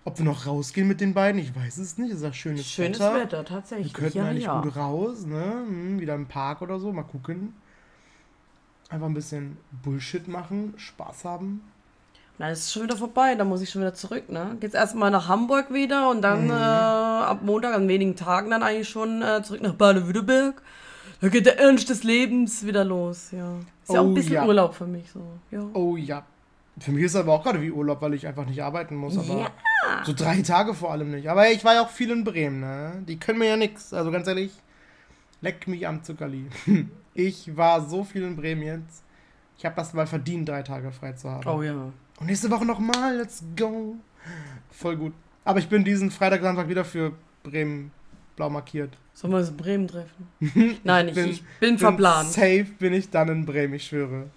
Ob 0.04 0.20
wir 0.20 0.26
noch 0.26 0.46
rausgehen 0.46 0.88
mit 0.88 1.02
den 1.02 1.16
beiden, 1.16 1.42
ich 1.42 1.56
weiß 1.56 1.80
es 1.80 1.98
nicht. 1.98 2.12
Es 2.12 2.18
ist 2.18 2.24
ja 2.24 2.34
schönes, 2.34 2.68
schönes 2.68 3.00
Wetter. 3.00 3.16
Wetter, 3.16 3.46
tatsächlich. 3.46 3.88
Wir 3.88 4.00
könnten 4.00 4.18
ja, 4.20 4.26
eigentlich 4.26 4.44
ja. 4.44 4.62
gut 4.62 4.76
raus, 4.76 5.26
ne? 5.26 5.64
Hm, 5.68 6.00
wieder 6.00 6.14
im 6.14 6.28
Park 6.28 6.62
oder 6.62 6.80
so, 6.80 6.92
mal 6.94 7.04
gucken. 7.04 7.54
Einfach 8.90 9.08
ein 9.08 9.16
bisschen 9.16 9.58
Bullshit 9.84 10.28
machen, 10.28 10.76
Spaß 10.78 11.26
haben. 11.26 11.62
Nein, 12.38 12.52
es 12.52 12.60
ist 12.60 12.74
schon 12.74 12.84
wieder 12.84 12.98
vorbei, 12.98 13.36
da 13.36 13.46
muss 13.46 13.62
ich 13.62 13.70
schon 13.70 13.82
wieder 13.82 13.94
zurück, 13.94 14.30
ne? 14.30 14.58
Geht's 14.60 14.76
erstmal 14.76 15.10
nach 15.10 15.30
Hamburg 15.30 15.74
wieder 15.74 16.10
und 16.10 16.22
dann 16.22 16.46
mhm. 16.46 16.52
äh, 16.52 16.54
ab 16.54 17.40
Montag, 17.44 17.74
an 17.74 17.88
wenigen 17.88 18.16
Tagen 18.16 18.50
dann 18.50 18.62
eigentlich 18.62 18.90
schon 18.90 19.22
äh, 19.22 19.42
zurück 19.42 19.62
nach 19.62 19.74
Baden-Württemberg. 19.74 20.62
Da 21.22 21.30
geht 21.30 21.46
der 21.46 21.60
Ernst 21.60 21.90
des 21.90 22.04
Lebens 22.04 22.66
wieder 22.66 22.84
los, 22.84 23.32
ja. 23.32 23.56
Ist 23.84 23.94
ja 23.94 24.02
auch 24.02 24.06
ein 24.06 24.12
oh 24.12 24.14
bisschen 24.14 24.34
ja. 24.34 24.46
Urlaub 24.46 24.76
für 24.76 24.86
mich 24.86 25.10
so. 25.12 25.22
Ja. 25.50 25.66
Oh 25.74 25.96
ja. 25.96 26.26
Für 26.78 26.92
mich 26.92 27.06
ist 27.06 27.14
es 27.14 27.22
aber 27.22 27.34
auch 27.34 27.44
gerade 27.44 27.62
wie 27.62 27.72
Urlaub, 27.72 28.02
weil 28.02 28.14
ich 28.16 28.28
einfach 28.28 28.46
nicht 28.46 28.62
arbeiten 28.62 28.96
muss. 28.96 29.18
Aber 29.18 29.40
ja. 29.40 29.52
so 30.04 30.12
drei 30.12 30.42
Tage 30.42 30.74
vor 30.74 30.92
allem 30.92 31.12
nicht. 31.12 31.30
Aber 31.30 31.50
ich 31.50 31.64
war 31.64 31.76
ja 31.76 31.84
auch 31.84 31.90
viel 31.90 32.12
in 32.12 32.26
Bremen, 32.26 32.60
ne? 32.60 33.04
Die 33.08 33.18
können 33.18 33.40
mir 33.40 33.48
ja 33.48 33.58
nichts. 33.58 33.94
Also 33.94 34.12
ganz 34.12 34.28
ehrlich, 34.28 34.52
leck 35.40 35.68
mich 35.68 35.88
am 35.88 36.04
Zuckerli. 36.04 36.48
ich 37.14 37.56
war 37.56 37.88
so 37.88 38.04
viel 38.04 38.24
in 38.24 38.36
Bremen 38.36 38.64
jetzt. 38.64 39.04
Ich 39.58 39.66
habe 39.66 39.76
das 39.76 39.94
mal 39.94 40.06
verdient, 40.06 40.50
drei 40.50 40.64
Tage 40.64 40.92
frei 40.92 41.14
zu 41.14 41.30
haben. 41.32 41.48
Oh 41.48 41.62
ja. 41.62 41.94
Und 42.20 42.28
nächste 42.28 42.50
Woche 42.50 42.66
nochmal, 42.66 43.18
let's 43.18 43.44
go. 43.56 43.96
Voll 44.72 44.98
gut. 44.98 45.14
Aber 45.44 45.60
ich 45.60 45.68
bin 45.68 45.84
diesen 45.84 46.12
Freitag, 46.12 46.42
Samstag 46.42 46.70
wieder 46.70 46.86
für 46.86 47.14
Bremen 47.44 47.92
blau 48.36 48.50
markiert. 48.50 48.92
Sollen 49.14 49.34
wir 49.34 49.40
uns 49.40 49.50
in 49.50 49.58
Bremen 49.58 49.88
treffen? 49.88 50.28
Nein, 50.84 51.10
ich, 51.10 51.16
bin, 51.16 51.30
ich 51.30 51.42
bin, 51.60 51.70
bin 51.72 51.78
verplant. 51.78 52.32
Safe 52.32 52.66
bin 52.80 52.94
ich 52.94 53.10
dann 53.10 53.30
in 53.30 53.46
Bremen, 53.46 53.76
ich 53.76 53.86
schwöre. 53.86 54.30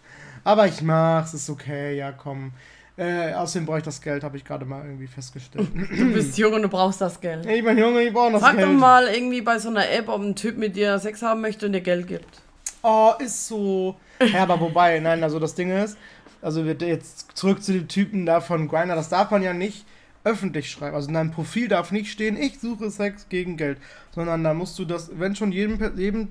Aber 0.44 0.66
ich 0.66 0.82
mach's, 0.82 1.34
ist 1.34 1.50
okay, 1.50 1.96
ja 1.96 2.12
komm. 2.12 2.52
Äh, 2.96 3.32
außerdem 3.32 3.64
brauche 3.64 3.78
ich 3.78 3.84
das 3.84 4.00
Geld, 4.00 4.24
habe 4.24 4.36
ich 4.36 4.44
gerade 4.44 4.64
mal 4.64 4.84
irgendwie 4.84 5.06
festgestellt. 5.06 5.68
Du 5.96 6.12
bist 6.12 6.36
jung 6.36 6.52
und 6.52 6.62
du 6.62 6.68
brauchst 6.68 7.00
das 7.00 7.20
Geld. 7.20 7.46
Ich 7.46 7.64
bin 7.64 7.78
jung 7.78 7.94
und 7.94 8.00
ich 8.00 8.12
brauche 8.12 8.32
das 8.32 8.42
Frag 8.42 8.56
Geld. 8.56 8.66
Frag 8.66 8.74
doch 8.74 8.80
mal 8.80 9.06
irgendwie 9.06 9.40
bei 9.40 9.58
so 9.58 9.68
einer 9.68 9.88
App, 9.88 10.08
ob 10.08 10.20
ein 10.20 10.34
Typ 10.34 10.58
mit 10.58 10.74
dir 10.74 10.98
Sex 10.98 11.22
haben 11.22 11.40
möchte 11.40 11.66
und 11.66 11.72
dir 11.72 11.80
Geld 11.80 12.08
gibt. 12.08 12.42
Oh, 12.82 13.12
ist 13.18 13.46
so. 13.46 13.96
Ja, 14.32 14.42
aber 14.42 14.60
wobei, 14.60 14.98
nein, 14.98 15.22
also 15.22 15.38
das 15.38 15.54
Ding 15.54 15.70
ist, 15.70 15.96
also 16.42 16.64
wird 16.64 16.83
jetzt 16.83 17.37
zurück 17.37 17.62
zu 17.62 17.72
dem 17.72 17.88
Typen 17.88 18.27
da 18.27 18.40
von 18.40 18.68
Grinder, 18.68 18.94
das 18.94 19.09
darf 19.09 19.31
man 19.31 19.42
ja 19.42 19.53
nicht 19.53 19.87
öffentlich 20.24 20.70
schreiben. 20.70 20.94
Also 20.94 21.09
in 21.09 21.14
deinem 21.14 21.31
Profil 21.31 21.68
darf 21.68 21.92
nicht 21.92 22.11
stehen, 22.11 22.37
ich 22.37 22.61
suche 22.61 22.90
Sex 22.90 23.29
gegen 23.29 23.57
Geld, 23.57 23.79
sondern 24.11 24.44
da 24.44 24.55
musst 24.55 24.79
du 24.79 24.85
das, 24.85 25.11
wenn 25.18 25.37
schon 25.37 25.53
jedem, 25.53 25.96
jedem 25.98 26.29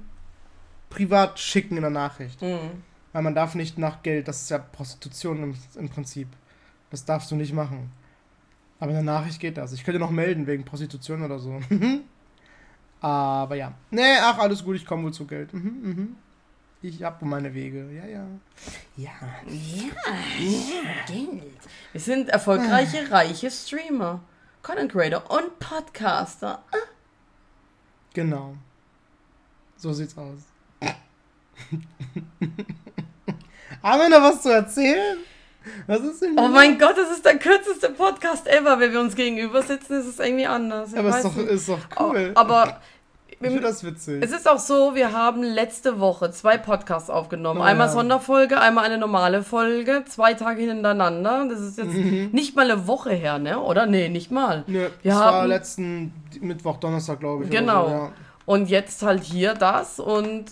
privat 0.90 1.40
schicken 1.40 1.78
in 1.78 1.82
der 1.82 1.92
Nachricht. 1.92 2.42
Mhm. 2.42 2.84
Weil 3.14 3.22
man 3.24 3.36
darf 3.36 3.56
nicht 3.56 3.78
nach 3.78 4.04
Geld, 4.04 4.28
das 4.28 4.44
ist 4.44 4.50
ja 4.50 4.60
Prostitution 4.60 5.44
im, 5.44 5.56
im 5.76 5.90
Prinzip. 5.90 6.28
Das 6.90 7.06
darfst 7.06 7.32
du 7.32 7.36
nicht 7.36 7.54
machen. 7.54 7.92
Aber 8.80 8.92
in 8.92 8.96
der 8.96 9.04
Nachricht 9.04 9.40
geht 9.40 9.58
das. 9.58 9.74
Ich 9.74 9.84
könnte 9.84 10.00
noch 10.00 10.12
melden 10.12 10.46
wegen 10.46 10.64
Prostitution 10.64 11.24
oder 11.24 11.40
so. 11.40 11.60
Aber 13.02 13.56
ja. 13.56 13.74
Nee, 13.90 14.18
ach, 14.22 14.38
alles 14.38 14.64
gut, 14.64 14.76
ich 14.76 14.86
komme 14.86 15.04
wohl 15.04 15.14
zu 15.14 15.26
Geld. 15.26 15.54
Mhm, 15.54 15.80
mhm. 15.82 16.16
Ich 16.82 17.02
habe 17.04 17.26
meine 17.26 17.54
Wege. 17.54 17.90
Ja, 17.92 18.06
ja. 18.06 18.26
Ja. 18.96 19.12
Ja, 19.48 19.92
ja. 20.40 21.06
Geld. 21.08 21.60
Wir 21.92 22.02
sind 22.02 22.30
erfolgreiche, 22.30 23.08
ah. 23.10 23.16
reiche 23.16 23.50
Streamer, 23.50 24.22
Content 24.62 24.92
Creator 24.92 25.24
und 25.32 25.58
Podcaster. 25.60 26.64
Ah. 26.72 26.78
Genau. 28.14 28.56
So 29.76 29.92
sieht's 29.92 30.16
aus. 30.18 30.40
Haben 33.84 34.02
wir 34.02 34.10
noch 34.10 34.22
was 34.22 34.42
zu 34.44 34.50
erzählen? 34.50 35.18
Was 35.88 36.02
ist 36.02 36.22
denn? 36.22 36.38
Oh 36.38 36.48
mein 36.48 36.78
Gott, 36.78 36.98
das 36.98 37.12
ist 37.12 37.26
der 37.26 37.38
kürzeste 37.38 37.90
Podcast 37.90 38.48
ever. 38.48 38.80
Wenn 38.80 38.94
wir 38.94 39.00
uns 39.00 39.16
gegenüber 39.16 39.62
sitzen, 39.64 40.00
ist 40.00 40.06
es 40.06 40.20
irgendwie 40.20 40.48
anders. 40.48 40.94
Ich 40.94 41.00
aber 41.00 41.10
es 41.10 41.18
ist 41.18 41.26
doch, 41.26 41.38
ist 41.38 41.70
doch 41.70 41.80
cool. 42.00 42.34
Oh, 42.36 42.40
aber 42.40 42.82
ich 43.40 43.48
finde 43.48 43.62
das 43.62 43.84
witzig. 43.84 44.24
Es 44.24 44.32
ist 44.32 44.50
auch 44.50 44.58
so, 44.58 44.96
wir 44.96 45.12
haben 45.12 45.44
letzte 45.44 46.00
Woche 46.00 46.32
zwei 46.32 46.58
Podcasts 46.58 47.10
aufgenommen. 47.10 47.60
Oh, 47.60 47.64
einmal 47.64 47.88
ja. 47.88 47.94
Sonderfolge, 47.94 48.60
einmal 48.60 48.86
eine 48.86 48.98
normale 48.98 49.44
Folge, 49.44 50.04
zwei 50.08 50.34
Tage 50.34 50.64
hintereinander. 50.64 51.46
Das 51.50 51.60
ist 51.60 51.78
jetzt 51.78 51.94
mhm. 51.94 52.30
nicht 52.32 52.56
mal 52.56 52.70
eine 52.70 52.88
Woche 52.88 53.12
her, 53.12 53.38
ne? 53.38 53.60
Oder? 53.60 53.86
Nee, 53.86 54.10
nicht 54.10 54.32
mal. 54.32 54.64
Nee, 54.66 54.88
wir 55.04 55.12
das 55.12 55.16
haben, 55.16 55.38
war 55.38 55.48
letzten 55.48 56.14
Mittwoch, 56.42 56.78
Donnerstag, 56.78 57.20
glaube 57.20 57.44
ich. 57.44 57.50
Genau. 57.50 57.88
So, 57.88 57.94
ja. 57.94 58.12
Und 58.46 58.70
jetzt 58.70 59.04
halt 59.04 59.24
hier 59.24 59.54
das 59.54 60.00
und 60.00 60.46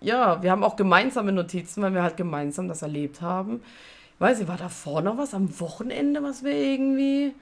ja, 0.00 0.42
wir 0.42 0.50
haben 0.50 0.64
auch 0.64 0.76
gemeinsame 0.76 1.32
Notizen, 1.32 1.82
weil 1.82 1.94
wir 1.94 2.02
halt 2.02 2.16
gemeinsam 2.16 2.66
das 2.66 2.82
erlebt 2.82 3.20
haben. 3.22 3.62
Ich 4.14 4.20
weiß 4.20 4.38
nicht, 4.38 4.48
war 4.48 4.56
da 4.56 4.68
vorne 4.68 5.10
noch 5.10 5.18
was 5.18 5.34
am 5.34 5.60
Wochenende, 5.60 6.22
was 6.22 6.42
wir 6.42 6.52
irgendwie. 6.52 7.34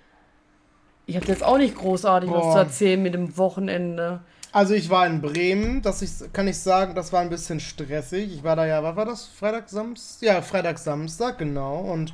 Ich 1.07 1.17
habe 1.17 1.27
jetzt 1.27 1.43
auch 1.43 1.59
nicht 1.59 1.75
großartig 1.77 2.31
Boah. 2.31 2.45
was 2.45 2.53
zu 2.53 2.59
erzählen 2.59 3.03
mit 3.03 3.15
dem 3.15 3.37
Wochenende. 3.37 4.21
Also 4.53 4.75
ich 4.75 4.91
war 4.91 5.07
in 5.07 5.21
Bremen, 5.21 5.81
das 5.81 6.03
ich, 6.03 6.11
kann 6.33 6.49
ich 6.49 6.59
sagen, 6.59 6.97
das 6.97 7.13
war 7.13 7.21
ein 7.21 7.31
bisschen 7.31 7.61
stressig. 7.61 8.35
Ich 8.35 8.43
war 8.43 8.57
da 8.57 8.67
ja, 8.67 8.83
was 8.83 8.97
war 8.97 9.05
das? 9.05 9.27
Freitag, 9.27 9.69
Samstag? 9.69 10.27
Ja, 10.27 10.43
Freitag, 10.43 10.79
Samstag, 10.79 11.39
genau. 11.39 11.79
Und 11.79 12.13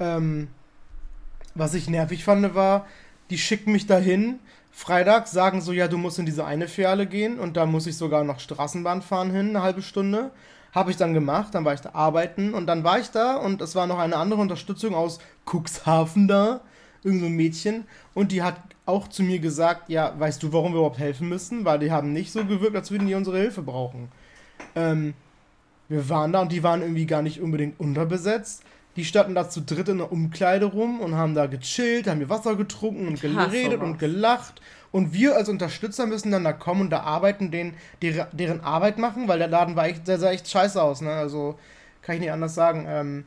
ähm, 0.00 0.48
was 1.54 1.74
ich 1.74 1.88
nervig 1.88 2.24
fand, 2.24 2.54
war, 2.56 2.86
die 3.30 3.38
schicken 3.38 3.70
mich 3.70 3.86
dahin. 3.86 4.40
Freitag 4.72 5.28
sagen 5.28 5.60
so, 5.60 5.72
ja, 5.72 5.86
du 5.86 5.96
musst 5.96 6.18
in 6.18 6.26
diese 6.26 6.44
eine 6.44 6.66
Filiale 6.66 7.06
gehen 7.06 7.38
und 7.38 7.56
da 7.56 7.66
muss 7.66 7.86
ich 7.86 7.96
sogar 7.96 8.24
noch 8.24 8.40
Straßenbahn 8.40 9.02
fahren 9.02 9.30
hin, 9.30 9.50
eine 9.50 9.62
halbe 9.62 9.82
Stunde. 9.82 10.32
Habe 10.72 10.90
ich 10.90 10.96
dann 10.96 11.14
gemacht, 11.14 11.54
dann 11.54 11.64
war 11.64 11.74
ich 11.74 11.80
da 11.80 11.90
arbeiten 11.92 12.54
und 12.54 12.66
dann 12.66 12.84
war 12.84 12.98
ich 12.98 13.10
da 13.10 13.36
und 13.36 13.60
es 13.60 13.74
war 13.74 13.86
noch 13.86 13.98
eine 13.98 14.16
andere 14.16 14.40
Unterstützung 14.40 14.94
aus 14.94 15.18
Cuxhaven 15.44 16.28
da, 16.28 16.60
irgend 17.02 17.22
so 17.22 17.28
Mädchen 17.28 17.84
und 18.14 18.30
die 18.30 18.42
hat 18.42 18.56
auch 18.90 19.08
zu 19.08 19.22
mir 19.22 19.38
gesagt, 19.38 19.88
ja, 19.88 20.14
weißt 20.18 20.42
du, 20.42 20.52
warum 20.52 20.72
wir 20.72 20.78
überhaupt 20.78 20.98
helfen 20.98 21.28
müssen? 21.28 21.64
Weil 21.64 21.78
die 21.78 21.90
haben 21.90 22.12
nicht 22.12 22.32
so 22.32 22.44
gewirkt, 22.44 22.76
als 22.76 22.90
würden 22.90 23.06
die 23.06 23.14
unsere 23.14 23.38
Hilfe 23.38 23.62
brauchen. 23.62 24.08
Ähm, 24.74 25.14
wir 25.88 26.08
waren 26.08 26.32
da 26.32 26.40
und 26.42 26.52
die 26.52 26.62
waren 26.62 26.82
irgendwie 26.82 27.06
gar 27.06 27.22
nicht 27.22 27.40
unbedingt 27.40 27.80
unterbesetzt. 27.80 28.62
Die 28.96 29.04
standen 29.04 29.34
da 29.34 29.48
zu 29.48 29.60
dritt 29.60 29.88
in 29.88 29.98
der 29.98 30.12
Umkleide 30.12 30.66
rum 30.66 31.00
und 31.00 31.14
haben 31.14 31.34
da 31.34 31.46
gechillt, 31.46 32.08
haben 32.08 32.20
ihr 32.20 32.28
Wasser 32.28 32.56
getrunken 32.56 33.08
und 33.08 33.20
geredet 33.20 33.80
und 33.80 33.98
gelacht. 33.98 34.60
Und 34.92 35.12
wir 35.12 35.36
als 35.36 35.48
Unterstützer 35.48 36.06
müssen 36.06 36.32
dann 36.32 36.44
da 36.44 36.52
kommen 36.52 36.82
und 36.82 36.90
da 36.90 37.00
arbeiten, 37.00 37.50
denen, 37.50 37.74
deren, 38.02 38.26
deren 38.32 38.60
Arbeit 38.60 38.98
machen, 38.98 39.28
weil 39.28 39.38
der 39.38 39.48
Laden 39.48 39.76
war 39.76 39.86
echt, 39.86 40.08
der 40.08 40.18
sah 40.18 40.30
echt 40.30 40.48
scheiße 40.48 40.82
aus, 40.82 41.00
ne? 41.00 41.10
Also 41.10 41.56
kann 42.02 42.16
ich 42.16 42.20
nicht 42.22 42.32
anders 42.32 42.54
sagen. 42.54 42.86
Ähm, 42.88 43.24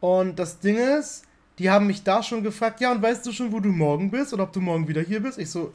und 0.00 0.38
das 0.38 0.58
Ding 0.58 0.76
ist, 0.76 1.25
die 1.58 1.70
haben 1.70 1.86
mich 1.86 2.02
da 2.02 2.22
schon 2.22 2.42
gefragt, 2.42 2.80
ja, 2.80 2.92
und 2.92 3.02
weißt 3.02 3.24
du 3.26 3.32
schon, 3.32 3.52
wo 3.52 3.60
du 3.60 3.70
morgen 3.70 4.10
bist 4.10 4.32
oder 4.34 4.44
ob 4.44 4.52
du 4.52 4.60
morgen 4.60 4.88
wieder 4.88 5.00
hier 5.00 5.20
bist? 5.20 5.38
Ich 5.38 5.50
so, 5.50 5.72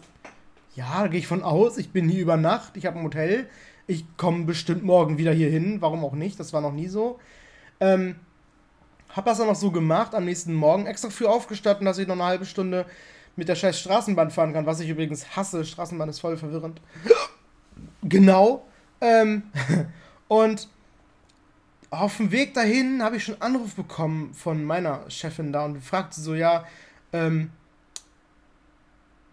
ja, 0.76 1.02
da 1.02 1.08
gehe 1.08 1.20
ich 1.20 1.28
von 1.28 1.44
aus, 1.44 1.78
ich 1.78 1.91
bin 1.91 2.08
hier 2.08 2.22
über 2.22 2.38
Nacht, 2.38 2.78
ich 2.78 2.86
habe 2.86 3.00
ein 3.00 3.04
Hotel, 3.06 3.50
ich 3.88 4.06
komme 4.17 4.46
bestimmt 4.46 4.84
morgen 4.84 5.17
wieder 5.17 5.34
hier 5.34 5.50
hin, 5.50 5.82
warum 5.82 6.06
auch 6.06 6.13
nicht, 6.13 6.39
das 6.39 6.54
war 6.54 6.62
noch 6.62 6.74
nie 6.74 6.88
so. 6.88 7.20
Ähm, 7.80 8.15
hab 9.10 9.26
das 9.26 9.39
dann 9.39 9.48
noch 9.48 9.56
so 9.56 9.72
gemacht, 9.72 10.15
am 10.15 10.26
nächsten 10.26 10.54
Morgen 10.54 10.86
extra 10.86 11.10
früh 11.10 11.26
aufgestanden, 11.26 11.86
dass 11.86 11.98
ich 11.98 12.08
noch 12.08 12.15
eine 12.15 12.24
halbe 12.24 12.46
Stunde 12.46 12.86
mit 13.36 13.50
der 13.50 13.56
scheiß 13.56 13.80
Straßenbahn 13.80 14.32
fahren 14.32 14.54
kann, 14.54 14.65
was 14.65 14.80
ich 14.80 14.89
übrigens 14.89 15.36
hasse. 15.36 15.65
Straßenbahn 15.65 16.10
ist 16.10 16.20
voll 16.20 16.38
verwirrend. 16.38 16.82
genau. 18.04 18.65
Ähm, 19.02 19.44
und 20.28 20.70
auf 21.91 22.17
dem 22.17 22.32
Weg 22.32 22.54
dahin 22.54 23.04
habe 23.04 23.17
ich 23.17 23.23
schon 23.25 23.39
einen 23.41 23.56
Anruf 23.56 23.75
bekommen 23.75 24.34
von 24.34 24.63
meiner 24.63 25.10
Chefin 25.10 25.51
da 25.51 25.65
und 25.65 25.84
fragte 25.84 26.19
so, 26.21 26.34
ja, 26.34 26.63
ähm, 27.12 27.51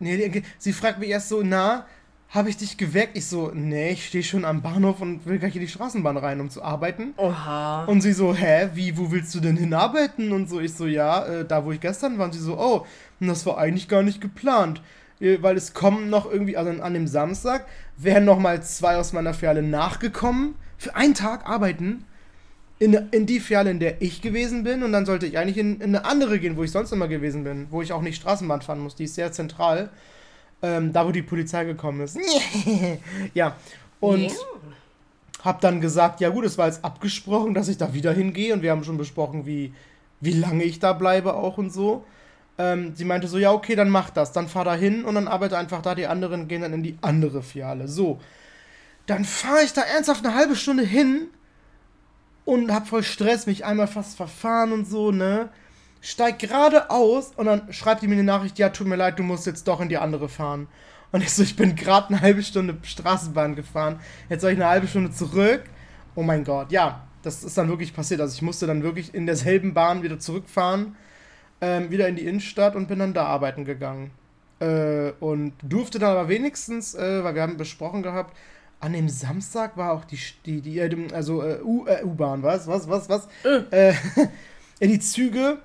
nee, 0.00 0.42
sie 0.58 0.72
fragt 0.72 0.98
mich 0.98 1.08
erst 1.08 1.28
so, 1.28 1.42
na, 1.42 1.86
habe 2.30 2.50
ich 2.50 2.56
dich 2.58 2.76
geweckt? 2.76 3.16
Ich 3.16 3.26
so, 3.26 3.52
nee, 3.54 3.92
ich 3.92 4.08
stehe 4.08 4.24
schon 4.24 4.44
am 4.44 4.60
Bahnhof 4.60 5.00
und 5.00 5.24
will 5.24 5.38
gleich 5.38 5.54
in 5.54 5.62
die 5.62 5.68
Straßenbahn 5.68 6.18
rein, 6.18 6.40
um 6.40 6.50
zu 6.50 6.62
arbeiten. 6.62 7.14
Oha. 7.16 7.84
Und 7.84 8.02
sie 8.02 8.12
so, 8.12 8.34
hä, 8.34 8.68
wie, 8.74 8.98
wo 8.98 9.10
willst 9.10 9.34
du 9.34 9.40
denn 9.40 9.56
hinarbeiten? 9.56 10.32
Und 10.32 10.50
so, 10.50 10.60
ich 10.60 10.74
so, 10.74 10.86
ja, 10.86 11.24
äh, 11.24 11.44
da 11.46 11.64
wo 11.64 11.72
ich 11.72 11.80
gestern 11.80 12.18
war. 12.18 12.26
Und 12.26 12.32
sie 12.32 12.40
so, 12.40 12.58
oh, 12.58 12.84
das 13.20 13.46
war 13.46 13.56
eigentlich 13.56 13.88
gar 13.88 14.02
nicht 14.02 14.20
geplant. 14.20 14.82
Äh, 15.20 15.38
weil 15.40 15.56
es 15.56 15.72
kommen 15.72 16.10
noch 16.10 16.30
irgendwie, 16.30 16.56
also 16.56 16.70
an 16.82 16.92
dem 16.92 17.06
Samstag, 17.06 17.66
wären 17.96 18.26
noch 18.26 18.38
mal 18.38 18.62
zwei 18.62 18.96
aus 18.96 19.14
meiner 19.14 19.32
Filiale 19.32 19.62
nachgekommen, 19.62 20.56
für 20.76 20.96
einen 20.96 21.14
Tag 21.14 21.48
arbeiten, 21.48 22.04
in, 22.78 22.94
in 23.10 23.26
die 23.26 23.40
Filiale, 23.40 23.70
in 23.70 23.80
der 23.80 24.00
ich 24.00 24.22
gewesen 24.22 24.62
bin. 24.62 24.82
Und 24.82 24.92
dann 24.92 25.06
sollte 25.06 25.26
ich 25.26 25.38
eigentlich 25.38 25.58
in, 25.58 25.80
in 25.80 25.94
eine 25.94 26.04
andere 26.04 26.38
gehen, 26.38 26.56
wo 26.56 26.64
ich 26.64 26.70
sonst 26.70 26.92
immer 26.92 27.08
gewesen 27.08 27.44
bin, 27.44 27.66
wo 27.70 27.82
ich 27.82 27.92
auch 27.92 28.02
nicht 28.02 28.16
Straßenbahn 28.16 28.62
fahren 28.62 28.80
muss. 28.80 28.94
Die 28.94 29.04
ist 29.04 29.14
sehr 29.14 29.32
zentral. 29.32 29.90
Ähm, 30.60 30.92
da, 30.92 31.06
wo 31.06 31.12
die 31.12 31.22
Polizei 31.22 31.64
gekommen 31.64 32.00
ist. 32.00 32.18
ja. 33.34 33.56
Und 34.00 34.22
yeah. 34.22 34.32
hab 35.44 35.60
dann 35.60 35.80
gesagt, 35.80 36.20
ja 36.20 36.30
gut, 36.30 36.44
es 36.44 36.58
war 36.58 36.66
jetzt 36.66 36.84
abgesprochen, 36.84 37.54
dass 37.54 37.68
ich 37.68 37.78
da 37.78 37.94
wieder 37.94 38.12
hingehe. 38.12 38.54
Und 38.54 38.62
wir 38.62 38.70
haben 38.70 38.84
schon 38.84 38.98
besprochen, 38.98 39.46
wie, 39.46 39.72
wie 40.20 40.32
lange 40.32 40.64
ich 40.64 40.78
da 40.78 40.92
bleibe 40.92 41.34
auch 41.34 41.58
und 41.58 41.72
so. 41.72 42.04
Ähm, 42.58 42.92
sie 42.94 43.04
meinte 43.04 43.28
so, 43.28 43.38
ja, 43.38 43.52
okay, 43.52 43.76
dann 43.76 43.90
mach 43.90 44.10
das. 44.10 44.32
Dann 44.32 44.48
fahr 44.48 44.64
da 44.64 44.74
hin 44.74 45.04
und 45.04 45.14
dann 45.14 45.28
arbeite 45.28 45.58
einfach 45.58 45.82
da. 45.82 45.94
Die 45.94 46.06
anderen 46.06 46.48
gehen 46.48 46.62
dann 46.62 46.72
in 46.72 46.82
die 46.82 46.96
andere 47.00 47.42
Fiale. 47.42 47.88
So. 47.88 48.20
Dann 49.06 49.24
fahre 49.24 49.62
ich 49.64 49.72
da 49.72 49.82
ernsthaft 49.82 50.24
eine 50.24 50.34
halbe 50.34 50.54
Stunde 50.54 50.84
hin 50.84 51.28
und 52.48 52.72
hab 52.72 52.88
voll 52.88 53.02
Stress, 53.02 53.46
mich 53.46 53.66
einmal 53.66 53.88
fast 53.88 54.16
verfahren 54.16 54.72
und 54.72 54.86
so, 54.86 55.12
ne? 55.12 55.50
steig 56.00 56.38
gerade 56.38 56.88
aus 56.88 57.32
und 57.36 57.44
dann 57.44 57.70
schreibt 57.74 58.00
die 58.00 58.06
mir 58.06 58.14
eine 58.14 58.24
Nachricht, 58.24 58.58
ja, 58.58 58.70
tut 58.70 58.86
mir 58.86 58.96
leid, 58.96 59.18
du 59.18 59.22
musst 59.22 59.44
jetzt 59.44 59.68
doch 59.68 59.82
in 59.82 59.90
die 59.90 59.98
andere 59.98 60.30
fahren. 60.30 60.66
Und 61.12 61.22
ich 61.22 61.30
so, 61.30 61.42
ich 61.42 61.56
bin 61.56 61.74
gerade 61.74 62.08
eine 62.08 62.22
halbe 62.22 62.42
Stunde 62.42 62.78
Straßenbahn 62.80 63.54
gefahren, 63.54 64.00
jetzt 64.30 64.40
soll 64.40 64.52
ich 64.52 64.56
eine 64.56 64.68
halbe 64.68 64.86
Stunde 64.86 65.10
zurück. 65.10 65.64
Oh 66.14 66.22
mein 66.22 66.44
Gott, 66.44 66.72
ja, 66.72 67.06
das 67.22 67.44
ist 67.44 67.58
dann 67.58 67.68
wirklich 67.68 67.92
passiert. 67.92 68.22
Also 68.22 68.34
ich 68.34 68.40
musste 68.40 68.66
dann 68.66 68.82
wirklich 68.82 69.12
in 69.12 69.26
derselben 69.26 69.74
Bahn 69.74 70.02
wieder 70.02 70.18
zurückfahren, 70.18 70.96
ähm, 71.60 71.90
wieder 71.90 72.08
in 72.08 72.16
die 72.16 72.24
Innenstadt 72.24 72.76
und 72.76 72.88
bin 72.88 72.98
dann 72.98 73.12
da 73.12 73.26
arbeiten 73.26 73.66
gegangen. 73.66 74.10
Äh, 74.60 75.10
und 75.20 75.52
durfte 75.62 75.98
dann 75.98 76.12
aber 76.12 76.30
wenigstens, 76.30 76.94
äh, 76.94 77.22
weil 77.22 77.34
wir 77.34 77.42
haben 77.42 77.58
besprochen 77.58 78.02
gehabt, 78.02 78.34
an 78.80 78.92
dem 78.92 79.08
Samstag 79.08 79.76
war 79.76 79.92
auch 79.92 80.04
die, 80.04 80.18
die, 80.46 80.60
die 80.60 80.78
äh, 80.78 81.12
also 81.12 81.42
äh, 81.42 81.60
U-Bahn, 81.62 82.42
was, 82.42 82.66
was, 82.66 82.88
was, 82.88 83.08
was? 83.08 83.28
Äh. 83.70 83.94
die 84.80 85.00
Züge 85.00 85.58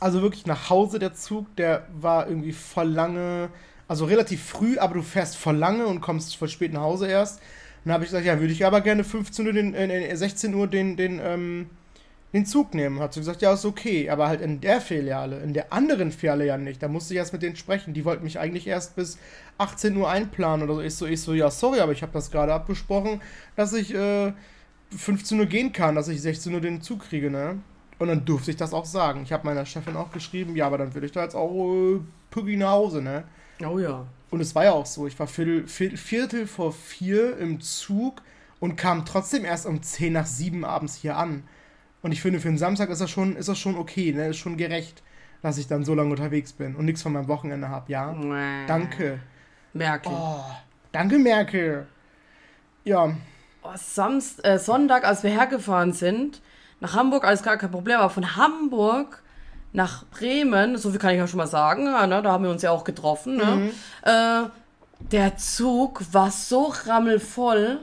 also 0.00 0.22
wirklich 0.22 0.46
nach 0.46 0.70
Hause 0.70 0.98
der 0.98 1.14
Zug, 1.14 1.54
der 1.56 1.86
war 2.00 2.28
irgendwie 2.28 2.52
voll 2.52 2.88
lange, 2.88 3.48
also 3.88 4.04
relativ 4.04 4.42
früh, 4.44 4.78
aber 4.78 4.94
du 4.94 5.02
fährst 5.02 5.36
voll 5.36 5.56
lange 5.56 5.86
und 5.86 6.00
kommst 6.00 6.36
voll 6.36 6.48
spät 6.48 6.72
nach 6.72 6.82
Hause 6.82 7.06
erst. 7.08 7.40
Dann 7.84 7.94
habe 7.94 8.04
ich 8.04 8.10
gesagt, 8.10 8.26
ja, 8.26 8.38
würde 8.40 8.52
ich 8.52 8.66
aber 8.66 8.80
gerne 8.80 9.04
15 9.04 9.46
Uhr, 9.46 9.52
den, 9.52 9.74
äh, 9.74 10.14
16 10.16 10.54
Uhr 10.54 10.66
den, 10.66 10.96
den, 10.96 11.20
ähm, 11.22 11.70
den 12.32 12.46
Zug 12.46 12.74
nehmen. 12.74 13.00
Hat 13.00 13.14
sie 13.14 13.20
gesagt, 13.20 13.42
ja, 13.42 13.52
ist 13.52 13.64
okay, 13.64 14.10
aber 14.10 14.28
halt 14.28 14.40
in 14.40 14.60
der 14.60 14.80
Filiale, 14.80 15.40
in 15.40 15.54
der 15.54 15.72
anderen 15.72 16.12
Filiale 16.12 16.46
ja 16.46 16.58
nicht. 16.58 16.82
Da 16.82 16.88
musste 16.88 17.14
ich 17.14 17.18
erst 17.18 17.32
mit 17.32 17.42
denen 17.42 17.56
sprechen. 17.56 17.94
Die 17.94 18.04
wollten 18.04 18.24
mich 18.24 18.38
eigentlich 18.38 18.66
erst 18.66 18.96
bis 18.96 19.18
18 19.58 19.96
Uhr 19.96 20.10
einplanen 20.10 20.68
oder 20.68 20.74
so. 20.76 20.82
Ich 20.82 20.94
so, 20.96 21.06
ich 21.06 21.20
so 21.20 21.34
ja, 21.34 21.50
sorry, 21.50 21.80
aber 21.80 21.92
ich 21.92 22.02
habe 22.02 22.12
das 22.12 22.30
gerade 22.30 22.52
abgesprochen, 22.52 23.20
dass 23.54 23.72
ich 23.72 23.94
äh, 23.94 24.32
15 24.90 25.38
Uhr 25.40 25.46
gehen 25.46 25.72
kann, 25.72 25.94
dass 25.94 26.08
ich 26.08 26.20
16 26.20 26.54
Uhr 26.54 26.60
den 26.60 26.82
Zug 26.82 27.08
kriege, 27.08 27.30
ne? 27.30 27.58
Und 27.98 28.08
dann 28.08 28.24
durfte 28.26 28.50
ich 28.50 28.56
das 28.56 28.74
auch 28.74 28.84
sagen. 28.84 29.22
Ich 29.22 29.32
habe 29.32 29.46
meiner 29.46 29.64
Chefin 29.64 29.96
auch 29.96 30.12
geschrieben, 30.12 30.54
ja, 30.54 30.66
aber 30.66 30.78
dann 30.78 30.94
will 30.94 31.04
ich 31.04 31.12
da 31.12 31.22
jetzt 31.22 31.34
auch 31.34 31.94
äh, 31.94 32.00
püggi 32.30 32.56
nach 32.56 32.72
Hause, 32.72 33.00
ne? 33.00 33.24
Oh 33.66 33.78
ja. 33.78 34.06
Und 34.30 34.40
es 34.40 34.54
war 34.54 34.64
ja 34.64 34.72
auch 34.72 34.86
so. 34.86 35.06
Ich 35.06 35.18
war 35.18 35.26
viertel, 35.26 35.66
viertel 35.66 36.46
vor 36.46 36.72
vier 36.72 37.38
im 37.38 37.60
Zug 37.60 38.20
und 38.60 38.76
kam 38.76 39.04
trotzdem 39.06 39.44
erst 39.44 39.66
um 39.66 39.82
zehn 39.82 40.12
nach 40.12 40.26
sieben 40.26 40.64
abends 40.64 40.96
hier 40.96 41.16
an. 41.16 41.44
Und 42.06 42.12
ich 42.12 42.22
finde, 42.22 42.38
für 42.38 42.46
einen 42.46 42.56
Samstag 42.56 42.88
ist 42.90 43.00
das 43.00 43.10
schon, 43.10 43.34
ist 43.34 43.48
das 43.48 43.58
schon 43.58 43.76
okay, 43.76 44.12
ne? 44.12 44.28
Ist 44.28 44.36
schon 44.36 44.56
gerecht, 44.56 45.02
dass 45.42 45.58
ich 45.58 45.66
dann 45.66 45.84
so 45.84 45.92
lange 45.92 46.10
unterwegs 46.10 46.52
bin 46.52 46.76
und 46.76 46.84
nichts 46.84 47.02
von 47.02 47.12
meinem 47.12 47.26
Wochenende 47.26 47.68
habe, 47.68 47.90
ja? 47.90 48.12
Nee. 48.12 48.64
Danke. 48.68 49.18
Merkel. 49.72 50.12
Oh, 50.14 50.38
danke, 50.92 51.18
Merkel. 51.18 51.88
Ja. 52.84 53.12
Oh, 53.60 53.70
Samst 53.74 54.44
äh, 54.46 54.60
Sonntag, 54.60 55.04
als 55.04 55.24
wir 55.24 55.30
hergefahren 55.30 55.92
sind, 55.92 56.42
nach 56.78 56.94
Hamburg, 56.94 57.24
alles 57.24 57.42
gar 57.42 57.56
kein 57.56 57.72
Problem, 57.72 57.98
aber 57.98 58.10
von 58.10 58.36
Hamburg 58.36 59.24
nach 59.72 60.06
Bremen, 60.06 60.78
so 60.78 60.90
viel 60.90 61.00
kann 61.00 61.10
ich 61.10 61.18
ja 61.18 61.26
schon 61.26 61.38
mal 61.38 61.48
sagen, 61.48 61.86
ja, 61.86 62.06
ne, 62.06 62.22
da 62.22 62.30
haben 62.30 62.44
wir 62.44 62.52
uns 62.52 62.62
ja 62.62 62.70
auch 62.70 62.84
getroffen, 62.84 63.38
ne? 63.38 63.44
Mhm. 63.46 63.70
Äh, 64.02 64.48
der 65.10 65.36
Zug 65.38 66.04
war 66.12 66.30
so 66.30 66.72
rammelvoll. 66.86 67.80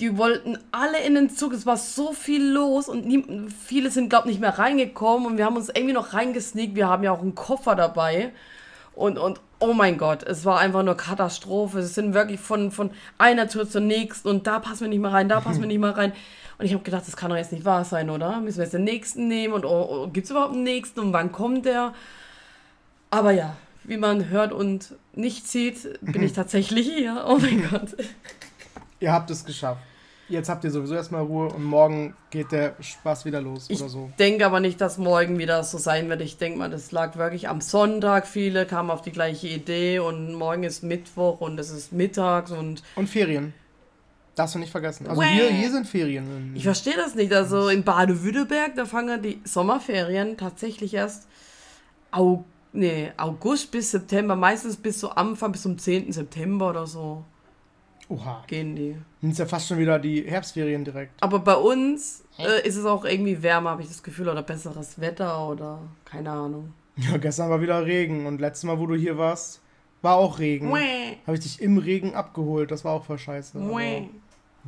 Die 0.00 0.16
wollten 0.16 0.58
alle 0.70 1.02
in 1.04 1.14
den 1.14 1.30
Zug. 1.30 1.52
Es 1.52 1.66
war 1.66 1.76
so 1.76 2.12
viel 2.12 2.44
los 2.44 2.88
und 2.88 3.06
nie, 3.06 3.24
viele 3.66 3.90
sind, 3.90 4.08
glaube 4.08 4.28
ich, 4.28 4.34
nicht 4.34 4.40
mehr 4.40 4.58
reingekommen. 4.58 5.26
Und 5.26 5.38
wir 5.38 5.44
haben 5.44 5.56
uns 5.56 5.68
irgendwie 5.68 5.92
noch 5.92 6.14
reingesneakt. 6.14 6.74
Wir 6.74 6.88
haben 6.88 7.04
ja 7.04 7.12
auch 7.12 7.20
einen 7.20 7.34
Koffer 7.34 7.74
dabei. 7.74 8.32
Und, 8.94 9.18
und 9.18 9.40
oh 9.58 9.72
mein 9.72 9.96
Gott, 9.96 10.22
es 10.22 10.44
war 10.44 10.58
einfach 10.58 10.82
nur 10.82 10.96
Katastrophe. 10.96 11.78
Es 11.78 11.94
sind 11.94 12.14
wirklich 12.14 12.40
von, 12.40 12.70
von 12.70 12.90
einer 13.16 13.48
Tür 13.48 13.68
zur 13.68 13.80
nächsten 13.80 14.28
und 14.28 14.46
da 14.46 14.58
passen 14.58 14.82
wir 14.82 14.88
nicht 14.88 15.00
mehr 15.00 15.12
rein, 15.12 15.28
da 15.28 15.40
passen 15.40 15.60
wir 15.60 15.68
nicht 15.68 15.78
mehr 15.78 15.96
rein. 15.96 16.12
Und 16.58 16.66
ich 16.66 16.74
habe 16.74 16.84
gedacht, 16.84 17.06
das 17.06 17.16
kann 17.16 17.30
doch 17.30 17.36
jetzt 17.36 17.52
nicht 17.52 17.64
wahr 17.64 17.84
sein, 17.84 18.10
oder? 18.10 18.40
Müssen 18.40 18.58
wir 18.58 18.64
jetzt 18.64 18.74
den 18.74 18.84
nächsten 18.84 19.28
nehmen 19.28 19.54
und 19.54 19.64
oh, 19.64 19.88
oh, 19.88 20.08
gibt 20.08 20.26
es 20.26 20.30
überhaupt 20.30 20.54
einen 20.54 20.64
nächsten 20.64 21.00
und 21.00 21.12
wann 21.12 21.32
kommt 21.32 21.64
der? 21.64 21.94
Aber 23.10 23.32
ja, 23.32 23.56
wie 23.84 23.96
man 23.96 24.28
hört 24.28 24.52
und 24.52 24.94
nicht 25.14 25.48
sieht, 25.48 25.98
bin 26.02 26.22
ich 26.22 26.32
tatsächlich 26.34 26.88
hier. 26.88 27.24
Oh 27.26 27.38
mein 27.38 27.68
Gott. 27.68 27.96
Ihr 29.02 29.12
habt 29.12 29.30
es 29.30 29.44
geschafft. 29.44 29.82
Jetzt 30.28 30.48
habt 30.48 30.62
ihr 30.62 30.70
sowieso 30.70 30.94
erstmal 30.94 31.22
Ruhe 31.22 31.48
und 31.48 31.64
morgen 31.64 32.14
geht 32.30 32.52
der 32.52 32.76
Spaß 32.80 33.24
wieder 33.24 33.42
los 33.42 33.66
ich 33.68 33.80
oder 33.80 33.90
so. 33.90 34.06
Ich 34.10 34.16
denke 34.16 34.46
aber 34.46 34.60
nicht, 34.60 34.80
dass 34.80 34.96
morgen 34.96 35.38
wieder 35.38 35.64
so 35.64 35.76
sein 35.76 36.08
wird. 36.08 36.22
Ich 36.22 36.38
denke 36.38 36.56
mal, 36.60 36.70
das 36.70 36.92
lag 36.92 37.16
wirklich 37.16 37.48
am 37.48 37.60
Sonntag. 37.60 38.28
Viele 38.28 38.64
kamen 38.64 38.90
auf 38.90 39.02
die 39.02 39.10
gleiche 39.10 39.48
Idee 39.48 39.98
und 39.98 40.34
morgen 40.34 40.62
ist 40.62 40.84
Mittwoch 40.84 41.40
und 41.40 41.58
es 41.58 41.70
ist 41.70 41.92
mittags 41.92 42.52
und. 42.52 42.84
Und 42.94 43.08
Ferien. 43.08 43.52
Darfst 44.36 44.54
du 44.54 44.60
nicht 44.60 44.70
vergessen. 44.70 45.08
Also 45.08 45.20
hier, 45.20 45.50
hier 45.50 45.70
sind 45.72 45.88
Ferien. 45.88 46.52
Ich 46.54 46.62
verstehe 46.62 46.96
das 46.96 47.16
nicht. 47.16 47.32
Also 47.32 47.68
in 47.68 47.82
Baden-Württemberg, 47.82 48.76
da 48.76 48.86
fangen 48.86 49.20
die 49.20 49.40
Sommerferien 49.44 50.36
tatsächlich 50.36 50.94
erst 50.94 51.26
Au 52.12 52.44
nee, 52.72 53.10
August 53.16 53.72
bis 53.72 53.90
September, 53.90 54.36
meistens 54.36 54.76
bis 54.76 55.00
so 55.00 55.10
Anfang, 55.10 55.50
bis 55.50 55.62
zum 55.62 55.76
10. 55.76 56.12
September 56.12 56.70
oder 56.70 56.86
so. 56.86 57.24
Oha. 58.12 58.44
Gehen 58.46 58.76
die. 58.76 58.96
Dann 59.20 59.30
ist 59.30 59.38
ja 59.38 59.46
fast 59.46 59.68
schon 59.68 59.78
wieder 59.78 59.98
die 59.98 60.22
Herbstferien 60.28 60.84
direkt. 60.84 61.12
Aber 61.22 61.38
bei 61.38 61.54
uns 61.54 62.24
äh, 62.38 62.66
ist 62.66 62.76
es 62.76 62.84
auch 62.84 63.04
irgendwie 63.04 63.42
wärmer, 63.42 63.70
habe 63.70 63.82
ich 63.82 63.88
das 63.88 64.02
Gefühl, 64.02 64.28
oder 64.28 64.42
besseres 64.42 65.00
Wetter 65.00 65.48
oder 65.48 65.78
keine 66.04 66.30
Ahnung. 66.30 66.74
Ja, 66.96 67.16
gestern 67.16 67.48
war 67.48 67.60
wieder 67.62 67.86
Regen 67.86 68.26
und 68.26 68.40
letztes 68.40 68.64
Mal, 68.64 68.78
wo 68.78 68.86
du 68.86 68.94
hier 68.94 69.16
warst, 69.16 69.62
war 70.02 70.16
auch 70.16 70.38
Regen. 70.38 70.70
Habe 70.70 71.34
ich 71.36 71.40
dich 71.40 71.62
im 71.62 71.78
Regen 71.78 72.14
abgeholt. 72.14 72.70
Das 72.70 72.84
war 72.84 72.92
auch 72.92 73.04
voll 73.04 73.18
scheiße. 73.18 73.58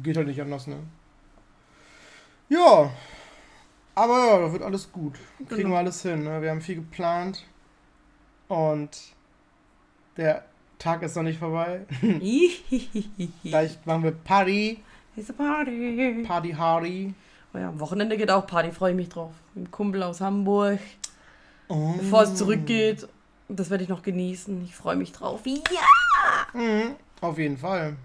Geht 0.02 0.16
halt 0.16 0.26
nicht 0.26 0.40
anders, 0.40 0.66
ne? 0.66 0.76
Ja. 2.48 2.90
Aber 3.94 4.26
ja, 4.26 4.38
da 4.40 4.52
wird 4.52 4.62
alles 4.62 4.90
gut. 4.90 5.14
Kriegen 5.48 5.56
Genau. 5.64 5.70
wir 5.74 5.78
alles 5.78 6.02
hin. 6.02 6.24
Ne? 6.24 6.40
Wir 6.42 6.50
haben 6.50 6.60
viel 6.60 6.76
geplant. 6.76 7.44
Und 8.48 8.90
der 10.16 10.44
Tag 10.84 11.02
ist 11.02 11.16
noch 11.16 11.22
nicht 11.22 11.38
vorbei. 11.38 11.80
Gleich 13.42 13.78
machen 13.86 14.02
wir 14.02 14.12
Party. 14.12 14.82
It's 15.16 15.30
a 15.30 15.32
party. 15.32 16.22
Party 16.26 16.52
Hardy. 16.52 17.14
Oh 17.54 17.58
ja, 17.58 17.70
am 17.70 17.80
Wochenende 17.80 18.18
geht 18.18 18.30
auch 18.30 18.46
Party, 18.46 18.70
freue 18.70 18.90
ich 18.90 18.96
mich 18.96 19.08
drauf. 19.08 19.32
Mit 19.54 19.66
dem 19.66 19.70
Kumpel 19.70 20.02
aus 20.02 20.20
Hamburg. 20.20 20.80
Oh. 21.68 21.94
Bevor 21.96 22.24
es 22.24 22.34
zurückgeht, 22.34 23.08
das 23.48 23.70
werde 23.70 23.82
ich 23.82 23.88
noch 23.88 24.02
genießen. 24.02 24.62
Ich 24.64 24.74
freue 24.74 24.96
mich 24.96 25.12
drauf. 25.12 25.40
Ja! 25.46 26.60
Mhm. 26.60 26.96
Auf 27.22 27.38
jeden 27.38 27.56
Fall. 27.56 27.96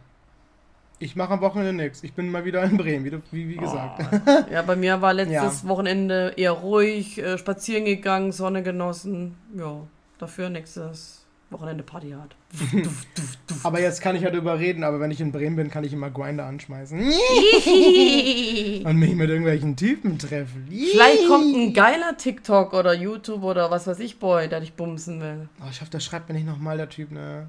Ich 1.00 1.18
mache 1.18 1.34
am 1.34 1.42
Wochenende 1.42 1.84
nichts. 1.84 2.02
Ich 2.04 2.14
bin 2.14 2.32
mal 2.32 2.46
wieder 2.46 2.64
in 2.64 2.78
Bremen, 2.78 3.04
wie, 3.04 3.12
wie, 3.32 3.50
wie 3.50 3.58
gesagt. 3.58 4.06
Oh. 4.26 4.52
Ja, 4.54 4.62
bei 4.62 4.78
mir 4.78 5.02
war 5.02 5.14
letztes 5.16 5.64
Ja. 5.64 5.68
Wochenende 5.68 6.34
eher 6.38 6.52
ruhig, 6.52 7.18
äh, 7.18 7.38
spazieren 7.38 7.84
gegangen, 7.84 8.32
Sonne 8.32 8.64
genossen. 8.64 9.36
Ja, 9.54 9.82
dafür 10.18 10.50
nächstes 10.50 11.19
Wochenende 11.52 11.84
Party 11.84 12.12
hat. 12.12 12.36
Aber 13.64 13.82
jetzt 13.82 14.02
kann 14.02 14.16
ich 14.16 14.24
halt 14.24 14.36
überreden, 14.36 14.84
aber 14.84 15.00
wenn 15.00 15.10
ich 15.12 15.20
in 15.20 15.32
Bremen 15.32 15.56
bin, 15.56 15.70
kann 15.70 15.84
ich 15.84 15.94
immer 15.94 16.12
Grinder 16.12 16.46
anschmeißen. 16.46 17.00
Und 18.86 18.96
mich 18.98 19.16
mit 19.16 19.30
irgendwelchen 19.30 19.76
Typen 19.76 20.20
treffen. 20.20 20.68
Vielleicht 20.70 21.28
kommt 21.28 21.56
ein 21.56 21.74
geiler 21.74 22.16
TikTok 22.18 22.74
oder 22.74 22.94
YouTube 22.94 23.44
oder 23.44 23.72
was 23.72 23.88
weiß 23.88 24.00
ich, 24.00 24.20
Boy, 24.20 24.48
der 24.48 24.60
dich 24.60 24.74
bumsen 24.74 25.22
will. 25.22 25.50
Oh, 25.62 25.68
ich 25.70 25.82
hoffe, 25.82 25.92
der 25.92 26.00
schreibt 26.00 26.30
mir 26.30 26.36
nicht 26.36 26.48
nochmal, 26.48 26.78
der 26.78 26.90
Typ, 26.90 27.12
ne? 27.12 27.48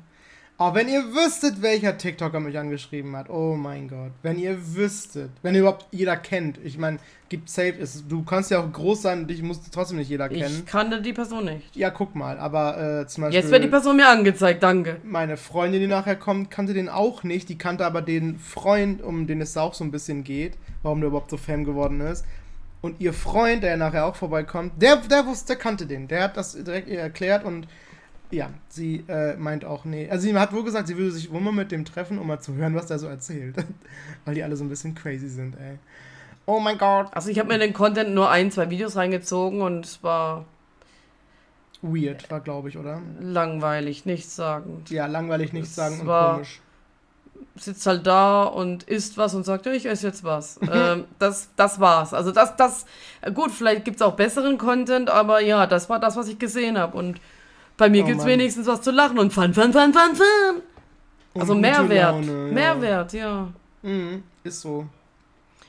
Aber 0.61 0.75
wenn 0.75 0.89
ihr 0.89 1.15
wüsstet, 1.15 1.63
welcher 1.63 1.97
TikToker 1.97 2.39
mich 2.39 2.59
angeschrieben 2.59 3.17
hat, 3.17 3.31
oh 3.31 3.57
mein 3.57 3.89
Gott. 3.89 4.11
Wenn 4.21 4.39
ihr 4.39 4.59
wüsstet, 4.75 5.31
wenn 5.41 5.55
ihr 5.55 5.63
überhaupt 5.63 5.87
jeder 5.91 6.19
kennt. 6.19 6.59
Ich 6.63 6.77
meine, 6.77 6.99
gibt 7.31 7.49
safe, 7.49 7.71
ist, 7.71 8.05
du 8.11 8.23
kannst 8.25 8.51
ja 8.51 8.61
auch 8.61 8.71
groß 8.71 9.01
sein, 9.01 9.27
dich 9.27 9.43
muss 9.43 9.63
trotzdem 9.71 9.97
nicht 9.97 10.11
jeder 10.11 10.29
kennen. 10.29 10.57
Ich 10.59 10.67
kannte 10.67 11.01
die 11.01 11.15
Person 11.15 11.47
nicht. 11.47 11.75
Ja, 11.75 11.89
guck 11.89 12.15
mal, 12.15 12.39
aber 12.39 12.77
äh, 13.01 13.07
zum 13.07 13.23
Beispiel. 13.23 13.41
Jetzt 13.41 13.51
wird 13.51 13.65
die 13.65 13.69
Person 13.69 13.97
mir 13.97 14.09
angezeigt, 14.09 14.63
danke. 14.63 14.99
Meine 15.03 15.39
Freundin, 15.39 15.81
die 15.81 15.87
nachher 15.87 16.17
kommt, 16.17 16.51
kannte 16.51 16.75
den 16.75 16.91
auch 16.91 17.23
nicht. 17.23 17.49
Die 17.49 17.57
kannte 17.57 17.87
aber 17.87 18.03
den 18.03 18.39
Freund, 18.39 19.01
um 19.01 19.27
den 19.27 19.41
es 19.41 19.57
auch 19.57 19.73
so 19.73 19.83
ein 19.83 19.91
bisschen 19.91 20.25
geht, 20.25 20.59
warum 20.83 21.01
der 21.01 21.09
überhaupt 21.09 21.31
so 21.31 21.39
Fan 21.39 21.65
geworden 21.65 22.03
ist. 22.03 22.27
Und 22.83 23.01
ihr 23.01 23.15
Freund, 23.15 23.63
der 23.63 23.79
nachher 23.79 24.05
auch 24.05 24.17
vorbeikommt, 24.17 24.73
der, 24.83 24.97
der 24.97 25.25
wusste, 25.25 25.55
der 25.55 25.57
kannte 25.57 25.87
den. 25.87 26.07
Der 26.07 26.25
hat 26.25 26.37
das 26.37 26.53
direkt 26.53 26.89
ihr 26.89 27.01
erklärt 27.01 27.45
und 27.45 27.67
ja, 28.31 28.51
sie 28.69 29.05
äh, 29.09 29.37
meint 29.37 29.65
auch, 29.65 29.85
nee. 29.85 30.09
Also 30.11 30.23
sie 30.29 30.39
hat 30.39 30.53
wohl 30.53 30.65
gesagt, 30.65 30.89
sie 30.89 30.97
würde 30.97 31.11
sich 31.11 31.31
wohl 31.33 31.41
mal 31.41 31.53
mit 31.53 31.73
dem 31.73 31.85
treffen, 31.85 32.19
um 32.19 32.27
mal 32.27 32.39
zu 32.41 32.55
hören, 32.55 32.75
was 32.75 32.87
der 32.87 32.99
so 32.99 33.07
erzählt. 33.07 33.57
Weil 34.25 34.35
die 34.35 34.43
alle 34.43 34.57
so 34.57 34.65
ein 34.65 34.69
bisschen 34.69 34.95
crazy 34.95 35.29
sind, 35.29 35.57
ey. 35.57 35.79
Oh 36.47 36.59
mein 36.61 36.79
Gott. 36.79 37.09
Also 37.13 37.29
ich 37.29 37.39
habe 37.39 37.49
mir 37.49 37.55
in 37.55 37.61
den 37.61 37.73
Content 37.75 38.15
nur 38.15 38.31
ein, 38.31 38.51
zwei 38.51 38.71
Videos 38.71 38.97
reingezogen 38.97 39.61
und 39.63 39.85
es 39.85 40.03
war 40.03 40.45
Weird 41.83 42.31
war, 42.31 42.41
glaube 42.41 42.69
ich, 42.69 42.77
oder? 42.77 43.01
langweilig, 43.21 44.05
nichtssagend. 44.05 44.91
Ja, 44.91 45.07
langweilig 45.07 45.53
nichts 45.53 45.71
Es 45.71 45.77
sagen 45.77 46.01
und 46.01 46.07
war- 46.07 46.35
komisch. 46.35 46.61
Sitzt 47.57 47.87
halt 47.87 48.07
da 48.07 48.45
und 48.45 48.83
isst 48.85 49.17
was 49.17 49.35
und 49.35 49.45
sagt, 49.45 49.65
ja, 49.67 49.73
ich 49.73 49.87
esse 49.87 50.07
jetzt 50.07 50.25
was. 50.25 50.61
ähm, 50.73 51.05
das, 51.19 51.49
das 51.57 51.81
war's. 51.81 52.13
Also 52.15 52.33
das, 52.33 52.55
das, 52.57 52.85
gut, 53.35 53.51
vielleicht 53.51 53.85
gibt's 53.85 54.03
auch 54.03 54.15
besseren 54.15 54.59
Content, 54.59 55.09
aber 55.09 55.41
ja, 55.41 55.67
das 55.67 55.89
war 55.89 55.99
das, 55.99 56.17
was 56.17 56.29
ich 56.29 56.39
gesehen 56.39 56.79
habe. 56.79 56.97
Und 56.99 57.19
bei 57.81 57.89
mir 57.89 58.05
Oh 58.05 58.07
gibt's 58.07 58.23
Mann. 58.23 58.33
wenigstens 58.33 58.67
was 58.67 58.83
zu 58.83 58.91
lachen 58.91 59.19
und 59.19 59.33
Fun, 59.33 59.53
Fun, 59.55 59.73
Fun, 59.73 59.93
Fun, 59.93 60.15
Fun. 60.15 60.63
Also 61.35 61.55
Mehrwert. 61.55 62.13
Laune, 62.27 62.47
ja. 62.47 62.53
Mehrwert, 62.53 63.13
ja. 63.15 63.49
Mhm, 63.83 64.23
ist 64.45 64.61
so. 64.61 64.87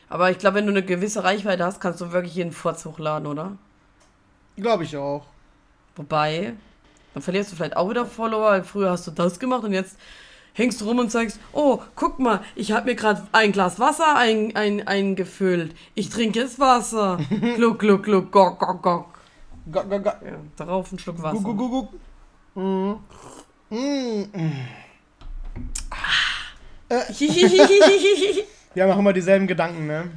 Aber 0.09 0.29
ich 0.29 0.37
glaube, 0.37 0.57
wenn 0.57 0.65
du 0.65 0.71
eine 0.71 0.83
gewisse 0.83 1.23
Reichweite 1.23 1.63
hast, 1.63 1.79
kannst 1.79 2.01
du 2.01 2.11
wirklich 2.11 2.35
jeden 2.35 2.51
Furz 2.51 2.83
hochladen, 2.85 3.27
oder? 3.27 3.53
Glaube 4.57 4.83
ich 4.83 4.95
auch. 4.97 5.23
Wobei, 5.95 6.53
dann 7.13 7.23
verlierst 7.23 7.51
du 7.51 7.55
vielleicht 7.55 7.77
auch 7.77 7.89
wieder 7.89 8.05
Follower, 8.05 8.61
früher 8.63 8.91
hast 8.91 9.07
du 9.07 9.11
das 9.11 9.39
gemacht 9.39 9.63
und 9.63 9.71
jetzt 9.71 9.97
hängst 10.53 10.81
du 10.81 10.85
rum 10.85 10.99
und 10.99 11.11
sagst, 11.11 11.39
oh, 11.53 11.79
guck 11.95 12.19
mal, 12.19 12.41
ich 12.55 12.73
habe 12.73 12.87
mir 12.87 12.95
gerade 12.95 13.25
ein 13.31 13.53
Glas 13.53 13.79
Wasser 13.79 14.17
ein, 14.17 14.53
ein, 14.55 14.85
eingefüllt. 14.85 15.73
Ich 15.95 16.09
trinke 16.09 16.39
jetzt 16.39 16.59
Wasser. 16.59 17.17
gluck, 17.55 17.79
gluck, 17.79 18.03
gluck, 18.03 18.31
gock, 18.31 18.59
gock, 18.59 18.81
gock. 18.81 19.05
Ga, 19.69 19.83
ga, 19.83 19.97
ga. 19.97 20.21
Ja, 20.25 20.37
darauf 20.55 20.91
ein 20.91 20.99
Schluck 20.99 21.21
Wasser. 21.21 21.39
Guck, 21.43 21.57
guck, 21.57 21.71
guck, 21.71 21.91
guck. 21.91 22.63
Mhm. 22.63 22.99
Mhm. 23.69 24.29
mhm. 24.33 24.51
das 26.89 27.19
Wir 28.73 28.83
haben 28.83 28.91
auch 28.91 28.99
immer 28.99 29.13
dieselben 29.13 29.47
Gedanken, 29.47 29.87
ne? 29.87 30.11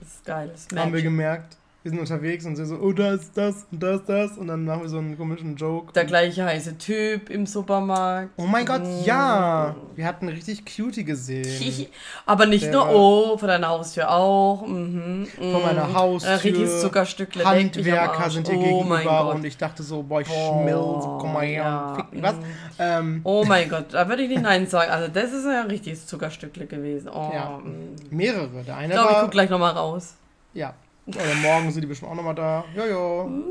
ist 0.00 0.24
geil, 0.24 0.48
das 0.48 0.62
ist 0.62 0.76
Haben 0.76 0.92
wir 0.92 1.02
gemerkt. 1.02 1.56
Wir 1.84 1.90
sind 1.90 1.98
unterwegs 1.98 2.44
und 2.46 2.54
sie 2.54 2.64
so, 2.64 2.76
oh, 2.76 2.92
da 2.92 3.14
ist 3.14 3.36
das 3.36 3.66
und 3.72 3.82
das, 3.82 4.04
das. 4.06 4.38
Und 4.38 4.46
dann 4.46 4.64
machen 4.64 4.82
wir 4.82 4.88
so 4.88 4.98
einen 4.98 5.16
komischen 5.18 5.56
Joke. 5.56 5.92
Der 5.94 6.04
gleiche 6.04 6.44
heiße 6.44 6.78
Typ 6.78 7.28
im 7.28 7.44
Supermarkt. 7.44 8.30
Oh 8.36 8.46
mein 8.46 8.64
Gott, 8.64 8.82
Mm. 8.84 9.02
ja. 9.04 9.74
Wir 9.96 10.06
hatten 10.06 10.28
richtig 10.28 10.62
Cutie 10.64 11.02
gesehen. 11.04 11.88
Aber 12.26 12.46
nicht 12.46 12.66
Der 12.66 12.72
nur, 12.72 12.82
war- 12.86 12.94
oh, 12.94 13.36
vor 13.36 13.48
deiner 13.48 13.68
Haustür 13.68 14.08
auch. 14.10 14.64
Mhm, 14.64 15.26
Vor 15.36 15.60
meiner 15.60 15.92
Haustür. 15.92 16.34
Richtiges 16.34 16.80
Zuckerstückle. 16.82 17.44
Handwerker 17.44 18.30
sind 18.30 18.48
hier 18.48 18.58
oh 18.58 18.84
gegenüber 18.84 19.34
und 19.34 19.44
ich 19.44 19.56
dachte 19.56 19.82
so, 19.82 20.04
boah, 20.04 20.20
ich 20.20 20.28
Boah, 20.28 20.62
schmilz, 20.62 21.04
komm 21.20 21.32
mal 21.32 21.44
her, 21.46 21.62
ja, 21.64 21.94
fick 21.96 22.12
mich, 22.12 22.22
was? 22.22 22.34
mm. 22.34 22.38
Ähm, 22.78 23.20
Oh 23.24 23.44
mein 23.44 23.68
Gott, 23.68 23.86
da 23.92 24.08
würde 24.08 24.22
ich 24.22 24.28
nicht 24.28 24.42
Nein 24.42 24.68
sagen. 24.68 24.88
Also 24.90 25.08
das 25.12 25.32
ist 25.32 25.44
ja 25.46 25.62
ein 25.62 25.66
richtiges 25.66 26.06
Zuckerstückle 26.06 26.66
gewesen. 26.66 27.08
Oh, 27.12 27.30
Ja. 27.34 27.58
mm. 27.58 27.96
mehrere. 28.16 28.48
Der 28.52 28.62
Ich 28.62 28.72
eine 28.72 28.92
glaube, 28.94 29.10
ich 29.10 29.18
gucke 29.18 29.30
gleich 29.30 29.50
nochmal 29.50 29.72
raus. 29.72 30.14
ja. 30.54 30.74
Oder 31.06 31.34
morgen 31.42 31.70
sind 31.70 31.82
die 31.82 31.86
bestimmt 31.86 32.10
auch 32.12 32.16
nochmal 32.16 32.34
da. 32.34 32.64
Jojo. 32.74 33.24
Uh. 33.24 33.44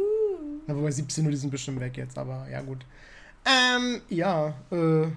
Na, 0.67 0.75
wobei 0.75 0.91
17 0.91 1.25
Uhr, 1.25 1.31
die 1.31 1.37
sind 1.37 1.49
bestimmt 1.49 1.79
weg 1.79 1.97
jetzt, 1.97 2.17
aber 2.17 2.47
ja, 2.49 2.61
gut. 2.61 2.85
Ähm, 3.45 4.01
ja, 4.09 4.53
äh. 4.71 5.07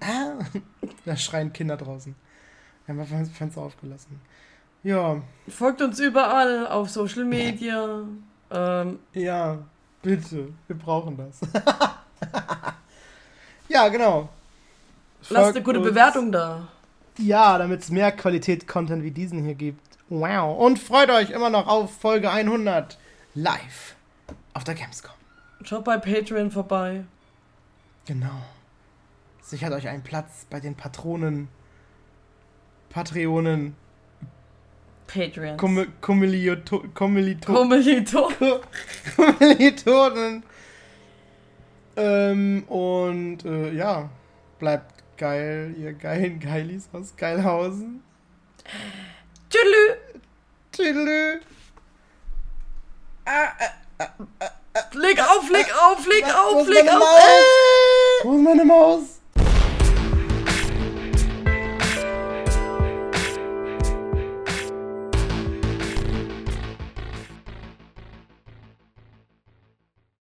Ah, 0.00 0.38
da 1.04 1.16
schreien 1.16 1.52
Kinder 1.52 1.76
draußen. 1.76 2.14
Wir 2.86 2.94
haben 2.94 3.00
einfach 3.00 3.18
das 3.18 3.30
Fenster 3.30 3.60
aufgelassen. 3.60 4.20
Ja, 4.82 5.20
Folgt 5.48 5.82
uns 5.82 5.98
überall 5.98 6.66
auf 6.66 6.88
Social 6.88 7.24
Media. 7.24 8.04
Ähm, 8.50 8.98
ja, 9.12 9.58
bitte. 10.02 10.48
Wir 10.66 10.76
brauchen 10.76 11.16
das. 11.16 11.40
ja, 13.68 13.88
genau. 13.88 14.28
lasst 15.20 15.34
Folgt 15.34 15.56
eine 15.56 15.64
gute 15.64 15.80
uns. 15.80 15.88
Bewertung 15.88 16.32
da. 16.32 16.68
Ja, 17.18 17.58
damit 17.58 17.82
es 17.82 17.90
mehr 17.90 18.12
Qualität-Content 18.12 19.02
wie 19.02 19.10
diesen 19.10 19.42
hier 19.44 19.54
gibt. 19.54 19.87
Wow. 20.08 20.58
Und 20.58 20.78
freut 20.78 21.10
euch 21.10 21.30
immer 21.30 21.50
noch 21.50 21.66
auf 21.66 21.92
Folge 21.98 22.30
100 22.30 22.98
live 23.34 23.94
auf 24.54 24.64
der 24.64 24.74
Gamescom. 24.74 25.12
Schaut 25.64 25.84
bei 25.84 25.98
Patreon 25.98 26.50
vorbei. 26.50 27.04
Genau. 28.06 28.40
Sichert 29.42 29.72
euch 29.72 29.88
einen 29.88 30.02
Platz 30.02 30.46
bei 30.48 30.60
den 30.60 30.74
Patronen, 30.74 31.48
Patreonen, 32.90 33.74
Patreon. 35.06 35.56
Kommilito- 35.58 35.90
Kommilito- 36.02 36.84
Kommilito- 36.94 37.52
Kommilito. 37.52 38.30
Kommilitonen. 39.16 40.42
Ähm, 41.96 42.64
und 42.68 43.44
äh, 43.44 43.72
ja, 43.72 44.08
bleibt 44.58 45.02
geil, 45.16 45.74
ihr 45.78 45.92
geilen 45.94 46.38
Geilis 46.40 46.88
aus 46.92 47.16
Geilhausen. 47.16 48.02
Tschüss. 49.50 49.96
Tschüdelü. 50.72 51.40
Leg 54.92 55.20
auf, 55.20 55.50
leg 55.50 55.74
auf, 55.82 56.06
leg 56.06 56.24
auf, 56.34 56.66
leg 56.68 56.88
auf. 56.88 56.98
Maus? 56.98 57.44
Wo 58.22 58.36
ist 58.36 58.42
meine 58.42 58.64
Maus? 58.64 59.17